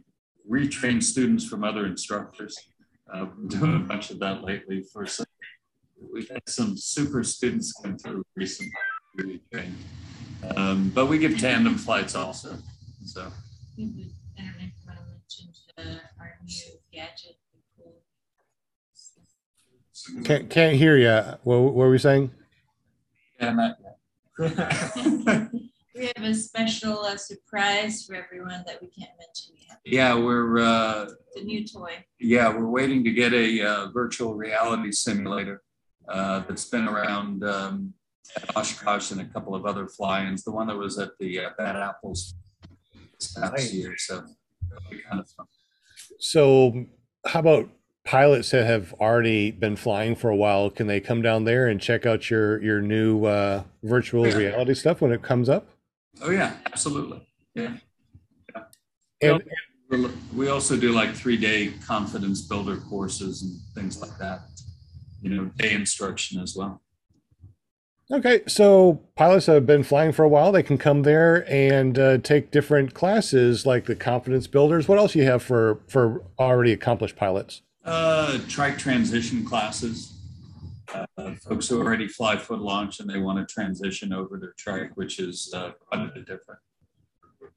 [0.50, 2.58] retrain students from other instructors.
[3.14, 5.26] Uh, we're doing a bunch of that lately for some,
[6.12, 8.74] we've had some super students come through recently.
[10.58, 12.58] Um, but we give tandem flights also.
[13.06, 13.32] So,
[13.78, 17.38] We would, I don't know if you want to mention the, our new gadget.
[20.08, 20.24] Cool.
[20.24, 21.10] Can't, can't hear you.
[21.44, 22.32] What, what were we saying?
[23.40, 23.78] yeah, not
[25.96, 29.80] We have a special uh, surprise for everyone that we can't mention yet.
[29.86, 31.04] yeah, we're, uh,
[31.34, 32.04] It's a new toy.
[32.20, 35.62] Yeah, we're waiting to get a uh, virtual reality simulator
[36.10, 37.94] uh, that's been around um,
[38.36, 40.44] at Oshkosh and a couple of other fly-ins.
[40.44, 42.34] The one that was at the uh, Bad Apples
[43.18, 43.74] this past Nice.
[43.74, 44.16] year, so
[44.70, 45.46] that'll be kind of fun.
[46.20, 46.88] So,
[47.26, 47.70] how about
[48.10, 50.70] pilots that have already been flying for a while?
[50.70, 54.38] Can they come down there and check out your your new uh, virtual Yeah.
[54.38, 55.68] reality stuff when it comes up?
[56.22, 57.28] Oh yeah, absolutely.
[57.56, 57.74] Yeah,
[59.22, 59.44] And
[59.90, 64.42] We're- also do like three-day confidence builder courses and things like that.
[65.22, 66.82] You know, day instruction as well.
[68.12, 70.52] Okay, so pilots that have been flying for a while.
[70.52, 74.88] They can come there and uh, take different classes like the confidence builders.
[74.88, 77.62] What else do you have for for already accomplished pilots?
[77.86, 80.12] Uh, trike transition classes.
[81.18, 84.92] Uh, folks who already fly foot launch and they want to transition over to trike,
[84.96, 86.60] which is uh, quite a bit different.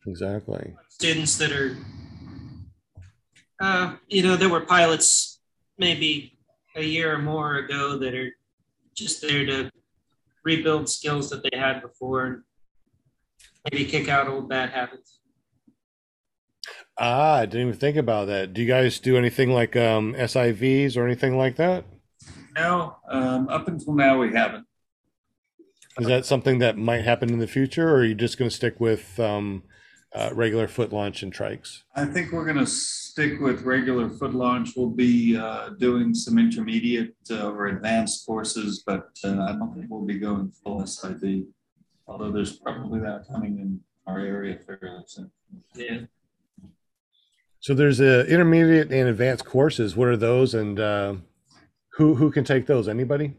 [0.06, 0.74] Exactly.
[0.88, 1.76] Students that are,
[3.60, 5.40] uh, you know, there were pilots
[5.78, 6.38] maybe
[6.76, 8.30] a year or more ago that are
[8.94, 9.70] just there to
[10.44, 12.42] rebuild skills that they had before and
[13.70, 15.17] maybe kick out old bad habits.
[16.98, 18.52] Ah, I didn't even think about that.
[18.52, 21.84] Do you guys do anything like um, SIVs or anything like that?
[22.56, 24.66] No, um, up until now we haven't.
[25.98, 28.54] Is that something that might happen in the future, or are you just going to
[28.54, 29.62] stick with um,
[30.12, 31.82] uh, regular foot launch and trikes?
[31.94, 34.70] I think we're going to stick with regular foot launch.
[34.76, 39.86] We'll be uh, doing some intermediate uh, or advanced courses, but uh, I don't think
[39.88, 41.46] we'll be going full SIV,
[42.08, 45.30] although there's probably that coming in our area fairly soon.
[45.74, 46.00] Yeah.
[47.60, 49.96] So there's a intermediate and advanced courses.
[49.96, 51.14] What are those, and uh,
[51.94, 52.88] who who can take those?
[52.88, 53.34] Anybody?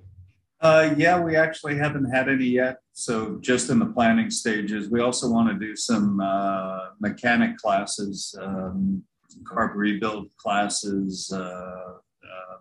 [0.62, 2.80] Uh, yeah, we actually haven't had any yet.
[2.91, 4.90] So just in the planning stages.
[4.90, 9.02] We also want to do some uh, mechanic classes, um,
[9.44, 12.58] carb rebuild classes, uh, uh,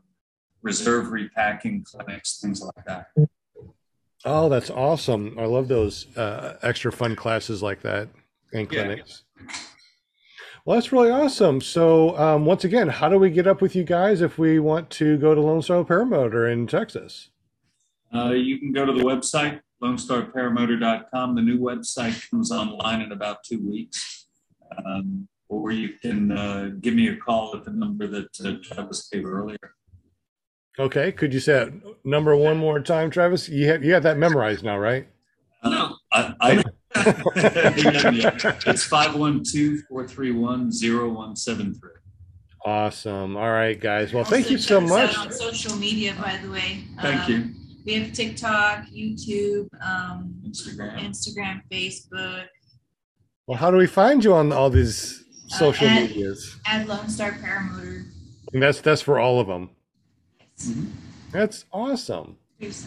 [0.62, 3.08] reserve repacking clinics, things like that.
[4.24, 5.36] Oh, that's awesome!
[5.36, 8.08] I love those uh, extra fun classes like that
[8.52, 8.84] and Yeah.
[8.84, 9.24] clinics.
[10.68, 11.62] Well, that's really awesome.
[11.62, 14.90] So, um, once again, how do we get up with you guys if we want
[14.90, 17.30] to go to Lone Star Paramotor in Texas?
[18.14, 21.34] Uh, you can go to the website, lonestarparamotor.com.
[21.34, 24.26] The new website comes online in about two weeks.
[24.84, 29.08] Um, or you can uh, give me a call at the number that uh, Travis
[29.10, 29.56] gave earlier.
[30.78, 31.72] Okay, could you say that
[32.04, 33.48] number one more time, Travis?
[33.48, 35.08] You have you have that memorized now, right?
[35.62, 35.94] Uh,
[36.40, 36.64] I, I,
[38.66, 41.78] it's 512-431-0173.
[42.64, 43.36] Awesome.
[43.36, 44.12] All right, guys.
[44.12, 45.16] Well, Also thank you so check us out much.
[45.26, 46.84] On social media, by the way.
[47.00, 47.50] Thank Um, you.
[47.86, 50.98] We have TikTok, YouTube, um, Instagram.
[51.00, 52.44] Instagram, Facebook,
[53.46, 56.56] Well, how do we find you on all these social Uh, and- medias?
[56.66, 58.04] at Lone Star Paramotor.
[58.52, 59.70] And that's that's for all of them.
[60.60, 60.88] Mhm.
[61.32, 62.36] That's awesome.
[62.58, 62.84] There's-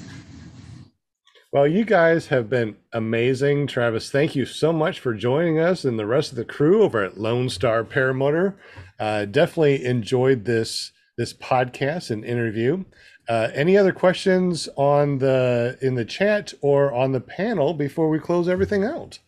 [1.53, 3.67] Well, you guys have been amazing.
[3.67, 7.03] Travis, thank you so much for joining us and the rest of the crew over
[7.03, 8.55] at Lone Star Paramotor.
[8.97, 12.85] Uh, definitely enjoyed this this podcast and interview.
[13.27, 18.17] Uh, any other questions on the in the chat or on the panel before we
[18.17, 19.19] close everything out?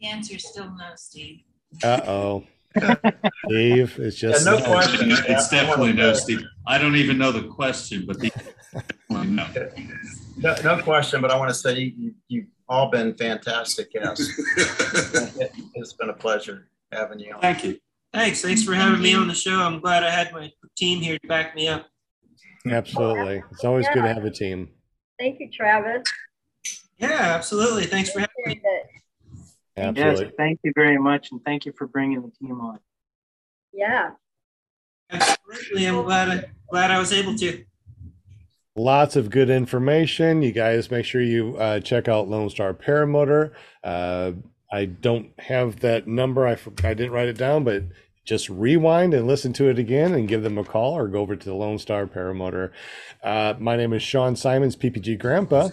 [0.00, 1.42] The answer is still no, Steve.
[1.80, 2.44] Uh oh,
[3.46, 5.12] Steve, it's just Yeah, no question.
[5.12, 6.42] It's definitely no, Steve.
[6.66, 8.32] I don't even know the question, but the
[9.10, 9.46] no.
[10.36, 14.28] No, no question, but I want to say you, you've all been fantastic guests.
[15.40, 17.40] It- It's been a pleasure having you on.
[17.40, 17.78] Thank you.
[18.12, 18.40] Thanks.
[18.42, 19.58] Thanks for having me on the show.
[19.60, 21.86] I'm glad I had my team here to back me up.
[22.66, 23.42] absolutely.
[23.50, 24.70] It's always good to have a team.
[25.18, 26.02] Thank you, Travis.
[26.98, 27.86] Yeah, absolutely.
[27.86, 28.60] Thanks for having me.
[28.62, 28.86] It.
[29.76, 30.24] Absolutely.
[30.26, 32.78] Yes, thank you very much, and thank you for bringing the team on.
[33.72, 34.10] Yeah.
[35.10, 35.86] Absolutely.
[35.86, 37.64] I'm glad I, glad I was able to.
[38.76, 40.42] Lots of good information.
[40.42, 43.52] You guys make sure you uh, check out Lone Star Paramotor.
[43.84, 44.32] Uh,
[44.72, 46.48] I don't have that number.
[46.48, 47.84] I, I didn't write it down, but
[48.24, 51.36] just rewind and listen to it again and give them a call or go over
[51.36, 52.70] to the Lone Star Paramotor.
[53.22, 55.68] Uh, my name is Sean Simons, PPG Grandpa.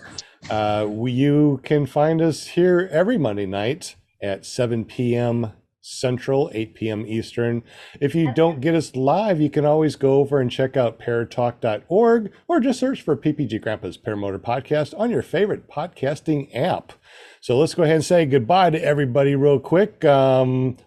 [0.49, 5.53] Uh, we, you can find us here every Monday night at 7 p.m.
[5.81, 7.05] Central, 8 p.m.
[7.07, 7.63] Eastern.
[7.99, 12.31] If you don't get us live, you can always go over and check out paratalk.org
[12.47, 16.93] or just search for PPG Grandpa's Paramotor Podcast on your favorite podcasting app.
[17.41, 20.05] So let's go ahead and say goodbye to everybody real quick.
[20.05, 20.77] Um,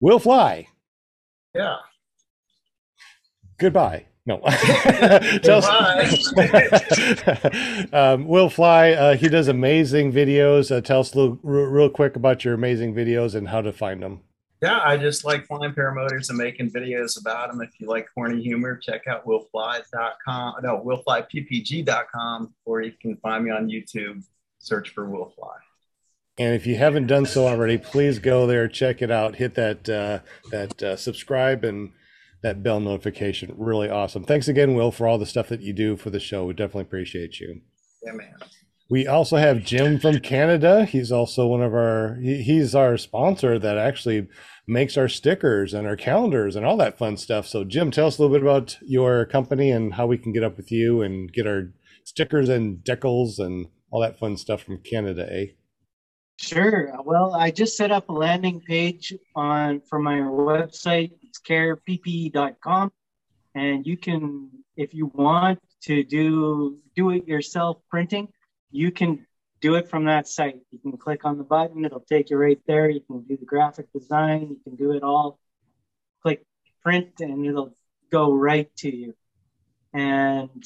[0.00, 0.68] we'll fly.
[1.54, 1.76] Yeah.
[3.58, 4.06] Goodbye.
[4.26, 4.38] No.
[5.42, 6.32] Tell us-
[7.92, 10.74] um, Will Fly, uh, he does amazing videos.
[10.74, 13.72] Uh, tell us a little, real, real quick about your amazing videos and how to
[13.72, 14.20] find them.
[14.62, 17.60] Yeah, I just like flying paramotors and making videos about them.
[17.60, 20.54] If you like corny humor, check out willfly.com.
[20.62, 24.24] No, willflyppg.com, or you can find me on YouTube.
[24.58, 25.56] Search for Will Fly.
[26.38, 29.86] And if you haven't done so already, please go there, check it out, hit that
[29.88, 30.20] uh,
[30.50, 31.92] that uh, subscribe and
[32.44, 33.54] that bell notification.
[33.56, 34.22] Really awesome.
[34.22, 36.44] Thanks again, Will, for all the stuff that you do for the show.
[36.44, 37.62] We definitely appreciate you.
[38.02, 38.34] Yeah, man.
[38.90, 40.84] We also have Jim from Canada.
[40.84, 44.28] He's also one of our, he, he's our sponsor that actually
[44.66, 47.46] makes our stickers and our calendars and all that fun stuff.
[47.46, 50.44] So, Jim, tell us a little bit about your company and how we can get
[50.44, 51.72] up with you and get our
[52.04, 55.46] stickers and decals and all that fun stuff from Canada, eh?
[56.36, 56.92] Sure.
[57.06, 61.12] Well, I just set up a landing page on for my website.
[61.34, 61.40] It's
[63.56, 68.28] and you can, if you want to do do it yourself printing,
[68.70, 69.26] you can
[69.60, 70.60] do it from that site.
[70.70, 72.88] You can click on the button; it'll take you right there.
[72.88, 74.42] You can do the graphic design.
[74.42, 75.38] You can do it all.
[76.22, 76.44] Click
[76.82, 77.76] print, and it'll
[78.10, 79.14] go right to you.
[79.92, 80.64] And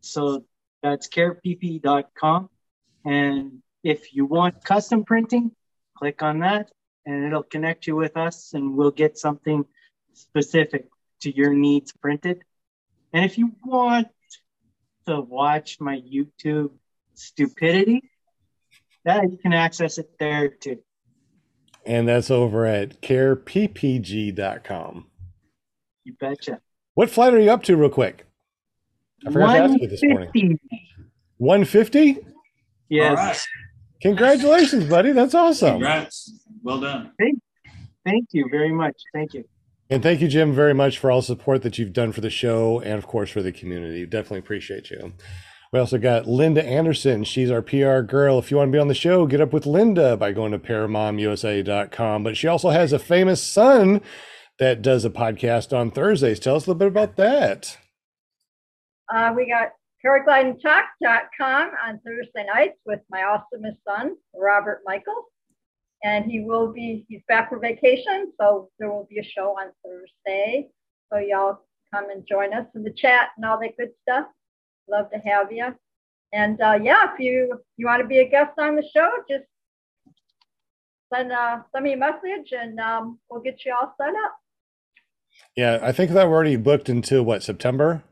[0.00, 0.44] so
[0.82, 2.50] that's careppe.com,
[3.04, 5.52] and if you want custom printing,
[5.96, 6.70] click on that
[7.06, 9.64] and it'll connect you with us and we'll get something
[10.14, 10.86] specific
[11.20, 12.42] to your needs printed.
[13.12, 14.08] And if you want
[15.06, 16.70] to watch my YouTube
[17.14, 18.10] stupidity,
[19.04, 20.78] that you can access it there too.
[21.86, 23.46] And that's over at careppg.com.
[26.04, 26.60] You betcha.
[26.94, 28.26] What flight are you up to, real quick?
[29.26, 30.58] I forgot to ask you this morning.
[31.38, 32.18] 150?
[32.88, 33.10] Yes.
[33.10, 33.40] All right.
[34.00, 35.12] Congratulations, buddy.
[35.12, 35.74] That's awesome.
[35.74, 36.32] Congrats.
[36.62, 37.12] Well done.
[38.04, 38.96] Thank you very much.
[39.12, 39.44] Thank you.
[39.90, 42.30] And thank you, Jim, very much for all the support that you've done for the
[42.30, 44.06] show and, of course, for the community.
[44.06, 45.12] Definitely appreciate you.
[45.72, 47.24] We also got Linda Anderson.
[47.24, 48.38] She's our PR girl.
[48.38, 50.58] If you want to be on the show, get up with Linda by going to
[50.58, 52.22] paramomusa.com.
[52.22, 54.00] But she also has a famous son
[54.58, 56.38] that does a podcast on Thursdays.
[56.38, 57.76] Tell us a little bit about that.
[59.12, 59.72] Uh, we got
[60.06, 65.26] paraglidingtalk.com on Thursday nights with my awesomest son, Robert Michael.
[66.04, 69.72] And he will be, he's back for vacation, so there will be a show on
[69.82, 70.68] Thursday.
[71.10, 71.60] So y'all
[71.92, 74.26] come and join us in the chat and all that good stuff.
[74.88, 75.74] Love to have you.
[76.34, 79.44] And uh, yeah, if you you want to be a guest on the show, just
[81.12, 84.36] send uh, send me a message and um, we'll get you all set up.
[85.56, 88.02] Yeah, I think that we're already booked into what, September?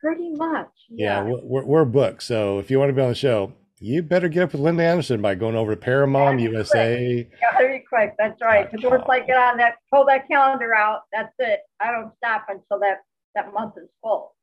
[0.00, 0.70] Pretty much.
[0.88, 1.34] Yeah, Yeah.
[1.42, 2.22] we're, we're booked.
[2.22, 3.52] So if you want to be on the show,
[3.86, 7.28] you better get up with Linda Anderson by going over to Paramom Yeah, USA.
[7.40, 8.14] Gotta be quick.
[8.18, 8.70] That's right.
[8.70, 11.60] Because once I get on that, pull that calendar out, that's it.
[11.80, 13.02] I don't stop until that
[13.34, 14.34] that month is full.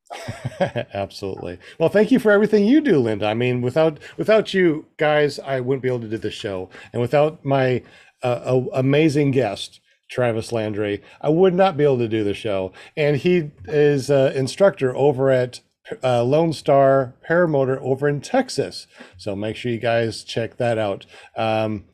[0.94, 1.60] Absolutely.
[1.80, 3.26] Well, thank you for everything you do, Linda.
[3.26, 7.02] I mean, without without you guys, I wouldn't be able to do this show, and
[7.02, 7.84] without my
[8.22, 12.72] uh, amazing guest, Travis Landry, I would not be able to do the show.
[12.96, 15.62] And he is uh, instructor over at
[16.04, 18.88] uh, Lone Star Paramotor over in Texas.
[19.18, 21.06] So make sure you guys check that out.
[21.36, 21.86] Um,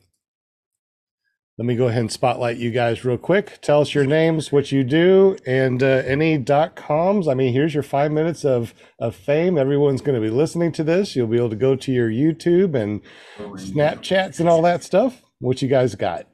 [1.58, 3.60] let me go ahead and spotlight you guys real quick.
[3.60, 7.28] Tell us your names, what you do, and uh, any dot coms.
[7.28, 9.58] I mean, here's your five minutes of, of fame.
[9.58, 11.14] Everyone's going to be listening to this.
[11.14, 13.02] You'll be able to go to your YouTube and
[13.38, 15.20] Snapchats and all that stuff.
[15.40, 16.26] What you guys got?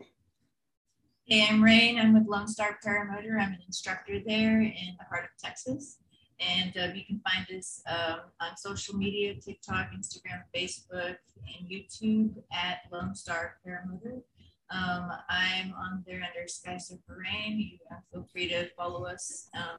[1.25, 1.99] Hey, I'm Rain.
[1.99, 3.33] I'm with Lone Star Paramotor.
[3.33, 5.99] I'm an instructor there in the heart of Texas.
[6.39, 12.35] And uh, you can find us um, on social media TikTok, Instagram, Facebook, and YouTube
[12.53, 14.23] at Lone Star Paramotor.
[14.71, 17.59] Um, I'm on there under Sky Surfer Rain.
[17.59, 19.79] You uh, feel free to follow us, um,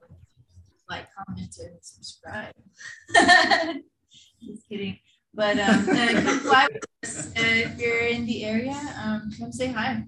[0.90, 2.54] like, comment, and subscribe.
[4.42, 4.98] Just kidding.
[5.34, 8.80] But um, uh, come fly with us uh, if you're in the area.
[9.04, 10.04] Um, come say hi.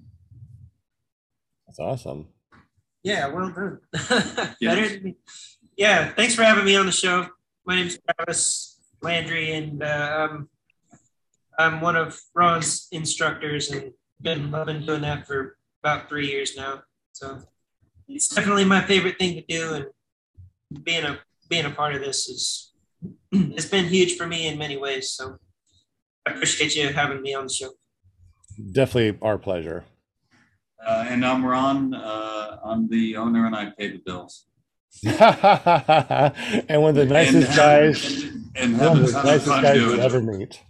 [1.68, 2.30] That's awesome.
[3.04, 3.80] Yeah, well done.
[4.62, 5.16] Better than me.
[5.80, 7.26] Yeah, thanks for having me on the show.
[7.66, 10.50] My name is Travis Landry, and uh, um,
[11.58, 16.82] I'm one of Ron's instructors, and been loving doing that for about three years now.
[17.14, 17.44] So
[18.10, 22.28] it's definitely my favorite thing to do, and being a being a part of this
[22.28, 22.74] is
[23.32, 25.12] it's been huge for me in many ways.
[25.12, 25.38] So
[26.28, 27.70] I appreciate you having me on the show.
[28.74, 29.86] Definitely our pleasure.
[30.86, 31.94] Uh, and I'm Ron.
[31.94, 34.49] Uh, I'm the owner, and I pay the bills.
[35.06, 38.24] and one of the nicest And- guys,
[38.56, 40.62] And one of the nicest guys you'll ever meet.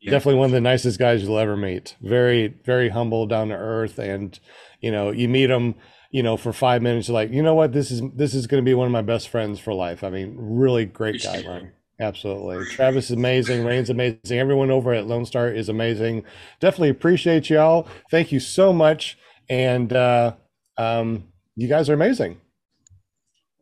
[0.00, 0.10] Yeah.
[0.12, 1.96] Definitely one of the nicest guys you'll ever meet.
[2.00, 4.38] Very, very humble, down to earth, and
[4.80, 5.76] you know, you meet him,
[6.10, 8.62] you know, for five minutes, you're like, you know what, this is this is going
[8.62, 10.02] to be one of my best friends for life.
[10.02, 11.44] I mean, really great guy.
[11.46, 11.70] Ron.
[12.00, 12.64] Absolutely.
[12.66, 13.64] Travis is amazing.
[13.64, 14.38] Rain's amazing.
[14.40, 16.24] Everyone over at Lone Star is amazing.
[16.58, 17.86] Definitely appreciate y'all.
[18.10, 19.16] Thank you so much.
[19.48, 20.34] And uh,
[20.78, 22.40] um, you guys are amazing.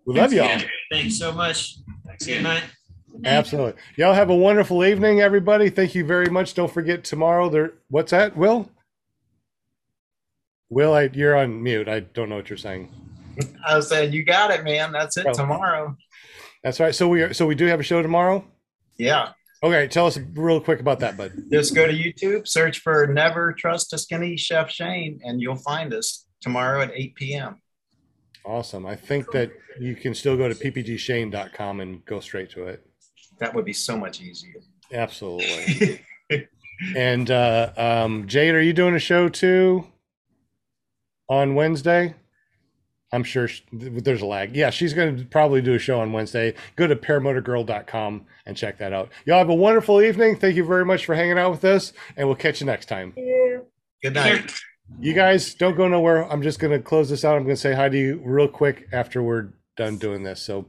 [0.06, 0.46] We love y'all.
[0.46, 0.62] Yeah.
[0.90, 1.76] Thanks so much.
[2.06, 2.34] Thanks night.
[2.34, 2.62] Good night.
[3.24, 3.80] Absolutely.
[3.96, 5.68] Y'all have a wonderful evening, everybody.
[5.68, 6.54] Thank you very much.
[6.54, 8.70] Don't forget tomorrow there what's that, Will?
[10.68, 11.88] Will, I, you're on mute.
[11.88, 12.92] I don't know what you're saying.
[13.66, 14.92] I was saying, you got it, man.
[14.92, 15.32] That's it Oh.
[15.32, 15.96] tomorrow.
[16.62, 16.94] That's right.
[16.94, 18.44] So we are so we do have a show tomorrow.
[18.98, 19.30] Yeah.
[19.62, 21.32] Okay, tell us real quick about that, bud.
[21.52, 25.92] Just go to YouTube, search for Never Trust a Skinny Chef Shane, and you'll find
[25.92, 27.60] us tomorrow at 8 p.m.
[28.50, 28.84] Awesome.
[28.84, 32.84] I think that you can still go to ppgshane.com and go straight to it.
[33.38, 34.60] That would be so much easier.
[34.92, 36.00] Absolutely.
[36.96, 39.86] and uh, um, Jade, are you doing a show too
[41.28, 42.16] on Wednesday?
[43.12, 44.56] I'm sure sh- there's a lag.
[44.56, 46.54] Yeah, she's going to probably do a show on Wednesday.
[46.74, 49.10] Go to paramotorgirl.com and check that out.
[49.26, 50.36] Y'all have a wonderful evening.
[50.36, 53.12] Thank you very much for hanging out with us, and we'll catch you next time.
[53.12, 53.66] Thank you.
[54.02, 54.60] Good night.
[54.98, 56.30] You guys don't go nowhere.
[56.30, 57.36] I'm just going to close this out.
[57.36, 60.42] I'm going to say hi to you real quick after we're done doing this.
[60.42, 60.66] So